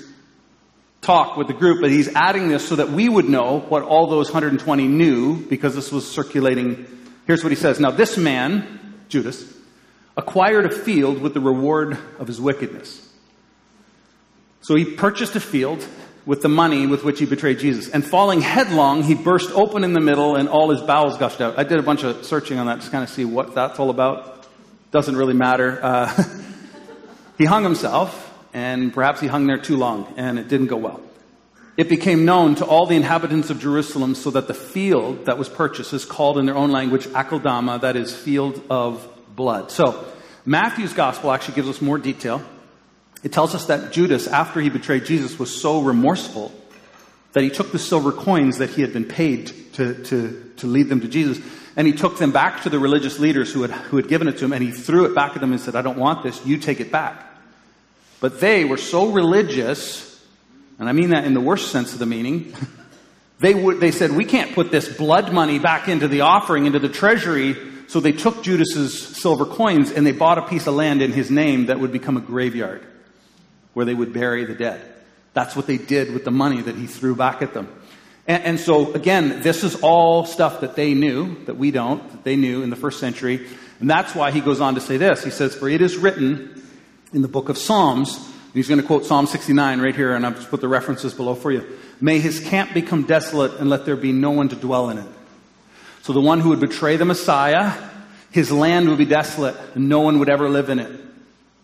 talk 1.01 1.35
with 1.35 1.47
the 1.47 1.53
group, 1.53 1.81
but 1.81 1.89
he's 1.89 2.09
adding 2.09 2.47
this 2.47 2.67
so 2.67 2.75
that 2.75 2.89
we 2.89 3.09
would 3.09 3.27
know 3.27 3.59
what 3.59 3.81
all 3.81 4.07
those 4.07 4.27
120 4.27 4.87
knew 4.87 5.35
because 5.47 5.73
this 5.73 5.91
was 5.91 6.09
circulating. 6.09 6.85
Here's 7.25 7.43
what 7.43 7.51
he 7.51 7.55
says. 7.55 7.79
Now 7.79 7.91
this 7.91 8.15
man, 8.15 8.97
Judas, 9.09 9.51
acquired 10.15 10.65
a 10.65 10.71
field 10.71 11.21
with 11.21 11.33
the 11.33 11.39
reward 11.39 11.97
of 12.19 12.27
his 12.27 12.39
wickedness. 12.39 13.07
So 14.61 14.75
he 14.75 14.85
purchased 14.85 15.35
a 15.35 15.39
field 15.39 15.87
with 16.29 16.43
the 16.43 16.47
money 16.47 16.85
with 16.85 17.03
which 17.03 17.17
he 17.17 17.25
betrayed 17.25 17.57
Jesus. 17.57 17.89
And 17.89 18.05
falling 18.05 18.39
headlong, 18.39 19.01
he 19.01 19.15
burst 19.15 19.49
open 19.53 19.83
in 19.83 19.93
the 19.93 19.99
middle 19.99 20.35
and 20.35 20.47
all 20.47 20.69
his 20.69 20.79
bowels 20.79 21.17
gushed 21.17 21.41
out. 21.41 21.57
I 21.57 21.63
did 21.63 21.79
a 21.79 21.81
bunch 21.81 22.03
of 22.03 22.23
searching 22.23 22.59
on 22.59 22.67
that 22.67 22.81
to 22.81 22.89
kind 22.91 23.03
of 23.03 23.09
see 23.09 23.25
what 23.25 23.55
that's 23.55 23.79
all 23.79 23.89
about. 23.89 24.47
Doesn't 24.91 25.15
really 25.15 25.33
matter. 25.33 25.79
Uh, 25.81 26.23
he 27.39 27.45
hung 27.45 27.63
himself, 27.63 28.31
and 28.53 28.93
perhaps 28.93 29.19
he 29.19 29.25
hung 29.25 29.47
there 29.47 29.57
too 29.57 29.75
long, 29.75 30.13
and 30.17 30.37
it 30.37 30.47
didn't 30.47 30.67
go 30.67 30.77
well. 30.77 31.01
It 31.77 31.89
became 31.89 32.25
known 32.25 32.53
to 32.55 32.65
all 32.65 32.85
the 32.85 32.95
inhabitants 32.95 33.49
of 33.49 33.59
Jerusalem 33.59 34.13
so 34.13 34.29
that 34.29 34.47
the 34.47 34.53
field 34.53 35.25
that 35.25 35.39
was 35.39 35.49
purchased 35.49 35.93
is 35.93 36.05
called 36.05 36.37
in 36.37 36.45
their 36.45 36.55
own 36.55 36.69
language 36.69 37.07
Akeldama, 37.07 37.81
that 37.81 37.95
is, 37.95 38.15
field 38.15 38.61
of 38.69 39.07
blood. 39.35 39.71
So, 39.71 40.05
Matthew's 40.45 40.93
gospel 40.93 41.31
actually 41.31 41.55
gives 41.55 41.69
us 41.69 41.81
more 41.81 41.97
detail. 41.97 42.43
It 43.23 43.33
tells 43.33 43.53
us 43.53 43.65
that 43.65 43.91
Judas, 43.91 44.27
after 44.27 44.61
he 44.61 44.69
betrayed 44.69 45.05
Jesus, 45.05 45.37
was 45.37 45.61
so 45.61 45.81
remorseful 45.81 46.53
that 47.33 47.43
he 47.43 47.49
took 47.49 47.71
the 47.71 47.79
silver 47.79 48.11
coins 48.11 48.57
that 48.59 48.69
he 48.69 48.81
had 48.81 48.93
been 48.93 49.05
paid 49.05 49.73
to, 49.73 50.03
to, 50.05 50.51
to 50.57 50.67
lead 50.67 50.89
them 50.89 51.01
to 51.01 51.07
Jesus, 51.07 51.39
and 51.75 51.85
he 51.85 51.93
took 51.93 52.17
them 52.17 52.31
back 52.31 52.63
to 52.63 52.69
the 52.69 52.79
religious 52.79 53.19
leaders 53.19 53.51
who 53.51 53.61
had, 53.61 53.71
who 53.71 53.97
had 53.97 54.07
given 54.07 54.27
it 54.27 54.37
to 54.37 54.45
him, 54.45 54.53
and 54.53 54.63
he 54.63 54.71
threw 54.71 55.05
it 55.05 55.13
back 55.13 55.35
at 55.35 55.41
them 55.41 55.51
and 55.51 55.61
said, 55.61 55.75
I 55.75 55.81
don't 55.81 55.97
want 55.97 56.23
this, 56.23 56.43
you 56.45 56.57
take 56.57 56.79
it 56.79 56.91
back. 56.91 57.25
But 58.19 58.39
they 58.39 58.65
were 58.65 58.77
so 58.77 59.11
religious, 59.11 60.23
and 60.77 60.89
I 60.89 60.93
mean 60.93 61.09
that 61.09 61.25
in 61.25 61.33
the 61.33 61.41
worst 61.41 61.71
sense 61.71 61.93
of 61.93 61.99
the 61.99 62.05
meaning, 62.05 62.53
they, 63.39 63.53
would, 63.53 63.79
they 63.79 63.91
said, 63.91 64.11
We 64.11 64.25
can't 64.25 64.53
put 64.53 64.71
this 64.71 64.89
blood 64.89 65.31
money 65.31 65.59
back 65.59 65.87
into 65.87 66.07
the 66.07 66.21
offering, 66.21 66.65
into 66.65 66.79
the 66.79 66.89
treasury. 66.89 67.55
So 67.87 67.99
they 67.99 68.11
took 68.11 68.43
Judas's 68.43 69.17
silver 69.17 69.45
coins 69.45 69.91
and 69.91 70.05
they 70.05 70.11
bought 70.11 70.37
a 70.37 70.43
piece 70.43 70.67
of 70.67 70.75
land 70.75 71.01
in 71.01 71.11
his 71.11 71.31
name 71.31 71.67
that 71.67 71.79
would 71.79 71.91
become 71.91 72.17
a 72.17 72.21
graveyard 72.21 72.85
where 73.73 73.85
they 73.85 73.93
would 73.93 74.13
bury 74.13 74.45
the 74.45 74.55
dead. 74.55 74.81
That's 75.33 75.55
what 75.55 75.67
they 75.67 75.77
did 75.77 76.13
with 76.13 76.25
the 76.25 76.31
money 76.31 76.61
that 76.61 76.75
he 76.75 76.87
threw 76.87 77.15
back 77.15 77.41
at 77.41 77.53
them. 77.53 77.69
And, 78.27 78.43
and, 78.43 78.59
so, 78.59 78.93
again, 78.93 79.41
this 79.41 79.63
is 79.63 79.75
all 79.81 80.25
stuff 80.25 80.61
that 80.61 80.75
they 80.75 80.93
knew, 80.93 81.43
that 81.45 81.57
we 81.57 81.71
don't, 81.71 82.07
that 82.11 82.23
they 82.23 82.35
knew 82.35 82.61
in 82.61 82.69
the 82.69 82.75
first 82.75 82.99
century. 82.99 83.47
And 83.79 83.89
that's 83.89 84.13
why 84.13 84.31
he 84.31 84.41
goes 84.41 84.61
on 84.61 84.75
to 84.75 84.81
say 84.81 84.97
this. 84.97 85.23
He 85.23 85.31
says, 85.31 85.55
For 85.55 85.67
it 85.67 85.81
is 85.81 85.97
written 85.97 86.61
in 87.11 87.21
the 87.21 87.27
book 87.27 87.49
of 87.49 87.57
Psalms, 87.57 88.17
and 88.17 88.53
he's 88.53 88.67
going 88.67 88.81
to 88.81 88.85
quote 88.85 89.05
Psalm 89.05 89.25
69 89.25 89.81
right 89.81 89.95
here, 89.95 90.13
and 90.15 90.25
I've 90.25 90.35
just 90.35 90.49
put 90.49 90.61
the 90.61 90.67
references 90.67 91.13
below 91.13 91.33
for 91.35 91.51
you. 91.51 91.65
May 92.01 92.19
his 92.19 92.39
camp 92.39 92.73
become 92.73 93.03
desolate, 93.03 93.59
and 93.59 93.69
let 93.69 93.85
there 93.85 93.95
be 93.95 94.11
no 94.11 94.31
one 94.31 94.49
to 94.49 94.55
dwell 94.55 94.89
in 94.89 94.99
it. 94.99 95.07
So 96.03 96.13
the 96.13 96.21
one 96.21 96.39
who 96.39 96.49
would 96.49 96.59
betray 96.59 96.97
the 96.97 97.05
Messiah, 97.05 97.73
his 98.31 98.51
land 98.51 98.89
would 98.89 98.97
be 98.97 99.05
desolate, 99.05 99.55
and 99.75 99.89
no 99.89 100.01
one 100.01 100.19
would 100.19 100.29
ever 100.29 100.49
live 100.49 100.69
in 100.69 100.79
it. 100.79 100.91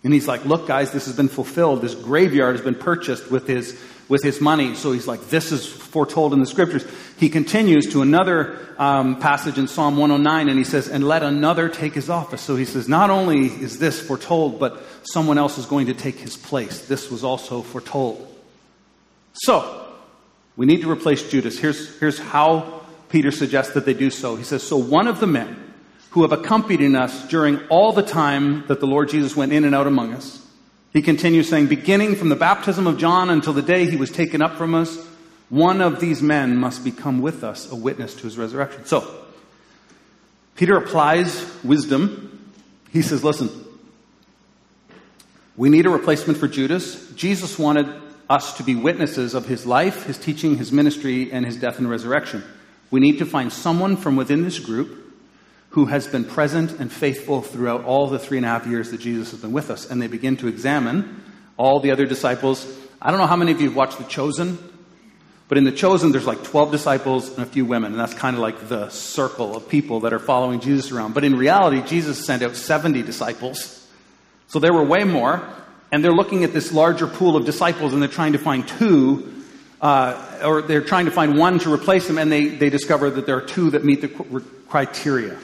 And 0.05 0.13
he's 0.13 0.27
like, 0.27 0.45
look, 0.45 0.67
guys, 0.67 0.91
this 0.91 1.07
has 1.07 1.15
been 1.15 1.29
fulfilled. 1.29 1.81
This 1.81 1.95
graveyard 1.95 2.55
has 2.55 2.63
been 2.63 2.75
purchased 2.75 3.31
with 3.31 3.47
his, 3.47 3.75
with 4.07 4.21
his 4.21 4.39
money. 4.39 4.75
So 4.75 4.91
he's 4.91 5.07
like, 5.07 5.29
this 5.29 5.51
is 5.51 5.65
foretold 5.65 6.31
in 6.31 6.39
the 6.39 6.45
scriptures. 6.45 6.85
He 7.17 7.27
continues 7.27 7.91
to 7.93 8.03
another 8.03 8.59
um, 8.77 9.19
passage 9.19 9.57
in 9.57 9.67
Psalm 9.67 9.97
109 9.97 10.47
and 10.47 10.59
he 10.59 10.63
says, 10.63 10.87
and 10.87 11.07
let 11.07 11.23
another 11.23 11.69
take 11.69 11.95
his 11.95 12.07
office. 12.07 12.41
So 12.41 12.55
he 12.55 12.65
says, 12.65 12.87
not 12.87 13.09
only 13.09 13.47
is 13.47 13.79
this 13.79 13.99
foretold, 13.99 14.59
but 14.59 14.83
someone 15.01 15.39
else 15.39 15.57
is 15.57 15.65
going 15.65 15.87
to 15.87 15.95
take 15.95 16.19
his 16.19 16.37
place. 16.37 16.85
This 16.85 17.09
was 17.09 17.23
also 17.23 17.63
foretold. 17.63 18.31
So, 19.33 19.87
we 20.55 20.67
need 20.67 20.81
to 20.83 20.91
replace 20.91 21.27
Judas. 21.27 21.57
Here's, 21.57 21.99
here's 21.99 22.19
how 22.19 22.83
Peter 23.09 23.31
suggests 23.31 23.73
that 23.73 23.85
they 23.85 23.95
do 23.95 24.11
so. 24.11 24.35
He 24.35 24.43
says, 24.43 24.61
so 24.61 24.77
one 24.77 25.07
of 25.07 25.19
the 25.19 25.27
men 25.27 25.64
who 26.15 26.21
have 26.21 26.31
accompanied 26.31 26.95
us 26.95 27.27
during 27.27 27.59
all 27.67 27.91
the 27.91 28.01
time 28.01 28.65
that 28.67 28.79
the 28.79 28.87
Lord 28.87 29.09
Jesus 29.09 29.35
went 29.35 29.51
in 29.51 29.65
and 29.65 29.75
out 29.75 29.85
among 29.85 30.13
us. 30.13 30.41
He 30.93 31.01
continues 31.01 31.49
saying, 31.49 31.67
beginning 31.67 32.15
from 32.15 32.29
the 32.29 32.37
baptism 32.37 32.87
of 32.87 32.97
John 32.97 33.29
until 33.29 33.51
the 33.51 33.61
day 33.61 33.85
he 33.89 33.97
was 33.97 34.09
taken 34.09 34.41
up 34.41 34.55
from 34.55 34.75
us, 34.75 34.97
one 35.49 35.81
of 35.81 35.99
these 35.99 36.21
men 36.21 36.55
must 36.55 36.85
become 36.85 37.21
with 37.21 37.43
us 37.43 37.69
a 37.69 37.75
witness 37.75 38.15
to 38.15 38.23
his 38.23 38.37
resurrection. 38.37 38.85
So, 38.85 39.25
Peter 40.55 40.77
applies 40.77 41.53
wisdom. 41.65 42.53
He 42.93 43.01
says, 43.01 43.21
listen, 43.21 43.49
we 45.57 45.67
need 45.67 45.85
a 45.85 45.89
replacement 45.89 46.39
for 46.39 46.47
Judas. 46.47 47.11
Jesus 47.11 47.59
wanted 47.59 47.93
us 48.29 48.55
to 48.55 48.63
be 48.63 48.73
witnesses 48.73 49.33
of 49.33 49.47
his 49.47 49.65
life, 49.65 50.03
his 50.03 50.17
teaching, 50.17 50.55
his 50.55 50.71
ministry, 50.71 51.29
and 51.33 51.45
his 51.45 51.57
death 51.57 51.77
and 51.77 51.89
resurrection. 51.89 52.41
We 52.89 53.01
need 53.01 53.17
to 53.17 53.25
find 53.25 53.51
someone 53.51 53.97
from 53.97 54.15
within 54.15 54.45
this 54.45 54.59
group 54.59 55.01
who 55.75 55.83
has 55.87 56.07
been 56.07 56.23
present 56.23 56.79
and 56.79 56.89
faithful 56.89 57.41
throughout 57.41 57.83
all 57.83 58.07
the 58.07 58.17
three 58.17 58.37
and 58.37 58.45
a 58.45 58.47
half 58.49 58.65
years 58.65 58.91
that 58.91 58.97
Jesus 59.01 59.31
has 59.31 59.41
been 59.41 59.51
with 59.51 59.69
us. 59.69 59.91
And 59.91 60.01
they 60.01 60.07
begin 60.07 60.37
to 60.37 60.47
examine 60.47 61.21
all 61.57 61.81
the 61.81 61.91
other 61.91 62.05
disciples. 62.05 62.65
I 63.01 63.11
don't 63.11 63.19
know 63.19 63.27
how 63.27 63.35
many 63.35 63.51
of 63.51 63.59
you 63.59 63.67
have 63.67 63.75
watched 63.75 63.97
The 63.97 64.05
Chosen, 64.05 64.57
but 65.49 65.57
in 65.57 65.65
The 65.65 65.73
Chosen, 65.73 66.13
there's 66.13 66.25
like 66.25 66.45
12 66.45 66.71
disciples 66.71 67.29
and 67.29 67.39
a 67.39 67.45
few 67.45 67.65
women, 67.65 67.91
and 67.91 67.99
that's 67.99 68.13
kind 68.13 68.37
of 68.37 68.41
like 68.41 68.69
the 68.69 68.87
circle 68.87 69.57
of 69.57 69.67
people 69.67 69.99
that 69.99 70.13
are 70.13 70.19
following 70.19 70.61
Jesus 70.61 70.93
around. 70.93 71.13
But 71.13 71.25
in 71.25 71.35
reality, 71.35 71.81
Jesus 71.81 72.25
sent 72.25 72.41
out 72.41 72.55
70 72.55 73.01
disciples. 73.01 73.85
So 74.47 74.59
there 74.59 74.71
were 74.71 74.85
way 74.85 75.03
more, 75.03 75.45
and 75.91 76.01
they're 76.01 76.13
looking 76.13 76.45
at 76.45 76.53
this 76.53 76.71
larger 76.71 77.05
pool 77.05 77.35
of 77.35 77.43
disciples 77.43 77.91
and 77.91 78.01
they're 78.01 78.07
trying 78.07 78.31
to 78.31 78.39
find 78.39 78.65
two 78.65 79.43
uh, 79.81 80.39
or 80.41 80.61
they're 80.61 80.79
trying 80.79 81.03
to 81.03 81.11
find 81.11 81.37
one 81.37 81.59
to 81.59 81.71
replace 81.71 82.07
them, 82.07 82.17
and 82.17 82.31
they, 82.31 82.47
they 82.47 82.69
discover 82.69 83.09
that 83.09 83.25
there 83.25 83.35
are 83.35 83.45
two 83.45 83.71
that 83.71 83.83
meet 83.83 83.99
the 83.99 84.07
criteria. 84.69 85.37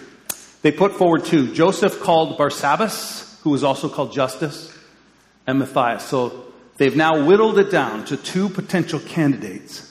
They 0.61 0.71
put 0.71 0.93
forward 0.93 1.25
two 1.25 1.53
Joseph 1.53 2.01
called 2.01 2.37
Barsabbas, 2.37 3.41
who 3.41 3.49
was 3.49 3.63
also 3.63 3.89
called 3.89 4.13
Justus, 4.13 4.77
and 5.47 5.59
Matthias. 5.59 6.05
So 6.05 6.45
they've 6.77 6.95
now 6.95 7.25
whittled 7.25 7.57
it 7.57 7.71
down 7.71 8.05
to 8.05 8.17
two 8.17 8.49
potential 8.49 8.99
candidates. 8.99 9.87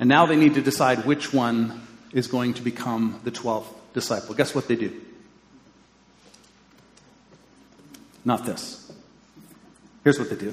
And 0.00 0.08
now 0.08 0.26
they 0.26 0.36
need 0.36 0.54
to 0.54 0.62
decide 0.62 1.06
which 1.06 1.32
one 1.32 1.86
is 2.12 2.26
going 2.26 2.54
to 2.54 2.62
become 2.62 3.20
the 3.22 3.30
12th 3.30 3.66
disciple. 3.94 4.34
Guess 4.34 4.54
what 4.54 4.66
they 4.66 4.76
do? 4.76 5.00
Not 8.24 8.44
this. 8.44 8.92
Here's 10.04 10.18
what 10.18 10.30
they 10.30 10.36
do 10.36 10.52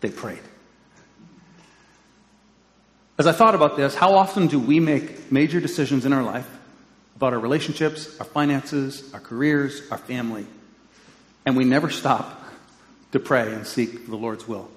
they 0.00 0.10
prayed. 0.10 0.40
As 3.18 3.26
I 3.26 3.32
thought 3.32 3.54
about 3.54 3.76
this, 3.76 3.96
how 3.96 4.14
often 4.14 4.46
do 4.46 4.60
we 4.60 4.78
make 4.78 5.32
major 5.32 5.58
decisions 5.60 6.04
in 6.06 6.12
our 6.12 6.22
life 6.22 6.48
about 7.18 7.32
our 7.32 7.40
relationships, 7.40 8.16
our 8.20 8.24
finances, 8.24 9.12
our 9.12 9.18
careers, 9.18 9.82
our 9.90 9.98
family. 9.98 10.46
And 11.44 11.56
we 11.56 11.64
never 11.64 11.90
stop 11.90 12.40
to 13.10 13.18
pray 13.18 13.52
and 13.52 13.66
seek 13.66 14.06
the 14.06 14.14
Lord's 14.14 14.46
will. 14.46 14.70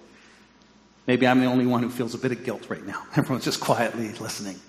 Maybe 1.06 1.28
I'm 1.28 1.40
the 1.40 1.46
only 1.46 1.68
one 1.68 1.84
who 1.84 1.92
feels 1.92 2.16
a 2.16 2.18
bit 2.18 2.32
of 2.32 2.44
guilt 2.44 2.68
right 2.68 2.84
now. 2.84 3.06
Everyone's 3.16 3.44
just 3.44 3.60
quietly 3.60 4.12
listening. 4.14 4.60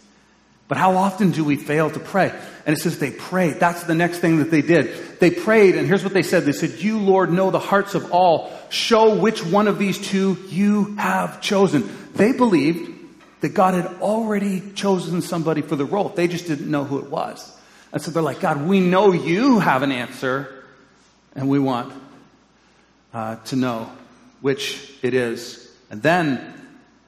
But 0.69 0.77
how 0.77 0.99
often 0.99 1.31
do 1.31 1.45
we 1.45 1.57
fail 1.57 1.91
to 1.91 1.99
pray? 1.99 2.39
And 2.67 2.77
it 2.77 2.79
says 2.79 2.99
they 2.99 3.11
prayed. 3.11 3.55
That's 3.55 3.85
the 3.85 3.95
next 3.95 4.19
thing 4.19 4.37
that 4.41 4.51
they 4.51 4.61
did. 4.61 5.19
They 5.19 5.31
prayed, 5.31 5.75
and 5.75 5.87
here's 5.87 6.05
what 6.05 6.13
they 6.13 6.23
said. 6.23 6.45
They 6.45 6.53
said, 6.53 6.73
You, 6.73 6.99
Lord, 6.99 7.33
know 7.33 7.51
the 7.51 7.59
hearts 7.59 7.95
of 7.95 8.13
all. 8.13 8.53
Show 8.69 9.17
which 9.17 9.43
one 9.43 9.67
of 9.67 9.79
these 9.79 9.97
two 9.99 10.37
you 10.49 10.95
have 10.97 11.41
chosen. 11.41 11.89
They 12.13 12.33
believed 12.33 12.91
that 13.41 13.55
God 13.55 13.73
had 13.73 13.87
already 14.03 14.61
chosen 14.73 15.23
somebody 15.23 15.63
for 15.63 15.77
the 15.77 15.87
role. 15.87 16.11
They 16.11 16.29
just 16.29 16.47
didn't 16.47 16.71
know 16.71 16.85
who 16.85 16.99
it 16.99 17.09
was. 17.09 17.59
And 17.93 18.01
so 18.01 18.11
they're 18.11 18.23
like, 18.23 18.41
God, 18.41 18.67
we 18.67 18.81
know 18.81 19.13
you 19.13 19.59
have 19.59 19.83
an 19.83 19.93
answer, 19.93 20.65
and 21.37 21.49
we 21.49 21.59
want 21.59 21.93
uh, 23.13 23.37
to 23.37 23.57
know 23.57 23.91
which 24.41 24.91
it 25.03 25.13
is. 25.13 25.71
And 25.91 26.03
then, 26.03 26.55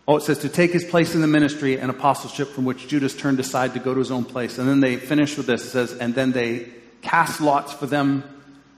oh, 0.06 0.16
it 0.16 0.22
says 0.22 0.38
to 0.40 0.50
take 0.50 0.72
his 0.72 0.84
place 0.84 1.14
in 1.14 1.22
the 1.22 1.26
ministry 1.26 1.78
and 1.78 1.90
apostleship 1.90 2.48
from 2.48 2.66
which 2.66 2.86
Judas 2.86 3.16
turned 3.16 3.40
aside 3.40 3.72
to 3.74 3.80
go 3.80 3.94
to 3.94 3.98
his 3.98 4.10
own 4.10 4.24
place. 4.24 4.58
And 4.58 4.68
then 4.68 4.80
they 4.80 4.96
finish 4.96 5.38
with 5.38 5.46
this. 5.46 5.64
It 5.64 5.70
says, 5.70 5.92
and 5.94 6.14
then 6.14 6.32
they 6.32 6.68
cast 7.00 7.40
lots 7.40 7.72
for 7.72 7.86
them, 7.86 8.22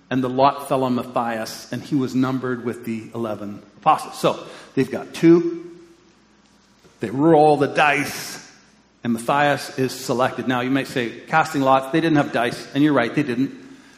and 0.08 0.22
the 0.22 0.28
lot 0.28 0.68
fell 0.68 0.84
on 0.84 0.94
Matthias, 0.94 1.72
and 1.72 1.82
he 1.82 1.96
was 1.96 2.14
numbered 2.14 2.64
with 2.64 2.84
the 2.84 3.10
11 3.14 3.62
apostles. 3.78 4.18
So 4.18 4.46
they've 4.74 4.90
got 4.90 5.12
two. 5.12 5.64
They 7.00 7.10
roll 7.10 7.56
the 7.56 7.66
dice 7.66 8.45
and 9.06 9.12
Matthias 9.12 9.78
is 9.78 9.92
selected. 9.92 10.48
Now, 10.48 10.62
you 10.62 10.70
may 10.70 10.82
say, 10.82 11.10
casting 11.28 11.62
lots, 11.62 11.92
they 11.92 12.00
didn't 12.00 12.16
have 12.16 12.32
dice, 12.32 12.66
and 12.74 12.82
you're 12.82 12.92
right, 12.92 13.14
they 13.14 13.22
didn't. 13.22 13.52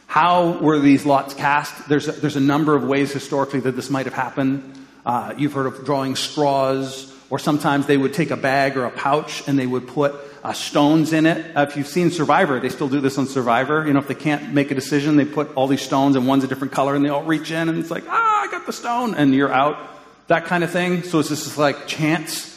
How 0.05 0.59
were 0.59 0.77
these 0.77 1.03
lots 1.03 1.33
cast? 1.33 1.89
There's 1.89 2.07
a, 2.07 2.11
there's 2.11 2.35
a 2.35 2.39
number 2.39 2.75
of 2.75 2.83
ways 2.83 3.11
historically 3.11 3.59
that 3.61 3.71
this 3.71 3.89
might 3.89 4.05
have 4.05 4.13
happened. 4.13 4.85
Uh, 5.03 5.33
you've 5.35 5.53
heard 5.53 5.65
of 5.65 5.83
drawing 5.83 6.15
straws 6.15 7.11
or 7.31 7.39
sometimes 7.39 7.87
they 7.87 7.97
would 7.97 8.13
take 8.13 8.29
a 8.29 8.37
bag 8.37 8.77
or 8.77 8.85
a 8.85 8.91
pouch 8.91 9.47
and 9.47 9.57
they 9.57 9.65
would 9.65 9.87
put 9.87 10.13
uh, 10.43 10.53
stones 10.53 11.11
in 11.11 11.25
it. 11.25 11.57
Uh, 11.57 11.65
if 11.67 11.75
you've 11.75 11.87
seen 11.87 12.11
Survivor, 12.11 12.59
they 12.59 12.69
still 12.69 12.87
do 12.87 13.01
this 13.01 13.17
on 13.17 13.25
Survivor. 13.25 13.87
You 13.87 13.93
know, 13.93 13.99
if 14.01 14.07
they 14.07 14.13
can't 14.13 14.53
make 14.53 14.69
a 14.69 14.75
decision, 14.75 15.15
they 15.15 15.25
put 15.25 15.55
all 15.55 15.65
these 15.65 15.81
stones 15.81 16.17
and 16.17 16.27
one's 16.27 16.43
a 16.43 16.47
different 16.47 16.73
color 16.73 16.93
and 16.93 17.03
they 17.03 17.09
all 17.09 17.23
reach 17.23 17.49
in 17.49 17.67
and 17.67 17.79
it's 17.79 17.89
like, 17.89 18.03
ah, 18.07 18.43
I 18.43 18.51
got 18.51 18.67
the 18.67 18.73
stone, 18.73 19.15
and 19.15 19.33
you're 19.33 19.51
out. 19.51 19.79
That 20.27 20.45
kind 20.45 20.63
of 20.63 20.69
thing. 20.69 21.01
So 21.01 21.17
it's 21.17 21.29
just 21.29 21.57
like 21.57 21.87
chance. 21.87 22.48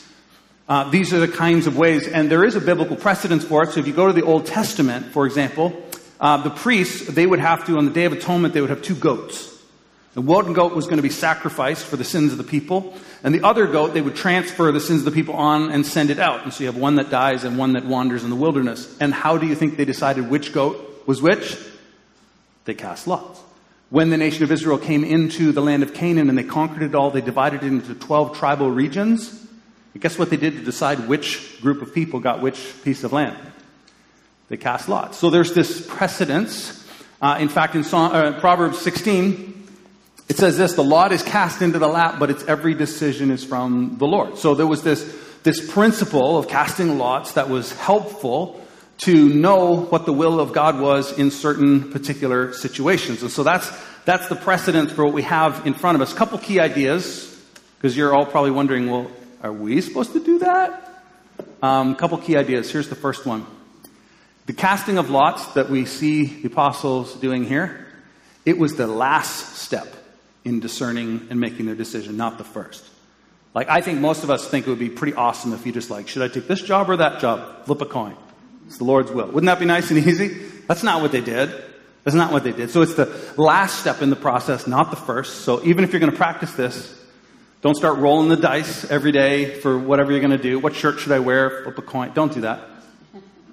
Uh, 0.68 0.88
these 0.90 1.12
are 1.12 1.20
the 1.20 1.28
kinds 1.28 1.66
of 1.66 1.76
ways, 1.76 2.06
and 2.06 2.30
there 2.30 2.44
is 2.44 2.54
a 2.54 2.60
biblical 2.60 2.96
precedence 2.96 3.44
for 3.44 3.62
it. 3.62 3.72
So 3.72 3.80
if 3.80 3.86
you 3.86 3.92
go 3.92 4.06
to 4.06 4.12
the 4.12 4.22
Old 4.22 4.46
Testament, 4.46 5.06
for 5.06 5.26
example, 5.26 5.74
uh, 6.20 6.36
the 6.38 6.50
priests, 6.50 7.08
they 7.08 7.26
would 7.26 7.40
have 7.40 7.66
to, 7.66 7.76
on 7.78 7.84
the 7.84 7.90
Day 7.90 8.04
of 8.04 8.12
Atonement, 8.12 8.54
they 8.54 8.60
would 8.60 8.70
have 8.70 8.82
two 8.82 8.94
goats. 8.94 9.52
The 10.14 10.20
one 10.20 10.52
goat 10.52 10.74
was 10.74 10.84
going 10.84 10.98
to 10.98 11.02
be 11.02 11.08
sacrificed 11.08 11.84
for 11.84 11.96
the 11.96 12.04
sins 12.04 12.32
of 12.32 12.38
the 12.38 12.44
people, 12.44 12.94
and 13.24 13.34
the 13.34 13.44
other 13.44 13.66
goat, 13.66 13.94
they 13.94 14.02
would 14.02 14.14
transfer 14.14 14.70
the 14.70 14.80
sins 14.80 15.00
of 15.00 15.04
the 15.06 15.10
people 15.10 15.34
on 15.34 15.70
and 15.72 15.86
send 15.86 16.10
it 16.10 16.18
out. 16.18 16.44
And 16.44 16.52
so 16.52 16.60
you 16.60 16.66
have 16.66 16.76
one 16.76 16.96
that 16.96 17.10
dies 17.10 17.44
and 17.44 17.58
one 17.58 17.72
that 17.72 17.84
wanders 17.84 18.22
in 18.22 18.30
the 18.30 18.36
wilderness. 18.36 18.96
And 19.00 19.12
how 19.12 19.38
do 19.38 19.46
you 19.46 19.54
think 19.54 19.76
they 19.76 19.84
decided 19.84 20.28
which 20.28 20.52
goat 20.52 21.04
was 21.06 21.22
which? 21.22 21.56
They 22.66 22.74
cast 22.74 23.06
lots. 23.06 23.40
When 23.90 24.10
the 24.10 24.16
nation 24.16 24.44
of 24.44 24.52
Israel 24.52 24.78
came 24.78 25.04
into 25.04 25.52
the 25.52 25.60
land 25.60 25.82
of 25.82 25.92
Canaan 25.92 26.28
and 26.28 26.38
they 26.38 26.44
conquered 26.44 26.82
it 26.82 26.94
all, 26.94 27.10
they 27.10 27.20
divided 27.20 27.62
it 27.62 27.66
into 27.66 27.94
12 27.94 28.38
tribal 28.38 28.70
regions. 28.70 29.41
Guess 29.98 30.18
what 30.18 30.30
they 30.30 30.36
did 30.36 30.54
to 30.54 30.64
decide 30.64 31.06
which 31.06 31.60
group 31.60 31.82
of 31.82 31.94
people 31.94 32.20
got 32.20 32.40
which 32.40 32.74
piece 32.82 33.04
of 33.04 33.12
land? 33.12 33.36
They 34.48 34.56
cast 34.56 34.88
lots. 34.88 35.18
So 35.18 35.30
there's 35.30 35.52
this 35.54 35.86
precedence. 35.86 36.86
Uh, 37.20 37.36
in 37.40 37.48
fact, 37.48 37.74
in 37.74 37.84
Psalm, 37.84 38.12
uh, 38.12 38.40
Proverbs 38.40 38.78
16, 38.78 39.66
it 40.28 40.36
says 40.36 40.56
this, 40.56 40.74
the 40.74 40.84
lot 40.84 41.12
is 41.12 41.22
cast 41.22 41.62
into 41.62 41.78
the 41.78 41.88
lap, 41.88 42.16
but 42.18 42.30
its 42.30 42.42
every 42.44 42.74
decision 42.74 43.30
is 43.30 43.44
from 43.44 43.96
the 43.98 44.06
Lord. 44.06 44.38
So 44.38 44.54
there 44.54 44.66
was 44.66 44.82
this, 44.82 45.04
this 45.42 45.70
principle 45.70 46.38
of 46.38 46.48
casting 46.48 46.98
lots 46.98 47.32
that 47.32 47.48
was 47.50 47.72
helpful 47.72 48.60
to 48.98 49.28
know 49.28 49.82
what 49.82 50.06
the 50.06 50.12
will 50.12 50.40
of 50.40 50.52
God 50.52 50.80
was 50.80 51.18
in 51.18 51.30
certain 51.30 51.90
particular 51.90 52.52
situations. 52.52 53.22
And 53.22 53.30
so 53.30 53.42
that's, 53.42 53.70
that's 54.04 54.28
the 54.28 54.36
precedent 54.36 54.92
for 54.92 55.04
what 55.04 55.12
we 55.12 55.22
have 55.22 55.66
in 55.66 55.74
front 55.74 55.96
of 55.96 56.02
us. 56.02 56.12
A 56.12 56.16
couple 56.16 56.38
key 56.38 56.60
ideas, 56.60 57.28
because 57.76 57.96
you're 57.96 58.14
all 58.14 58.26
probably 58.26 58.52
wondering, 58.52 58.90
well, 58.90 59.10
are 59.42 59.52
we 59.52 59.80
supposed 59.80 60.12
to 60.12 60.20
do 60.20 60.38
that? 60.38 60.88
A 61.62 61.66
um, 61.66 61.96
couple 61.96 62.18
key 62.18 62.36
ideas. 62.36 62.70
Here's 62.70 62.88
the 62.88 62.94
first 62.94 63.26
one. 63.26 63.46
The 64.46 64.52
casting 64.52 64.98
of 64.98 65.10
lots 65.10 65.46
that 65.54 65.70
we 65.70 65.84
see 65.84 66.24
the 66.24 66.48
apostles 66.48 67.14
doing 67.14 67.44
here, 67.44 67.86
it 68.44 68.58
was 68.58 68.76
the 68.76 68.86
last 68.86 69.56
step 69.56 69.86
in 70.44 70.60
discerning 70.60 71.28
and 71.30 71.38
making 71.38 71.66
their 71.66 71.74
decision, 71.74 72.16
not 72.16 72.38
the 72.38 72.44
first. 72.44 72.84
Like, 73.54 73.68
I 73.68 73.80
think 73.80 74.00
most 74.00 74.24
of 74.24 74.30
us 74.30 74.48
think 74.48 74.66
it 74.66 74.70
would 74.70 74.78
be 74.78 74.88
pretty 74.88 75.14
awesome 75.14 75.52
if 75.52 75.66
you 75.66 75.72
just 75.72 75.90
like, 75.90 76.08
should 76.08 76.22
I 76.22 76.28
take 76.28 76.48
this 76.48 76.62
job 76.62 76.88
or 76.88 76.96
that 76.96 77.20
job? 77.20 77.66
Flip 77.66 77.80
a 77.82 77.86
coin. 77.86 78.16
It's 78.66 78.78
the 78.78 78.84
Lord's 78.84 79.12
will. 79.12 79.26
Wouldn't 79.26 79.46
that 79.46 79.58
be 79.58 79.66
nice 79.66 79.90
and 79.90 79.98
easy? 79.98 80.28
That's 80.66 80.82
not 80.82 81.02
what 81.02 81.12
they 81.12 81.20
did. 81.20 81.52
That's 82.04 82.16
not 82.16 82.32
what 82.32 82.42
they 82.42 82.52
did. 82.52 82.70
So 82.70 82.82
it's 82.82 82.94
the 82.94 83.06
last 83.36 83.78
step 83.78 84.02
in 84.02 84.10
the 84.10 84.16
process, 84.16 84.66
not 84.66 84.90
the 84.90 84.96
first. 84.96 85.42
So 85.42 85.62
even 85.64 85.84
if 85.84 85.92
you're 85.92 86.00
going 86.00 86.10
to 86.10 86.16
practice 86.16 86.52
this, 86.52 87.01
don't 87.62 87.76
start 87.76 87.98
rolling 87.98 88.28
the 88.28 88.36
dice 88.36 88.90
every 88.90 89.12
day 89.12 89.54
for 89.60 89.78
whatever 89.78 90.10
you're 90.10 90.20
going 90.20 90.36
to 90.36 90.42
do. 90.42 90.58
What 90.58 90.74
shirt 90.74 90.98
should 90.98 91.12
I 91.12 91.20
wear? 91.20 91.62
Flip 91.62 91.78
a 91.78 91.82
coin. 91.82 92.12
Don't 92.12 92.34
do 92.34 92.40
that. 92.40 92.60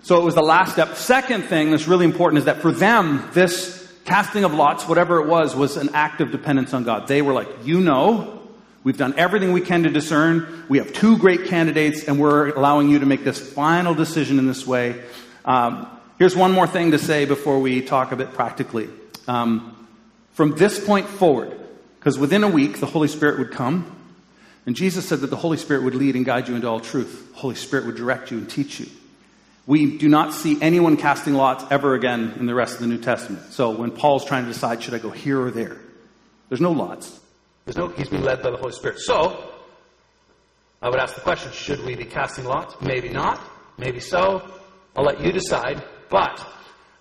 So 0.01 0.19
it 0.19 0.23
was 0.23 0.33
the 0.33 0.41
last 0.41 0.73
step. 0.73 0.95
Second 0.95 1.43
thing 1.43 1.69
that's 1.69 1.87
really 1.87 2.05
important 2.05 2.39
is 2.39 2.45
that 2.45 2.57
for 2.57 2.71
them, 2.71 3.29
this 3.33 3.87
casting 4.05 4.43
of 4.43 4.53
lots, 4.55 4.87
whatever 4.87 5.21
it 5.21 5.27
was, 5.27 5.55
was 5.55 5.77
an 5.77 5.89
act 5.93 6.21
of 6.21 6.31
dependence 6.31 6.73
on 6.73 6.85
God. 6.85 7.07
They 7.07 7.21
were 7.21 7.33
like, 7.33 7.47
you 7.65 7.81
know, 7.81 8.41
we've 8.83 8.97
done 8.97 9.13
everything 9.15 9.53
we 9.53 9.61
can 9.61 9.83
to 9.83 9.89
discern. 9.91 10.65
We 10.69 10.79
have 10.79 10.91
two 10.91 11.19
great 11.19 11.45
candidates, 11.45 12.05
and 12.05 12.19
we're 12.19 12.49
allowing 12.49 12.89
you 12.89 12.97
to 12.99 13.05
make 13.05 13.23
this 13.23 13.39
final 13.39 13.93
decision 13.93 14.39
in 14.39 14.47
this 14.47 14.65
way. 14.65 14.99
Um, 15.45 15.87
here's 16.17 16.35
one 16.35 16.51
more 16.51 16.65
thing 16.65 16.91
to 16.91 16.97
say 16.97 17.25
before 17.25 17.59
we 17.59 17.83
talk 17.83 18.11
a 18.11 18.15
bit 18.15 18.33
practically. 18.33 18.89
Um, 19.27 19.87
from 20.31 20.55
this 20.55 20.83
point 20.83 21.07
forward, 21.07 21.55
because 21.99 22.17
within 22.17 22.43
a 22.43 22.49
week 22.49 22.79
the 22.79 22.87
Holy 22.87 23.07
Spirit 23.07 23.37
would 23.37 23.51
come, 23.51 23.97
and 24.69 24.75
Jesus 24.75 25.10
said 25.10 25.21
that 25.21 25.32
the 25.32 25.36
Holy 25.36 25.58
Spirit 25.58 25.82
would 25.82 25.95
lead 25.95 26.15
and 26.15 26.23
guide 26.23 26.47
you 26.47 26.53
into 26.53 26.69
all 26.69 26.79
truth. 26.79 27.32
The 27.32 27.39
Holy 27.39 27.55
Spirit 27.55 27.88
would 27.88 27.95
direct 27.95 28.29
you 28.29 28.38
and 28.38 28.47
teach 28.47 28.79
you. 28.79 28.86
We 29.65 29.97
do 29.97 30.08
not 30.08 30.32
see 30.32 30.62
anyone 30.62 30.95
casting 30.95 31.34
lots 31.34 31.65
ever 31.71 31.95
again 31.95 32.36
in 32.39 32.45
the 32.45 32.53
rest 32.53 32.75
of 32.75 32.82
the 32.82 32.86
New 32.86 32.99
Testament. 32.99 33.51
So 33.51 33.71
when 33.71 33.89
Paul's 33.89 34.25
trying 34.25 34.45
to 34.45 34.53
decide, 34.53 34.84
should 34.84 34.93
I 34.93 34.99
go 34.99 35.10
here 35.10 35.41
or 35.41 35.49
there? 35.49 35.77
There's 36.49 36.62
no 36.62 36.71
lots. 36.71 37.19
There's 37.65 37.77
no, 37.77 37.88
he's 37.88 38.10
being 38.10 38.21
led 38.21 38.43
by 38.43 38.51
the 38.51 38.58
Holy 38.58 38.71
Spirit. 38.71 38.99
So, 38.99 39.49
I 40.84 40.89
would 40.89 40.99
ask 40.99 41.15
the 41.15 41.21
question, 41.21 41.51
should 41.51 41.84
we 41.84 41.95
be 41.95 42.05
casting 42.05 42.45
lots? 42.45 42.79
Maybe 42.79 43.10
not. 43.10 43.41
Maybe 43.79 43.99
so. 43.99 44.51
I'll 44.95 45.03
let 45.03 45.19
you 45.19 45.32
decide. 45.32 45.84
But, 46.12 46.47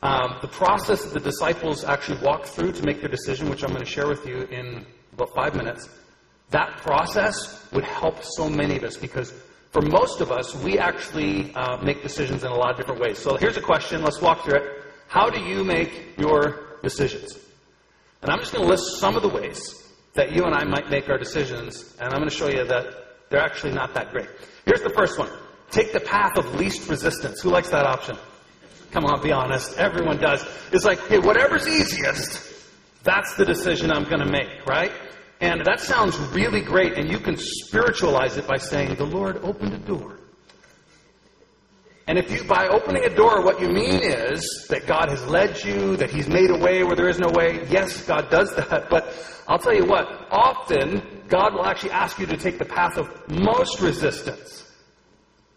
um, 0.03 0.39
the 0.41 0.49
process 0.49 1.05
that 1.05 1.13
the 1.13 1.21
disciples 1.21 1.85
actually 1.85 2.25
walked 2.25 2.47
through 2.47 2.73
to 2.73 2.83
make 2.87 3.01
their 3.01 3.11
decision, 3.11 3.51
which 3.51 3.63
I'm 3.63 3.73
going 3.73 3.85
to 3.85 3.91
share 3.91 4.09
with 4.09 4.27
you 4.27 4.45
in 4.45 4.87
about 5.13 5.35
five 5.35 5.55
minutes, 5.55 5.87
that 6.51 6.79
process 6.79 7.67
would 7.73 7.85
help 7.85 8.23
so 8.23 8.49
many 8.49 8.77
of 8.77 8.85
us 8.85 8.97
because 8.97 9.33
for 9.71 9.83
most 9.83 10.21
of 10.21 10.33
us, 10.33 10.55
we 10.57 10.79
actually 10.79 11.55
uh, 11.55 11.77
make 11.83 12.03
decisions 12.03 12.43
in 12.43 12.51
a 12.51 12.55
lot 12.55 12.71
of 12.71 12.77
different 12.79 13.01
ways. 13.01 13.19
So 13.19 13.37
here's 13.37 13.57
a 13.57 13.63
question. 13.63 14.03
Let's 14.03 14.21
walk 14.21 14.45
through 14.45 14.57
it. 14.57 14.83
How 15.09 15.29
do 15.29 15.41
you 15.41 15.63
make 15.63 16.19
your 16.19 16.79
decisions? 16.83 17.39
And 18.23 18.31
I'm 18.31 18.41
just 18.41 18.53
going 18.53 18.65
to 18.65 18.71
list 18.71 18.99
some 18.99 19.17
of 19.17 19.23
the 19.23 19.29
ways 19.29 19.61
that 20.15 20.33
you 20.33 20.45
and 20.45 20.55
I 20.55 20.65
might 20.65 20.91
make 20.91 21.09
our 21.09 21.19
decisions, 21.19 21.95
and 22.01 22.13
I'm 22.13 22.19
going 22.19 22.29
to 22.29 22.35
show 22.35 22.49
you 22.49 22.65
that 22.65 22.87
they're 23.29 23.41
actually 23.41 23.73
not 23.73 23.95
that 23.95 24.11
great. 24.11 24.29
Here's 24.65 24.83
the 24.83 24.91
first 24.91 25.19
one. 25.19 25.31
Take 25.71 25.93
the 25.93 26.01
path 26.01 26.37
of 26.39 26.55
least 26.55 26.89
resistance. 26.89 27.41
Who 27.43 27.51
likes 27.51 27.69
that 27.69 27.85
option? 27.85 28.17
Come 28.91 29.05
on, 29.05 29.23
be 29.23 29.33
honest. 29.33 29.77
Everyone 29.77 30.17
does. 30.17 30.45
It's 30.73 30.85
like, 30.85 30.99
hey, 31.09 31.19
whatever's 31.19 31.69
easiest, 31.69 32.43
that's 33.05 33.35
the 33.35 33.45
decision 33.45 33.93
I'm 33.93 34.05
going 34.05 34.21
to 34.21 34.31
make, 34.31 34.67
right? 34.67 34.93
And 35.41 35.65
that 35.65 35.81
sounds 35.81 36.19
really 36.19 36.61
great, 36.61 36.99
and 36.99 37.11
you 37.11 37.21
can 37.21 37.37
spiritualize 37.37 38.37
it 38.37 38.47
by 38.47 38.57
saying, 38.57 38.97
The 38.97 39.07
Lord 39.07 39.37
opened 39.39 39.73
a 39.73 39.79
door. 39.79 40.19
And 42.09 42.19
if 42.19 42.31
you, 42.33 42.43
by 42.45 42.67
opening 42.69 43.05
a 43.05 43.15
door, 43.15 43.43
what 43.45 43.61
you 43.61 43.69
mean 43.69 44.03
is 44.03 44.67
that 44.71 44.87
God 44.87 45.11
has 45.11 45.25
led 45.27 45.63
you, 45.63 45.97
that 45.99 46.11
He's 46.11 46.27
made 46.27 46.51
a 46.51 46.59
way 46.59 46.83
where 46.83 46.97
there 46.97 47.09
is 47.09 47.19
no 47.19 47.29
way. 47.29 47.67
Yes, 47.69 48.03
God 48.05 48.31
does 48.31 48.55
that, 48.57 48.89
but 48.89 49.15
I'll 49.47 49.59
tell 49.59 49.75
you 49.75 49.85
what, 49.85 50.09
often 50.31 51.03
God 51.29 51.55
will 51.55 51.67
actually 51.67 51.91
ask 51.91 52.19
you 52.19 52.27
to 52.27 52.37
take 52.37 52.59
the 52.59 52.65
path 52.65 52.97
of 52.97 53.09
most 53.29 53.81
resistance. 53.81 54.65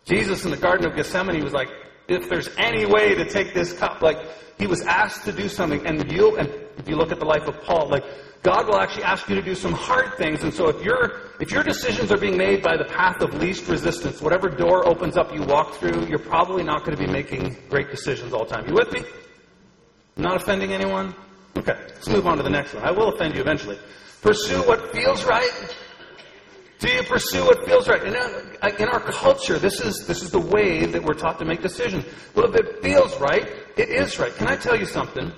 Jesus 0.06 0.44
in 0.46 0.52
the 0.52 0.58
Garden 0.58 0.86
of 0.88 0.96
Gethsemane 0.96 1.44
was 1.44 1.54
like, 1.54 1.70
if 2.08 2.28
there's 2.30 2.50
any 2.58 2.86
way 2.86 3.16
to 3.16 3.26
take 3.26 3.54
this 3.54 3.72
cup, 3.74 4.02
like, 4.02 4.18
he 4.58 4.68
was 4.68 4.82
asked 4.82 5.24
to 5.26 5.32
do 5.32 5.48
something, 5.48 5.86
and 5.88 6.12
you, 6.12 6.38
and 6.38 6.54
if 6.82 6.90
you 6.90 6.96
look 6.96 7.12
at 7.12 7.20
the 7.20 7.26
life 7.26 7.48
of 7.48 7.62
Paul, 7.62 7.88
like, 7.90 8.04
God 8.44 8.68
will 8.68 8.80
actually 8.80 9.04
ask 9.04 9.30
you 9.30 9.36
to 9.36 9.42
do 9.42 9.54
some 9.54 9.72
hard 9.72 10.18
things. 10.18 10.44
And 10.44 10.52
so 10.52 10.68
if 10.68 10.84
your 10.84 11.22
if 11.40 11.52
your 11.52 11.64
decisions 11.64 12.12
are 12.12 12.18
being 12.18 12.38
made 12.38 12.64
by 12.64 12.76
the 12.76 12.86
path 12.86 13.22
of 13.22 13.36
least 13.36 13.68
resistance, 13.68 14.20
whatever 14.20 14.50
door 14.50 14.88
opens 14.88 15.16
up 15.16 15.32
you 15.34 15.44
walk 15.44 15.76
through, 15.76 16.08
you're 16.08 16.20
probably 16.20 16.64
not 16.64 16.84
going 16.84 16.98
to 16.98 17.04
be 17.04 17.12
making 17.12 17.56
great 17.70 17.92
decisions 17.92 18.34
all 18.34 18.46
the 18.46 18.56
time. 18.56 18.68
You 18.68 18.74
with 18.74 18.92
me? 18.92 19.04
I'm 20.18 20.24
not 20.24 20.42
offending 20.42 20.74
anyone? 20.74 21.14
Okay, 21.56 21.78
let's 21.78 22.10
move 22.10 22.26
on 22.26 22.38
to 22.38 22.44
the 22.44 22.50
next 22.50 22.74
one. 22.74 22.84
I 22.84 22.92
will 22.92 23.10
offend 23.14 23.36
you 23.36 23.42
eventually. 23.42 23.78
Pursue 24.22 24.62
what 24.68 24.92
feels 24.92 25.24
right. 25.24 25.76
Do 26.80 26.90
you 26.90 27.04
pursue 27.04 27.46
what 27.46 27.64
feels 27.66 27.88
right? 27.88 28.04
In 28.04 28.16
our, 28.16 28.70
in 28.80 28.88
our 28.88 29.00
culture, 29.00 29.60
this 29.60 29.80
is, 29.82 30.08
this 30.08 30.24
is 30.24 30.32
the 30.32 30.40
way 30.40 30.86
that 30.88 31.04
we're 31.04 31.14
taught 31.14 31.38
to 31.40 31.46
make 31.46 31.62
decisions. 31.62 32.06
Well, 32.34 32.52
if 32.52 32.56
it 32.56 32.82
feels 32.82 33.20
right, 33.20 33.48
it 33.78 33.90
is 33.90 34.18
right. 34.18 34.34
Can 34.36 34.48
I 34.48 34.56
tell 34.56 34.76
you 34.76 34.86
something? 34.86 35.32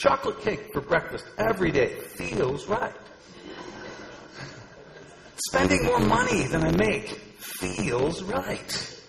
Chocolate 0.00 0.40
cake 0.40 0.72
for 0.72 0.80
breakfast 0.80 1.26
every 1.36 1.70
day 1.70 1.94
feels 1.94 2.66
right. 2.66 2.94
Spending 5.36 5.84
more 5.84 6.00
money 6.00 6.44
than 6.44 6.62
I 6.64 6.70
make 6.70 7.08
feels 7.36 8.22
right. 8.22 9.02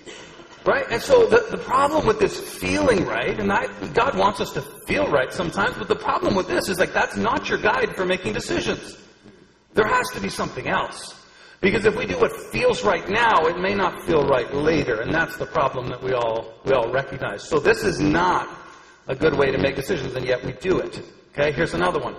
Right? 0.66 0.86
And 0.92 1.02
so 1.02 1.28
the, 1.28 1.48
the 1.50 1.60
problem 1.60 2.06
with 2.06 2.20
this 2.20 2.38
feeling 2.38 3.06
right, 3.06 3.40
and 3.40 3.54
I, 3.54 3.68
God 3.94 4.18
wants 4.18 4.42
us 4.42 4.52
to 4.52 4.62
feel 4.86 5.08
right 5.08 5.32
sometimes, 5.32 5.78
but 5.78 5.88
the 5.88 5.96
problem 5.96 6.36
with 6.36 6.50
this 6.50 6.68
is 6.68 6.78
like 6.78 6.92
that's 6.92 7.16
not 7.16 7.48
your 7.48 7.60
guide 7.60 7.96
for 7.96 8.06
making 8.06 8.34
decisions. 8.34 8.98
There 9.74 9.88
has 9.88 10.10
to 10.10 10.20
be 10.20 10.28
something 10.28 10.68
else. 10.68 11.16
Because 11.62 11.86
if 11.86 11.96
we 11.96 12.06
do 12.06 12.20
what 12.20 12.36
feels 12.52 12.84
right 12.84 13.08
now, 13.08 13.46
it 13.46 13.58
may 13.58 13.76
not 13.76 14.04
feel 14.06 14.28
right 14.28 14.54
later, 14.54 15.00
and 15.00 15.14
that's 15.14 15.38
the 15.38 15.46
problem 15.46 15.88
that 15.88 16.04
we 16.04 16.12
all 16.12 16.54
we 16.66 16.74
all 16.74 16.92
recognize. 16.92 17.48
So 17.48 17.60
this 17.60 17.86
is 17.86 18.02
not 18.02 18.61
a 19.08 19.16
good 19.16 19.34
way 19.34 19.52
to 19.52 19.58
make 19.58 19.76
decisions, 19.76 20.16
and 20.16 20.26
yet 20.26 20.44
we 20.44 20.54
do 20.54 20.80
it. 20.80 21.02
Okay, 21.34 21.52
here's 21.52 21.74
another 21.74 22.00
one. 22.00 22.16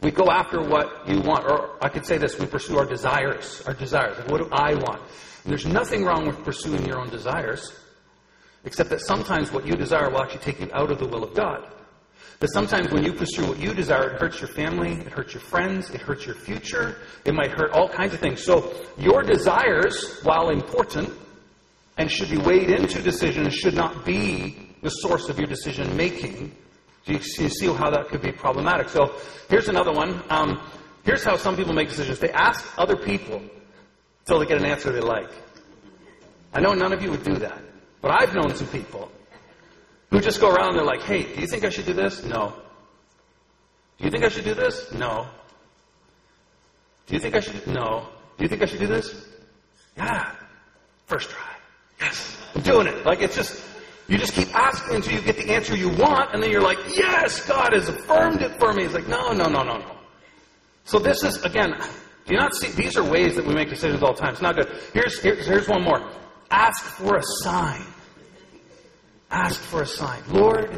We 0.00 0.10
go 0.10 0.30
after 0.30 0.62
what 0.62 1.08
you 1.08 1.20
want, 1.20 1.44
or 1.44 1.76
I 1.82 1.88
could 1.88 2.06
say 2.06 2.18
this, 2.18 2.38
we 2.38 2.46
pursue 2.46 2.78
our 2.78 2.86
desires. 2.86 3.62
Our 3.66 3.74
desires. 3.74 4.16
Like, 4.18 4.30
what 4.30 4.38
do 4.38 4.48
I 4.52 4.74
want? 4.74 5.00
And 5.42 5.50
there's 5.50 5.66
nothing 5.66 6.04
wrong 6.04 6.26
with 6.26 6.44
pursuing 6.44 6.84
your 6.86 7.00
own 7.00 7.10
desires, 7.10 7.72
except 8.64 8.90
that 8.90 9.00
sometimes 9.00 9.50
what 9.50 9.66
you 9.66 9.74
desire 9.74 10.10
will 10.10 10.22
actually 10.22 10.40
take 10.40 10.60
you 10.60 10.70
out 10.72 10.90
of 10.90 10.98
the 10.98 11.06
will 11.06 11.24
of 11.24 11.34
God. 11.34 11.66
That 12.40 12.52
sometimes 12.52 12.92
when 12.92 13.04
you 13.04 13.12
pursue 13.12 13.48
what 13.48 13.58
you 13.58 13.74
desire, 13.74 14.10
it 14.10 14.20
hurts 14.20 14.40
your 14.40 14.48
family, 14.48 14.92
it 14.92 15.08
hurts 15.08 15.34
your 15.34 15.40
friends, 15.40 15.90
it 15.90 16.00
hurts 16.00 16.24
your 16.24 16.36
future, 16.36 16.98
it 17.24 17.34
might 17.34 17.50
hurt 17.50 17.72
all 17.72 17.88
kinds 17.88 18.14
of 18.14 18.20
things. 18.20 18.44
So 18.44 18.72
your 18.96 19.24
desires, 19.24 20.20
while 20.22 20.50
important 20.50 21.12
and 21.96 22.08
should 22.08 22.30
be 22.30 22.38
weighed 22.38 22.70
into 22.70 23.02
decisions, 23.02 23.54
should 23.54 23.74
not 23.74 24.04
be 24.04 24.67
the 24.82 24.90
source 24.90 25.28
of 25.28 25.38
your 25.38 25.48
decision 25.48 25.96
making. 25.96 26.52
Do 27.04 27.14
you 27.14 27.20
see 27.20 27.66
how 27.72 27.90
that 27.90 28.08
could 28.08 28.20
be 28.20 28.32
problematic. 28.32 28.88
So 28.90 29.14
here's 29.48 29.68
another 29.68 29.92
one. 29.92 30.22
Um, 30.28 30.60
here's 31.04 31.24
how 31.24 31.36
some 31.36 31.56
people 31.56 31.72
make 31.72 31.88
decisions. 31.88 32.18
They 32.18 32.30
ask 32.30 32.66
other 32.78 32.96
people 32.96 33.42
until 34.20 34.38
they 34.38 34.46
get 34.46 34.58
an 34.58 34.66
answer 34.66 34.92
they 34.92 35.00
like. 35.00 35.30
I 36.52 36.60
know 36.60 36.74
none 36.74 36.92
of 36.92 37.02
you 37.02 37.10
would 37.10 37.24
do 37.24 37.36
that, 37.36 37.58
but 38.02 38.10
I've 38.10 38.34
known 38.34 38.54
some 38.54 38.68
people 38.68 39.10
who 40.10 40.20
just 40.20 40.40
go 40.40 40.50
around 40.50 40.70
and 40.70 40.78
they're 40.78 40.84
like, 40.84 41.02
hey, 41.02 41.22
do 41.22 41.40
you 41.40 41.46
think 41.46 41.64
I 41.64 41.70
should 41.70 41.86
do 41.86 41.92
this? 41.92 42.24
No. 42.24 42.54
Do 43.98 44.04
you 44.04 44.10
think 44.10 44.24
I 44.24 44.28
should 44.28 44.44
do 44.44 44.54
this? 44.54 44.92
No. 44.92 45.26
Do 47.06 47.14
you 47.14 47.20
think 47.20 47.34
I 47.34 47.40
should? 47.40 47.66
No. 47.66 48.06
Do 48.36 48.44
you 48.44 48.48
think 48.48 48.62
I 48.62 48.66
should 48.66 48.80
do 48.80 48.86
this? 48.86 49.26
Yeah. 49.96 50.30
First 51.06 51.30
try. 51.30 51.50
Yes. 52.00 52.36
I'm 52.54 52.62
doing 52.62 52.86
it. 52.86 53.04
Like 53.04 53.20
it's 53.20 53.34
just, 53.34 53.62
you 54.08 54.16
just 54.16 54.32
keep 54.32 54.54
asking 54.54 54.96
until 54.96 55.12
you 55.12 55.20
get 55.20 55.36
the 55.36 55.52
answer 55.52 55.76
you 55.76 55.90
want, 55.90 56.32
and 56.32 56.42
then 56.42 56.50
you're 56.50 56.62
like, 56.62 56.78
yes, 56.96 57.46
God 57.46 57.74
has 57.74 57.88
affirmed 57.88 58.40
it 58.40 58.58
for 58.58 58.72
me. 58.72 58.84
It's 58.84 58.94
like, 58.94 59.06
no, 59.06 59.32
no, 59.32 59.48
no, 59.48 59.62
no, 59.62 59.76
no. 59.76 59.96
So 60.84 60.98
this 60.98 61.22
is, 61.22 61.42
again, 61.44 61.74
do 62.26 62.34
you 62.34 62.40
not 62.40 62.54
see, 62.54 62.68
these 62.68 62.96
are 62.96 63.04
ways 63.04 63.36
that 63.36 63.46
we 63.46 63.54
make 63.54 63.68
decisions 63.68 64.02
all 64.02 64.14
the 64.14 64.20
time. 64.20 64.32
It's 64.32 64.42
not 64.42 64.56
good. 64.56 64.68
Here's, 64.94 65.18
here's, 65.20 65.46
here's 65.46 65.68
one 65.68 65.82
more. 65.82 66.10
Ask 66.50 66.82
for 66.82 67.16
a 67.16 67.22
sign. 67.42 67.84
Ask 69.30 69.60
for 69.60 69.82
a 69.82 69.86
sign. 69.86 70.22
Lord, 70.28 70.70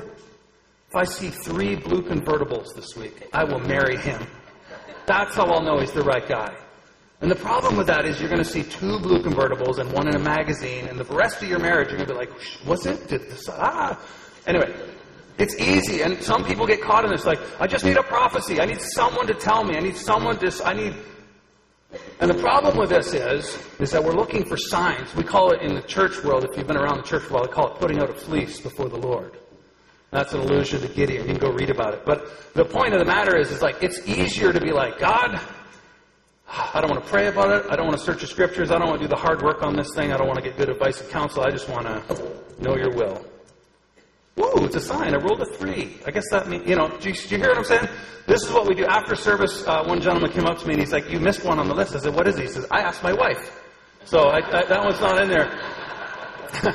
if 0.89 0.97
I 0.97 1.05
see 1.05 1.31
three 1.31 1.77
blue 1.77 2.03
convertibles 2.03 2.75
this 2.75 2.97
week, 2.97 3.29
I 3.33 3.45
will 3.45 3.61
marry 3.61 3.97
him. 3.97 4.27
That's 5.07 5.37
how 5.37 5.47
I'll 5.47 5.63
know 5.63 5.79
he's 5.79 5.93
the 5.93 6.03
right 6.03 6.29
guy. 6.29 6.53
And 7.21 7.31
the 7.31 7.37
problem 7.37 7.77
with 7.77 7.87
that 7.89 8.07
is 8.07 8.19
you're 8.19 8.31
going 8.31 8.43
to 8.43 8.49
see 8.49 8.63
two 8.63 8.99
blue 8.99 9.23
convertibles 9.23 9.79
and 9.79 9.93
one 9.93 10.09
in 10.09 10.17
a 10.17 10.19
magazine, 10.19 10.87
and 10.87 10.99
the 10.99 11.05
rest 11.05 11.43
of 11.43 11.49
your 11.49 11.59
marriage 11.59 11.89
you're 11.89 11.99
going 11.99 12.09
to 12.09 12.15
be 12.15 12.19
like, 12.19 12.33
was 12.67 12.87
it? 12.87 13.09
Did 13.09 13.23
this? 13.23 13.47
Ah. 13.51 14.01
Anyway, 14.47 14.75
it's 15.37 15.55
easy, 15.61 16.03
and 16.03 16.23
some 16.23 16.45
people 16.45 16.67
get 16.67 16.81
caught 16.81 17.05
in 17.05 17.11
this. 17.11 17.27
Like, 17.27 17.41
I 17.61 17.67
just 17.67 17.85
need 17.85 17.99
a 17.99 18.03
prophecy. 18.03 18.61
I 18.61 18.65
need 18.65 18.81
someone 18.81 19.27
to 19.27 19.35
tell 19.35 19.65
me. 19.65 19.77
I 19.77 19.81
need 19.81 19.97
someone 19.97 20.39
to. 20.39 20.63
I 20.65 20.73
need. 20.73 20.95
And 22.21 22.31
the 22.31 22.41
problem 22.41 22.79
with 22.79 22.91
this 22.91 23.13
is, 23.13 23.59
is 23.81 23.91
that 23.91 24.03
we're 24.03 24.15
looking 24.15 24.45
for 24.45 24.57
signs. 24.57 25.15
We 25.15 25.25
call 25.25 25.51
it 25.51 25.61
in 25.61 25.75
the 25.75 25.83
church 25.83 26.23
world, 26.23 26.45
if 26.45 26.57
you've 26.57 26.67
been 26.67 26.77
around 26.77 26.99
the 26.99 27.03
church 27.03 27.29
world, 27.31 27.49
they 27.49 27.53
call 27.53 27.75
it 27.75 27.81
putting 27.81 28.01
out 28.01 28.09
a 28.09 28.15
fleece 28.15 28.61
before 28.61 28.89
the 28.89 28.97
Lord. 28.97 29.37
That's 30.11 30.33
an 30.33 30.41
allusion 30.41 30.81
to 30.83 30.89
Gideon. 30.89 31.27
You 31.27 31.35
can 31.35 31.41
go 31.41 31.53
read 31.53 31.71
about 31.71 31.95
it. 31.95 32.05
But 32.05 32.53
the 32.55 32.65
point 32.65 32.95
of 32.95 33.01
the 33.01 33.05
matter 33.05 33.37
is, 33.37 33.51
is 33.51 33.63
like, 33.63 33.83
it's 33.83 34.07
easier 34.07 34.53
to 34.53 34.61
be 34.61 34.73
like, 34.73 34.99
God, 34.99 35.41
I 36.53 36.81
don't 36.81 36.91
want 36.91 37.05
to 37.05 37.09
pray 37.09 37.29
about 37.29 37.51
it. 37.51 37.71
I 37.71 37.77
don't 37.77 37.87
want 37.87 37.99
to 37.99 38.05
search 38.05 38.23
the 38.23 38.27
scriptures. 38.27 38.73
I 38.73 38.79
don't 38.79 38.89
want 38.89 39.01
to 39.01 39.07
do 39.07 39.09
the 39.09 39.21
hard 39.21 39.41
work 39.41 39.63
on 39.63 39.77
this 39.77 39.95
thing. 39.95 40.13
I 40.13 40.17
don't 40.17 40.27
want 40.27 40.39
to 40.39 40.45
get 40.45 40.57
good 40.57 40.69
advice 40.69 41.01
and 41.01 41.09
counsel. 41.09 41.45
I 41.45 41.51
just 41.51 41.69
want 41.69 41.87
to 41.87 42.03
know 42.59 42.77
your 42.77 42.91
will. 42.91 43.25
Woo, 44.37 44.65
it's 44.65 44.75
a 44.75 44.81
sign. 44.81 45.15
I 45.15 45.19
rolled 45.19 45.41
a 45.43 45.47
three. 45.47 45.99
I 46.07 46.11
guess 46.11 46.25
that 46.31 46.49
means, 46.49 46.69
you 46.69 46.75
know, 46.75 46.89
do 46.99 47.11
you, 47.11 47.15
do 47.15 47.37
you 47.37 47.39
hear 47.39 47.51
what 47.51 47.59
I'm 47.59 47.65
saying? 47.65 47.89
This 48.27 48.43
is 48.43 48.51
what 48.51 48.67
we 48.67 48.75
do. 48.75 48.85
After 48.85 49.15
service, 49.15 49.65
uh, 49.67 49.85
one 49.85 50.01
gentleman 50.01 50.33
came 50.33 50.47
up 50.47 50.59
to 50.59 50.67
me 50.67 50.75
and 50.75 50.83
he's 50.83 50.93
like, 50.93 51.09
You 51.09 51.21
missed 51.21 51.45
one 51.45 51.59
on 51.59 51.69
the 51.69 51.75
list. 51.75 51.95
I 51.95 52.01
said, 52.01 52.15
What 52.15 52.27
is 52.27 52.37
he? 52.37 52.43
He 52.43 52.49
says, 52.49 52.67
I 52.71 52.81
asked 52.81 53.03
my 53.03 53.13
wife. 53.13 53.61
So 54.05 54.29
I, 54.29 54.39
I, 54.39 54.65
that 54.65 54.83
one's 54.83 55.01
not 55.01 55.21
in 55.23 55.29
there. 55.29 55.51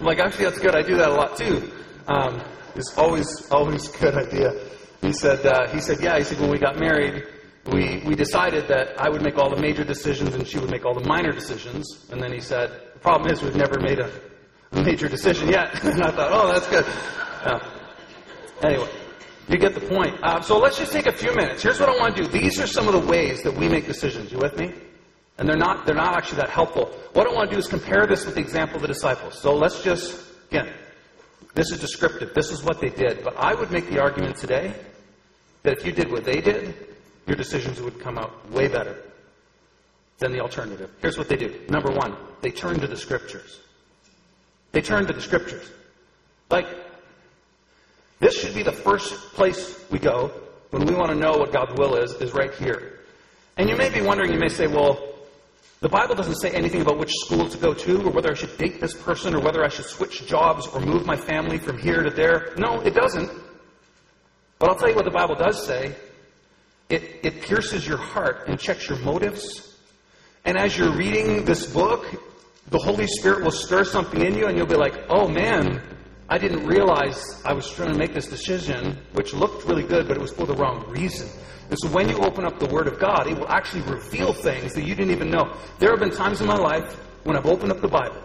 I'm 0.00 0.06
like, 0.06 0.18
Actually, 0.18 0.46
that's 0.46 0.58
good. 0.58 0.74
I 0.74 0.82
do 0.82 0.96
that 0.96 1.10
a 1.10 1.14
lot 1.14 1.36
too. 1.36 1.70
Um, 2.08 2.42
it's 2.74 2.96
always, 2.98 3.48
always 3.50 3.94
a 3.94 3.98
good 3.98 4.14
idea. 4.16 4.52
He 5.00 5.12
said, 5.12 5.44
uh, 5.46 5.68
he 5.68 5.80
said, 5.80 6.00
Yeah. 6.00 6.18
He 6.18 6.24
said, 6.24 6.40
When 6.40 6.50
we 6.50 6.58
got 6.58 6.78
married, 6.78 7.24
we, 7.66 8.02
we 8.04 8.14
decided 8.14 8.66
that 8.68 9.00
I 9.00 9.08
would 9.08 9.22
make 9.22 9.38
all 9.38 9.48
the 9.48 9.60
major 9.60 9.84
decisions 9.84 10.34
and 10.34 10.46
she 10.46 10.58
would 10.58 10.70
make 10.70 10.84
all 10.84 10.94
the 10.94 11.06
minor 11.06 11.32
decisions. 11.32 12.06
And 12.10 12.20
then 12.20 12.32
he 12.32 12.40
said, 12.40 12.70
The 12.94 12.98
problem 12.98 13.30
is 13.30 13.42
we've 13.42 13.54
never 13.54 13.78
made 13.78 14.00
a 14.00 14.10
major 14.72 15.08
decision 15.08 15.48
yet. 15.48 15.84
and 15.84 16.02
I 16.02 16.10
thought, 16.10 16.30
oh, 16.32 16.52
that's 16.52 16.68
good. 16.68 16.84
Uh, 17.44 17.60
anyway, 18.62 18.90
you 19.48 19.58
get 19.58 19.74
the 19.74 19.80
point. 19.80 20.18
Uh, 20.22 20.40
so 20.40 20.58
let's 20.58 20.78
just 20.78 20.92
take 20.92 21.06
a 21.06 21.12
few 21.12 21.34
minutes. 21.34 21.62
Here's 21.62 21.78
what 21.78 21.88
I 21.88 21.96
want 21.98 22.16
to 22.16 22.24
do. 22.24 22.28
These 22.28 22.60
are 22.60 22.66
some 22.66 22.88
of 22.88 22.94
the 22.94 23.06
ways 23.10 23.42
that 23.42 23.54
we 23.54 23.68
make 23.68 23.86
decisions. 23.86 24.32
You 24.32 24.38
with 24.38 24.56
me? 24.58 24.72
And 25.38 25.48
they're 25.48 25.56
not, 25.56 25.86
they're 25.86 25.94
not 25.94 26.14
actually 26.14 26.38
that 26.38 26.50
helpful. 26.50 26.86
What 27.12 27.26
I 27.26 27.32
want 27.32 27.50
to 27.50 27.56
do 27.56 27.58
is 27.58 27.68
compare 27.68 28.06
this 28.06 28.26
with 28.26 28.34
the 28.34 28.40
example 28.40 28.76
of 28.76 28.82
the 28.82 28.88
disciples. 28.88 29.38
So 29.38 29.54
let's 29.54 29.82
just, 29.82 30.24
again, 30.50 30.72
this 31.54 31.70
is 31.70 31.80
descriptive. 31.80 32.34
This 32.34 32.50
is 32.50 32.62
what 32.62 32.80
they 32.80 32.90
did. 32.90 33.22
But 33.24 33.36
I 33.36 33.54
would 33.54 33.70
make 33.70 33.88
the 33.88 34.00
argument 34.00 34.36
today 34.36 34.74
that 35.62 35.78
if 35.78 35.86
you 35.86 35.92
did 35.92 36.10
what 36.10 36.24
they 36.24 36.40
did, 36.40 36.74
your 37.32 37.38
decisions 37.38 37.80
would 37.80 37.98
come 37.98 38.18
out 38.18 38.50
way 38.50 38.68
better 38.68 38.94
than 40.18 40.32
the 40.32 40.40
alternative. 40.40 40.90
Here's 41.00 41.16
what 41.16 41.30
they 41.30 41.36
do. 41.36 41.60
Number 41.70 41.90
one, 41.90 42.14
they 42.42 42.50
turn 42.50 42.78
to 42.80 42.86
the 42.86 42.96
scriptures. 42.96 43.58
They 44.72 44.82
turn 44.82 45.06
to 45.06 45.14
the 45.14 45.20
scriptures. 45.22 45.66
Like, 46.50 46.66
this 48.20 48.38
should 48.38 48.54
be 48.54 48.62
the 48.62 48.72
first 48.72 49.14
place 49.32 49.82
we 49.90 49.98
go 49.98 50.30
when 50.72 50.84
we 50.84 50.94
want 50.94 51.08
to 51.08 51.14
know 51.14 51.38
what 51.38 51.54
God's 51.54 51.72
will 51.78 51.94
is, 51.96 52.12
is 52.16 52.34
right 52.34 52.52
here. 52.56 53.00
And 53.56 53.66
you 53.66 53.76
may 53.76 53.88
be 53.88 54.02
wondering, 54.02 54.30
you 54.30 54.38
may 54.38 54.50
say, 54.50 54.66
well, 54.66 55.02
the 55.80 55.88
Bible 55.88 56.14
doesn't 56.14 56.36
say 56.36 56.50
anything 56.50 56.82
about 56.82 56.98
which 56.98 57.14
school 57.14 57.48
to 57.48 57.56
go 57.56 57.72
to, 57.72 58.02
or 58.02 58.10
whether 58.10 58.30
I 58.30 58.34
should 58.34 58.58
date 58.58 58.78
this 58.78 58.92
person, 58.92 59.34
or 59.34 59.40
whether 59.40 59.64
I 59.64 59.68
should 59.68 59.86
switch 59.86 60.26
jobs, 60.26 60.66
or 60.66 60.80
move 60.80 61.06
my 61.06 61.16
family 61.16 61.56
from 61.56 61.78
here 61.78 62.02
to 62.02 62.10
there. 62.10 62.52
No, 62.58 62.82
it 62.82 62.94
doesn't. 62.94 63.30
But 64.58 64.68
I'll 64.68 64.76
tell 64.76 64.90
you 64.90 64.96
what 64.96 65.06
the 65.06 65.10
Bible 65.10 65.34
does 65.34 65.66
say. 65.66 65.94
It, 66.92 67.20
it 67.22 67.40
pierces 67.40 67.86
your 67.86 67.96
heart 67.96 68.48
and 68.48 68.60
checks 68.60 68.88
your 68.88 68.98
motives. 68.98 69.78
And 70.44 70.58
as 70.58 70.76
you're 70.76 70.94
reading 70.94 71.46
this 71.46 71.64
book, 71.72 72.04
the 72.68 72.78
Holy 72.78 73.06
Spirit 73.06 73.42
will 73.42 73.50
stir 73.50 73.84
something 73.84 74.20
in 74.20 74.34
you, 74.34 74.46
and 74.46 74.58
you'll 74.58 74.66
be 74.66 74.76
like, 74.76 75.06
oh 75.08 75.26
man, 75.26 75.80
I 76.28 76.36
didn't 76.36 76.66
realize 76.66 77.42
I 77.46 77.54
was 77.54 77.70
trying 77.70 77.92
to 77.92 77.98
make 77.98 78.12
this 78.12 78.26
decision, 78.26 78.98
which 79.12 79.32
looked 79.32 79.66
really 79.66 79.84
good, 79.84 80.06
but 80.06 80.18
it 80.18 80.20
was 80.20 80.32
for 80.32 80.44
the 80.44 80.54
wrong 80.54 80.84
reason. 80.90 81.28
And 81.70 81.78
so 81.80 81.88
when 81.88 82.10
you 82.10 82.18
open 82.18 82.44
up 82.44 82.58
the 82.58 82.68
Word 82.68 82.86
of 82.86 82.98
God, 82.98 83.26
it 83.26 83.38
will 83.38 83.48
actually 83.48 83.90
reveal 83.90 84.34
things 84.34 84.74
that 84.74 84.84
you 84.84 84.94
didn't 84.94 85.12
even 85.12 85.30
know. 85.30 85.56
There 85.78 85.90
have 85.90 86.00
been 86.00 86.10
times 86.10 86.42
in 86.42 86.46
my 86.46 86.56
life 86.56 86.94
when 87.24 87.36
I've 87.38 87.46
opened 87.46 87.72
up 87.72 87.80
the 87.80 87.88
Bible 87.88 88.22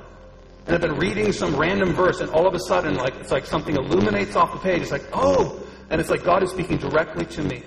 and 0.65 0.75
I've 0.75 0.82
been 0.82 0.97
reading 0.97 1.32
some 1.32 1.56
random 1.56 1.93
verse, 1.93 2.19
and 2.19 2.30
all 2.32 2.45
of 2.45 2.53
a 2.53 2.60
sudden, 2.60 2.95
like 2.95 3.15
it's 3.15 3.32
like 3.32 3.45
something 3.45 3.77
illuminates 3.77 4.36
off 4.36 4.51
the 4.51 4.60
page. 4.60 4.82
It's 4.82 4.91
like, 4.91 5.08
oh, 5.13 5.65
and 5.89 6.01
it's 6.01 6.10
like 6.10 6.25
God 6.25 6.43
is 6.43 6.51
speaking 6.51 6.77
directly 6.77 7.25
to 7.27 7.43
me. 7.43 7.63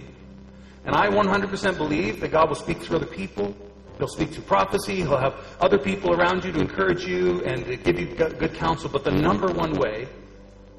And 0.84 0.94
I 0.94 1.08
100% 1.08 1.76
believe 1.76 2.20
that 2.20 2.30
God 2.30 2.48
will 2.48 2.56
speak 2.56 2.78
through 2.78 2.96
other 2.96 3.06
people. 3.06 3.54
He'll 3.98 4.08
speak 4.08 4.30
through 4.30 4.44
prophecy. 4.44 4.96
He'll 4.96 5.18
have 5.18 5.44
other 5.60 5.78
people 5.78 6.12
around 6.12 6.44
you 6.44 6.52
to 6.52 6.60
encourage 6.60 7.04
you 7.04 7.42
and 7.44 7.64
to 7.66 7.76
give 7.76 7.98
you 7.98 8.06
good 8.14 8.54
counsel. 8.54 8.88
But 8.88 9.04
the 9.04 9.10
number 9.10 9.48
one 9.48 9.72
way 9.72 10.08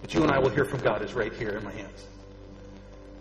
that 0.01 0.13
you 0.13 0.23
and 0.23 0.31
I 0.31 0.39
will 0.39 0.49
hear 0.49 0.65
from 0.65 0.79
God 0.79 1.03
is 1.03 1.13
right 1.13 1.33
here 1.33 1.51
in 1.51 1.63
my 1.63 1.71
hands. 1.71 2.07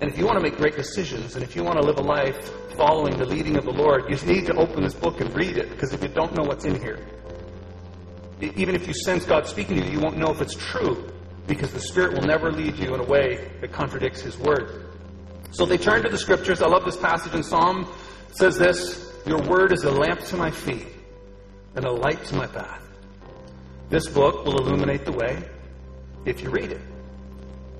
And 0.00 0.10
if 0.10 0.16
you 0.16 0.24
want 0.24 0.38
to 0.38 0.42
make 0.42 0.56
great 0.56 0.76
decisions 0.76 1.34
and 1.34 1.44
if 1.44 1.54
you 1.54 1.62
want 1.62 1.78
to 1.78 1.84
live 1.84 1.98
a 1.98 2.02
life 2.02 2.50
following 2.74 3.18
the 3.18 3.26
leading 3.26 3.58
of 3.58 3.66
the 3.66 3.72
Lord, 3.72 4.04
you 4.08 4.16
need 4.26 4.46
to 4.46 4.54
open 4.54 4.82
this 4.82 4.94
book 4.94 5.20
and 5.20 5.34
read 5.34 5.58
it 5.58 5.68
because 5.68 5.92
if 5.92 6.02
you 6.02 6.08
don't 6.08 6.34
know 6.34 6.44
what's 6.44 6.64
in 6.64 6.80
here, 6.80 7.06
even 8.40 8.74
if 8.74 8.86
you 8.86 8.94
sense 8.94 9.26
God 9.26 9.46
speaking 9.46 9.76
to 9.76 9.84
you, 9.84 9.92
you 9.92 10.00
won't 10.00 10.16
know 10.16 10.30
if 10.30 10.40
it's 10.40 10.54
true 10.54 11.12
because 11.46 11.72
the 11.72 11.80
Spirit 11.80 12.14
will 12.14 12.26
never 12.26 12.50
lead 12.50 12.78
you 12.78 12.94
in 12.94 13.00
a 13.00 13.04
way 13.04 13.50
that 13.60 13.72
contradicts 13.72 14.22
His 14.22 14.38
Word. 14.38 14.89
So 15.50 15.66
they 15.66 15.78
turn 15.78 16.02
to 16.02 16.08
the 16.08 16.18
Scriptures. 16.18 16.62
I 16.62 16.66
love 16.66 16.84
this 16.84 16.96
passage 16.96 17.34
in 17.34 17.42
Psalm. 17.42 17.92
It 18.28 18.36
says 18.36 18.56
this 18.56 19.10
your 19.26 19.42
word 19.42 19.72
is 19.72 19.84
a 19.84 19.90
lamp 19.90 20.20
to 20.26 20.36
my 20.36 20.50
feet 20.50 20.86
and 21.74 21.84
a 21.84 21.90
light 21.90 22.24
to 22.26 22.36
my 22.36 22.46
path. 22.46 22.82
This 23.88 24.08
book 24.08 24.44
will 24.44 24.58
illuminate 24.58 25.04
the 25.04 25.12
way 25.12 25.42
if 26.24 26.42
you 26.42 26.50
read 26.50 26.72
it. 26.72 26.80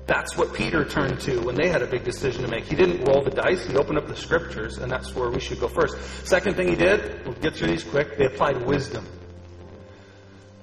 That's 0.05 0.35
what 0.35 0.53
Peter 0.53 0.83
turned 0.83 1.19
to 1.21 1.39
when 1.39 1.55
they 1.55 1.69
had 1.69 1.81
a 1.81 1.87
big 1.87 2.03
decision 2.03 2.43
to 2.43 2.49
make. 2.49 2.65
He 2.65 2.75
didn't 2.75 3.05
roll 3.05 3.23
the 3.23 3.31
dice, 3.31 3.65
he 3.65 3.75
opened 3.77 3.97
up 3.97 4.07
the 4.07 4.15
scriptures, 4.15 4.77
and 4.77 4.91
that's 4.91 5.15
where 5.15 5.29
we 5.29 5.39
should 5.39 5.59
go 5.59 5.67
first. 5.67 5.97
Second 6.27 6.55
thing 6.55 6.67
he 6.67 6.75
did, 6.75 7.25
we'll 7.25 7.35
get 7.35 7.55
through 7.55 7.69
these 7.69 7.83
quick, 7.83 8.17
they 8.17 8.25
applied 8.25 8.65
wisdom. 8.65 9.05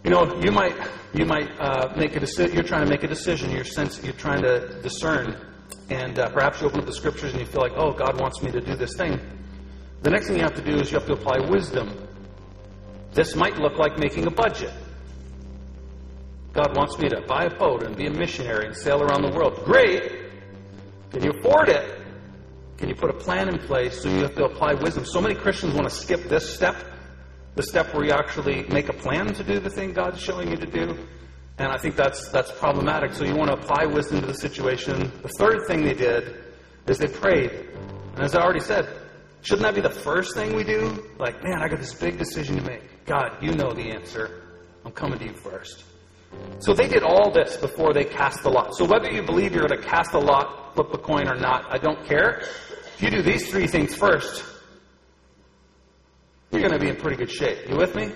You 0.05 0.11
know, 0.11 0.41
you 0.41 0.53
might 0.53 0.77
you 1.13 1.25
might 1.25 1.51
uh, 1.59 1.93
make 1.97 2.15
a 2.15 2.21
decision. 2.21 2.55
You're 2.55 2.65
trying 2.65 2.85
to 2.85 2.91
make 2.91 3.03
a 3.03 3.09
decision. 3.09 3.51
You're 3.51 3.65
sense 3.65 4.03
you're 4.03 4.13
trying 4.13 4.43
to 4.43 4.81
discern, 4.81 5.37
and 5.91 6.19
uh, 6.19 6.29
perhaps 6.31 6.61
you 6.61 6.67
open 6.67 6.81
up 6.81 6.87
the 6.87 6.93
scriptures 6.93 7.33
and 7.33 7.41
you 7.41 7.47
feel 7.47 7.63
like, 7.63 7.73
oh, 7.77 7.93
God 7.93 8.21
wants 8.21 8.43
me 8.43 8.51
to 8.51 8.61
do 8.61 8.75
this 8.77 8.95
thing. 8.97 9.19
The 10.03 10.11
next 10.11 10.27
thing 10.27 10.37
you 10.37 10.43
have 10.43 10.55
to 10.55 10.63
do 10.63 10.77
is 10.77 10.91
you 10.91 10.99
have 10.99 11.07
to 11.07 11.15
apply 11.15 11.39
wisdom. 11.49 12.09
This 13.13 13.35
might 13.35 13.59
look 13.59 13.79
like 13.79 13.99
making 13.99 14.27
a 14.27 14.31
budget. 14.31 14.73
God 16.53 16.77
wants 16.77 16.99
me 16.99 17.09
to 17.09 17.21
buy 17.23 17.45
a 17.45 17.51
boat 17.51 17.83
and 17.83 17.97
be 17.97 18.07
a 18.07 18.11
missionary 18.11 18.67
and 18.67 18.77
sail 18.77 19.03
around 19.03 19.23
the 19.23 19.31
world. 19.31 19.65
Great! 19.65 20.13
Can 21.11 21.23
you 21.23 21.31
afford 21.31 21.69
it? 21.69 22.01
Can 22.77 22.89
you 22.89 22.95
put 22.95 23.11
a 23.11 23.15
plan 23.15 23.49
in 23.49 23.59
place 23.59 24.03
so 24.03 24.09
you 24.09 24.23
have 24.23 24.35
to 24.37 24.45
apply 24.45 24.75
wisdom? 24.75 25.05
So 25.05 25.21
many 25.21 25.35
Christians 25.35 25.75
want 25.75 25.89
to 25.89 25.95
skip 25.95 26.29
this 26.29 26.55
step, 26.55 26.77
the 27.55 27.63
step 27.63 27.93
where 27.95 28.05
you 28.05 28.13
actually 28.13 28.65
make 28.69 28.89
a 28.89 28.93
plan 28.93 29.35
to 29.35 29.43
do 29.43 29.59
the 29.59 29.71
thing 29.71 29.93
God's 29.93 30.21
showing 30.21 30.51
you 30.51 30.57
to 30.57 30.67
do. 30.67 30.97
And 31.59 31.73
I 31.73 31.77
think 31.77 31.97
that's, 31.97 32.29
that's 32.29 32.53
problematic. 32.53 33.13
So 33.15 33.25
you 33.25 33.35
want 33.35 33.51
to 33.51 33.57
apply 33.57 33.87
wisdom 33.87 34.21
to 34.21 34.27
the 34.27 34.35
situation. 34.35 35.11
The 35.23 35.29
third 35.39 35.67
thing 35.67 35.85
they 35.85 35.95
did 35.95 36.45
is 36.87 36.99
they 36.99 37.09
prayed. 37.09 37.51
And 38.15 38.23
as 38.23 38.35
I 38.35 38.43
already 38.43 38.61
said, 38.61 38.89
shouldn't 39.43 39.63
that 39.63 39.75
be 39.75 39.81
the 39.81 39.91
first 39.91 40.35
thing 40.35 40.55
we 40.55 40.63
do? 40.63 41.05
Like, 41.19 41.43
man, 41.43 41.61
I 41.61 41.69
got 41.69 41.81
this 41.81 41.95
big 41.95 42.17
decision 42.17 42.57
to 42.57 42.63
make. 42.63 43.05
God, 43.07 43.43
you 43.43 43.53
know 43.53 43.73
the 43.73 43.91
answer. 43.91 44.43
I'm 44.85 44.93
coming 44.93 45.19
to 45.19 45.25
you 45.25 45.35
first. 45.35 45.85
So 46.61 46.75
they 46.75 46.89
did 46.89 47.03
all 47.03 47.33
this 47.33 47.57
before 47.57 47.93
they 47.93 48.05
cast 48.05 48.43
the 48.43 48.51
lot. 48.51 48.75
So 48.75 48.85
whether 48.85 49.11
you 49.11 49.23
believe 49.23 49.53
you're 49.53 49.67
going 49.67 49.81
to 49.81 49.87
cast 49.87 50.13
a 50.15 50.19
lot, 50.19 50.75
flip 50.75 50.93
a 50.93 50.99
coin 50.99 51.27
or 51.29 51.37
not, 51.37 51.73
I 51.73 51.79
don't 51.79 52.05
care. 52.07 52.43
If 52.95 53.03
you 53.03 53.11
do 53.11 53.23
these 53.23 53.51
three 53.51 53.67
things 53.67 53.95
first, 53.95 54.45
you're 56.51 56.61
going 56.61 56.73
to 56.73 56.79
be 56.79 56.89
in 56.89 56.97
pretty 56.97 57.17
good 57.17 57.31
shape. 57.31 57.69
You 57.69 57.77
with 57.77 57.95
me? 57.95 58.13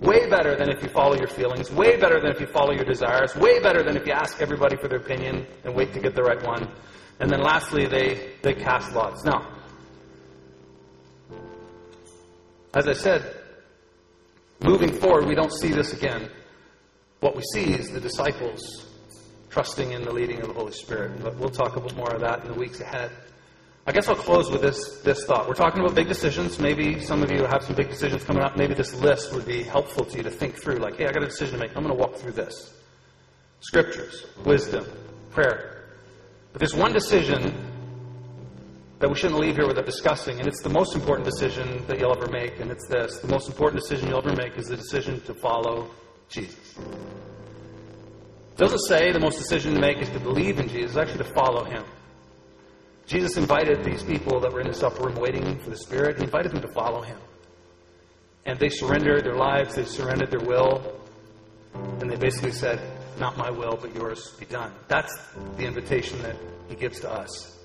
Way 0.00 0.28
better 0.30 0.56
than 0.56 0.70
if 0.70 0.82
you 0.82 0.88
follow 0.88 1.16
your 1.16 1.26
feelings. 1.26 1.72
Way 1.72 1.96
better 1.96 2.20
than 2.20 2.30
if 2.30 2.40
you 2.40 2.46
follow 2.46 2.72
your 2.72 2.84
desires. 2.84 3.34
Way 3.34 3.60
better 3.60 3.82
than 3.82 3.96
if 3.96 4.06
you 4.06 4.12
ask 4.12 4.40
everybody 4.40 4.76
for 4.76 4.86
their 4.86 4.98
opinion 4.98 5.46
and 5.64 5.74
wait 5.74 5.92
to 5.94 6.00
get 6.00 6.14
the 6.14 6.22
right 6.22 6.40
one. 6.42 6.70
And 7.20 7.28
then 7.28 7.42
lastly, 7.42 7.86
they, 7.86 8.34
they 8.42 8.54
cast 8.54 8.92
lots. 8.94 9.24
Now, 9.24 9.58
as 12.74 12.86
I 12.86 12.92
said, 12.92 13.34
moving 14.60 14.92
forward, 14.92 15.26
we 15.26 15.34
don't 15.34 15.52
see 15.52 15.70
this 15.70 15.92
again. 15.92 16.30
What 17.18 17.34
we 17.34 17.42
see 17.52 17.72
is 17.72 17.90
the 17.90 18.00
disciples 18.00 18.86
trusting 19.50 19.90
in 19.90 20.02
the 20.02 20.12
leading 20.12 20.40
of 20.42 20.48
the 20.48 20.54
Holy 20.54 20.72
Spirit. 20.72 21.20
But 21.20 21.36
we'll 21.38 21.50
talk 21.50 21.74
a 21.76 21.80
bit 21.80 21.96
more 21.96 22.14
of 22.14 22.20
that 22.20 22.42
in 22.42 22.52
the 22.52 22.58
weeks 22.58 22.80
ahead. 22.80 23.10
I 23.88 23.90
guess 23.90 24.06
I'll 24.06 24.16
close 24.16 24.50
with 24.50 24.60
this, 24.60 25.00
this 25.00 25.24
thought. 25.24 25.48
We're 25.48 25.54
talking 25.54 25.80
about 25.80 25.94
big 25.94 26.08
decisions. 26.08 26.58
Maybe 26.58 27.00
some 27.00 27.22
of 27.22 27.30
you 27.30 27.46
have 27.46 27.64
some 27.64 27.74
big 27.74 27.88
decisions 27.88 28.22
coming 28.22 28.42
up. 28.42 28.54
Maybe 28.54 28.74
this 28.74 28.92
list 29.00 29.32
would 29.32 29.46
be 29.46 29.62
helpful 29.62 30.04
to 30.04 30.16
you 30.18 30.22
to 30.24 30.30
think 30.30 30.60
through. 30.60 30.76
Like, 30.76 30.98
hey, 30.98 31.06
I 31.06 31.10
got 31.10 31.22
a 31.22 31.26
decision 31.26 31.54
to 31.54 31.60
make. 31.64 31.74
I'm 31.74 31.82
going 31.84 31.96
to 31.96 31.98
walk 31.98 32.16
through 32.16 32.32
this. 32.32 32.74
Scriptures, 33.60 34.26
wisdom, 34.44 34.84
prayer. 35.30 35.86
But 36.52 36.58
there's 36.58 36.74
one 36.74 36.92
decision 36.92 37.54
that 38.98 39.08
we 39.08 39.14
shouldn't 39.14 39.40
leave 39.40 39.56
here 39.56 39.66
without 39.66 39.86
discussing, 39.86 40.38
and 40.38 40.46
it's 40.46 40.60
the 40.60 40.68
most 40.68 40.94
important 40.94 41.24
decision 41.24 41.82
that 41.86 41.98
you'll 41.98 42.14
ever 42.14 42.30
make, 42.30 42.60
and 42.60 42.70
it's 42.70 42.86
this. 42.88 43.20
The 43.20 43.28
most 43.28 43.48
important 43.48 43.80
decision 43.80 44.10
you'll 44.10 44.18
ever 44.18 44.36
make 44.36 44.58
is 44.58 44.66
the 44.66 44.76
decision 44.76 45.18
to 45.22 45.32
follow 45.32 45.88
Jesus. 46.28 46.76
It 46.76 48.58
doesn't 48.58 48.80
say 48.80 49.12
the 49.12 49.20
most 49.20 49.38
decision 49.38 49.72
to 49.72 49.80
make 49.80 49.96
is 49.96 50.10
to 50.10 50.20
believe 50.20 50.58
in 50.58 50.68
Jesus, 50.68 50.90
it's 50.90 50.98
actually 50.98 51.24
to 51.24 51.32
follow 51.32 51.64
him. 51.64 51.84
Jesus 53.08 53.38
invited 53.38 53.82
these 53.82 54.02
people 54.02 54.38
that 54.40 54.52
were 54.52 54.60
in 54.60 54.66
this 54.66 54.82
upper 54.82 55.04
room 55.04 55.14
waiting 55.14 55.58
for 55.60 55.70
the 55.70 55.78
Spirit, 55.78 56.18
he 56.18 56.24
invited 56.24 56.52
them 56.52 56.60
to 56.60 56.68
follow 56.68 57.00
him. 57.00 57.18
And 58.44 58.58
they 58.58 58.68
surrendered 58.68 59.24
their 59.24 59.34
lives, 59.34 59.74
they 59.74 59.84
surrendered 59.84 60.30
their 60.30 60.46
will, 60.46 61.00
and 61.72 62.10
they 62.10 62.16
basically 62.16 62.52
said, 62.52 62.78
Not 63.18 63.38
my 63.38 63.50
will, 63.50 63.78
but 63.80 63.94
yours 63.94 64.34
be 64.38 64.44
done. 64.44 64.72
That's 64.88 65.16
the 65.56 65.64
invitation 65.64 66.20
that 66.20 66.36
he 66.68 66.76
gives 66.76 67.00
to 67.00 67.10
us. 67.10 67.58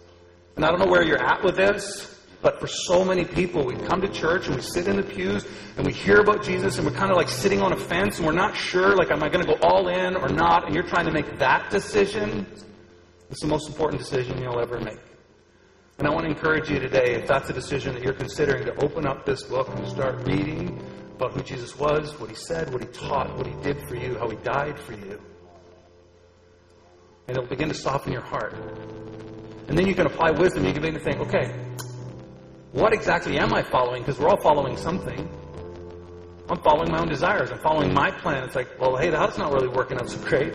And 0.56 0.64
I 0.64 0.70
don't 0.70 0.80
know 0.80 0.88
where 0.88 1.04
you're 1.04 1.22
at 1.22 1.44
with 1.44 1.58
this, 1.58 2.22
but 2.42 2.62
for 2.62 2.68
so 2.68 3.04
many 3.04 3.26
people, 3.26 3.66
we 3.66 3.76
come 3.76 4.00
to 4.00 4.08
church 4.08 4.48
and 4.48 4.56
we 4.56 4.62
sit 4.62 4.88
in 4.88 4.96
the 4.96 5.04
pews 5.04 5.46
and 5.76 5.86
we 5.86 5.92
hear 5.92 6.22
about 6.22 6.42
Jesus 6.42 6.78
and 6.78 6.88
we're 6.88 6.94
kind 6.94 7.12
of 7.12 7.18
like 7.18 7.28
sitting 7.28 7.62
on 7.62 7.74
a 7.74 7.78
fence 7.78 8.18
and 8.18 8.26
we're 8.26 8.32
not 8.32 8.56
sure, 8.56 8.96
like, 8.96 9.12
am 9.12 9.22
I 9.22 9.28
going 9.28 9.46
to 9.46 9.56
go 9.56 9.60
all 9.62 9.90
in 9.90 10.16
or 10.16 10.30
not? 10.30 10.66
And 10.66 10.74
you're 10.74 10.88
trying 10.88 11.06
to 11.06 11.12
make 11.12 11.38
that 11.40 11.70
decision. 11.70 12.46
It's 13.30 13.42
the 13.42 13.48
most 13.48 13.68
important 13.68 14.02
decision 14.02 14.42
you'll 14.42 14.62
ever 14.62 14.80
make. 14.80 15.00
And 16.00 16.08
I 16.08 16.12
want 16.12 16.26
to 16.26 16.32
encourage 16.32 16.70
you 16.70 16.80
today, 16.80 17.14
if 17.14 17.28
that's 17.28 17.50
a 17.50 17.54
decision 17.54 17.94
that 17.94 18.04
you're 18.04 18.14
considering, 18.14 18.66
to 18.66 18.76
open 18.84 19.06
up 19.06 19.26
this 19.26 19.44
book 19.44 19.70
and 19.70 19.88
start 19.88 20.28
reading 20.28 20.82
about 21.16 21.34
who 21.34 21.44
Jesus 21.44 21.78
was, 21.78 22.20
what 22.20 22.30
he 22.30 22.36
said, 22.36 22.72
what 22.74 22.82
he 22.82 22.88
taught, 22.88 23.38
what 23.38 23.46
he 23.46 23.54
did 23.62 23.88
for 23.88 23.96
you, 23.96 24.18
how 24.18 24.30
he 24.30 24.38
died 24.38 24.80
for 24.80 24.94
you. 24.94 25.22
And 27.28 27.38
it'll 27.38 27.48
begin 27.48 27.70
to 27.70 27.76
soften 27.76 28.12
your 28.12 28.24
heart. 28.24 28.56
And 29.68 29.78
then 29.78 29.88
you 29.88 29.96
can 29.96 30.08
apply 30.08 30.32
wisdom. 30.32 30.66
You 30.66 30.74
can 30.74 30.82
begin 30.82 31.00
to 31.00 31.04
think, 31.04 31.20
okay, 31.22 31.56
what 32.74 32.92
exactly 32.92 33.38
am 33.38 33.54
I 33.54 33.62
following? 33.62 34.02
Because 34.02 34.20
we're 34.20 34.30
all 34.30 34.42
following 34.42 34.76
something. 34.76 35.30
I'm 36.50 36.62
following 36.62 36.92
my 36.92 37.00
own 37.00 37.08
desires. 37.08 37.52
I'm 37.52 37.60
following 37.60 37.94
my 37.94 38.12
plan. 38.12 38.44
It's 38.44 38.56
like, 38.56 38.80
well, 38.80 38.98
hey, 38.98 39.10
that's 39.10 39.38
not 39.38 39.54
really 39.54 39.70
working 39.70 39.98
out 40.00 40.10
so 40.10 40.20
great. 40.20 40.54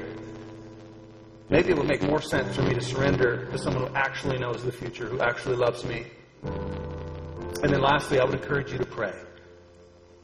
Maybe 1.50 1.70
it 1.70 1.78
would 1.78 1.88
make 1.88 2.02
more 2.02 2.20
sense 2.20 2.54
for 2.54 2.62
me 2.62 2.74
to 2.74 2.80
surrender 2.80 3.46
to 3.46 3.58
someone 3.58 3.86
who 3.86 3.94
actually 3.94 4.38
knows 4.38 4.62
the 4.62 4.72
future, 4.72 5.06
who 5.06 5.20
actually 5.20 5.56
loves 5.56 5.84
me. 5.84 6.06
And 6.42 7.72
then 7.72 7.80
lastly, 7.80 8.20
I 8.20 8.24
would 8.24 8.34
encourage 8.34 8.70
you 8.70 8.78
to 8.78 8.84
pray. 8.84 9.14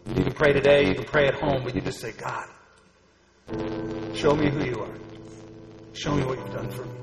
You 0.09 0.23
can 0.23 0.33
pray 0.33 0.53
today, 0.53 0.87
you 0.87 0.95
can 0.95 1.05
pray 1.05 1.27
at 1.27 1.35
home, 1.35 1.63
but 1.65 1.75
you 1.75 1.81
just 1.81 1.99
say, 1.99 2.13
God, 2.13 2.47
show 4.15 4.35
me 4.35 4.51
who 4.51 4.65
you 4.65 4.79
are. 4.81 4.95
Show 5.95 6.15
me 6.15 6.25
what 6.25 6.39
you've 6.39 6.53
done 6.53 6.71
for 6.71 6.85
me. 6.85 6.99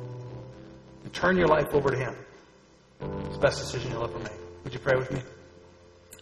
And 1.04 1.14
turn 1.14 1.36
your 1.36 1.48
life 1.48 1.74
over 1.74 1.90
to 1.90 1.98
Him. 1.98 2.16
It's 3.26 3.36
the 3.36 3.42
best 3.42 3.60
decision 3.60 3.92
you'll 3.92 4.04
ever 4.04 4.20
make. 4.20 4.34
Would 4.64 4.74
you 4.74 4.80
pray 4.80 4.98
with 4.98 5.12
me? 5.12 5.22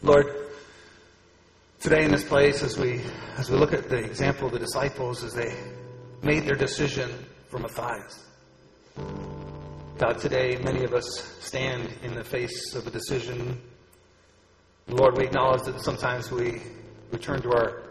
Lord, 0.02 0.26
today 1.82 2.06
in 2.06 2.12
this 2.12 2.24
place, 2.24 2.64
as 2.64 2.78
we 2.78 3.02
as 3.38 3.50
we 3.50 3.58
look 3.58 3.74
at 3.74 3.90
the 3.90 3.98
example 3.98 4.48
of 4.48 4.54
the 4.54 4.60
disciples 4.60 5.24
as 5.24 5.34
they 5.34 5.54
made 6.22 6.46
their 6.46 6.56
decision 6.56 7.10
for 7.50 7.58
Matthias. 7.58 8.26
God, 9.98 10.20
today 10.20 10.58
many 10.64 10.84
of 10.84 10.94
us 10.94 11.06
stand 11.40 11.90
in 12.04 12.14
the 12.14 12.24
face 12.24 12.76
of 12.76 12.86
a 12.86 12.92
decision. 12.92 13.60
Lord, 14.88 15.18
we 15.18 15.26
acknowledge 15.26 15.64
that 15.64 15.82
sometimes 15.82 16.32
we 16.32 16.62
return 17.12 17.42
to 17.42 17.52
our 17.52 17.82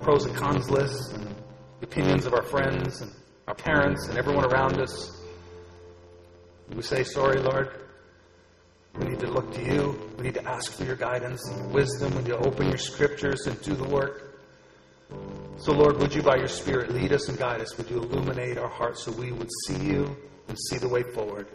pros 0.00 0.24
and 0.24 0.34
cons 0.34 0.70
lists 0.70 1.12
and 1.12 1.26
the 1.80 1.86
opinions 1.86 2.24
of 2.24 2.32
our 2.32 2.42
friends 2.42 3.02
and 3.02 3.12
our 3.46 3.54
parents 3.54 4.08
and 4.08 4.16
everyone 4.16 4.46
around 4.46 4.80
us. 4.80 5.22
We 6.74 6.82
say, 6.82 7.04
Sorry, 7.04 7.38
Lord. 7.40 7.78
We 8.98 9.06
need 9.06 9.20
to 9.20 9.30
look 9.30 9.52
to 9.54 9.62
you. 9.62 10.12
We 10.18 10.24
need 10.24 10.34
to 10.34 10.46
ask 10.46 10.72
for 10.72 10.84
your 10.84 10.96
guidance 10.96 11.46
and 11.48 11.72
wisdom. 11.72 12.14
We 12.14 12.22
need 12.22 12.28
to 12.28 12.38
open 12.38 12.68
your 12.68 12.78
scriptures 12.78 13.46
and 13.46 13.60
do 13.62 13.74
the 13.74 13.88
work. 13.88 14.38
So, 15.58 15.72
Lord, 15.72 15.98
would 15.98 16.14
you, 16.14 16.22
by 16.22 16.36
your 16.36 16.48
Spirit, 16.48 16.92
lead 16.92 17.12
us 17.12 17.28
and 17.28 17.38
guide 17.38 17.60
us? 17.60 17.76
Would 17.78 17.88
you 17.88 17.98
illuminate 17.98 18.58
our 18.58 18.68
hearts 18.68 19.04
so 19.04 19.12
we 19.12 19.32
would 19.32 19.50
see 19.66 19.78
you 19.78 20.16
and 20.48 20.58
see 20.58 20.78
the 20.78 20.88
way 20.88 21.02
forward? 21.02 21.46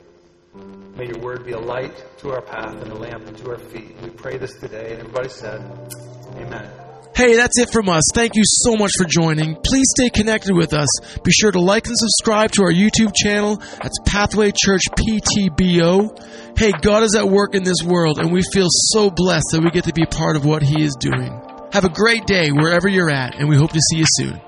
May 0.95 1.07
your 1.07 1.19
word 1.19 1.45
be 1.45 1.51
a 1.51 1.59
light 1.59 2.03
to 2.19 2.31
our 2.31 2.41
path 2.41 2.81
and 2.81 2.91
a 2.91 2.95
lamp 2.95 3.35
to 3.37 3.49
our 3.51 3.59
feet. 3.59 3.95
We 4.01 4.09
pray 4.09 4.37
this 4.37 4.53
today. 4.59 4.93
And 4.93 4.99
everybody 5.01 5.29
said, 5.29 5.61
Amen. 6.35 6.71
Hey, 7.17 7.35
that's 7.35 7.57
it 7.59 7.71
from 7.71 7.89
us. 7.89 8.03
Thank 8.13 8.35
you 8.35 8.43
so 8.45 8.75
much 8.75 8.91
for 8.95 9.05
joining. 9.05 9.55
Please 9.55 9.87
stay 9.97 10.09
connected 10.09 10.55
with 10.55 10.71
us. 10.73 10.87
Be 11.23 11.31
sure 11.31 11.51
to 11.51 11.59
like 11.59 11.87
and 11.87 11.95
subscribe 11.97 12.51
to 12.51 12.63
our 12.63 12.71
YouTube 12.71 13.11
channel. 13.15 13.57
That's 13.57 13.97
Pathway 14.05 14.51
Church 14.51 14.83
PTBO. 14.91 16.57
Hey, 16.57 16.71
God 16.79 17.01
is 17.01 17.15
at 17.15 17.27
work 17.27 17.55
in 17.55 17.63
this 17.63 17.81
world, 17.83 18.19
and 18.19 18.31
we 18.31 18.43
feel 18.53 18.67
so 18.69 19.09
blessed 19.09 19.47
that 19.51 19.61
we 19.63 19.71
get 19.71 19.85
to 19.85 19.93
be 19.93 20.05
part 20.05 20.35
of 20.35 20.45
what 20.45 20.61
He 20.61 20.83
is 20.83 20.95
doing. 20.99 21.41
Have 21.73 21.85
a 21.85 21.89
great 21.89 22.25
day 22.25 22.51
wherever 22.51 22.87
you're 22.87 23.09
at, 23.09 23.35
and 23.35 23.49
we 23.49 23.57
hope 23.57 23.71
to 23.71 23.79
see 23.79 23.97
you 23.97 24.05
soon. 24.07 24.41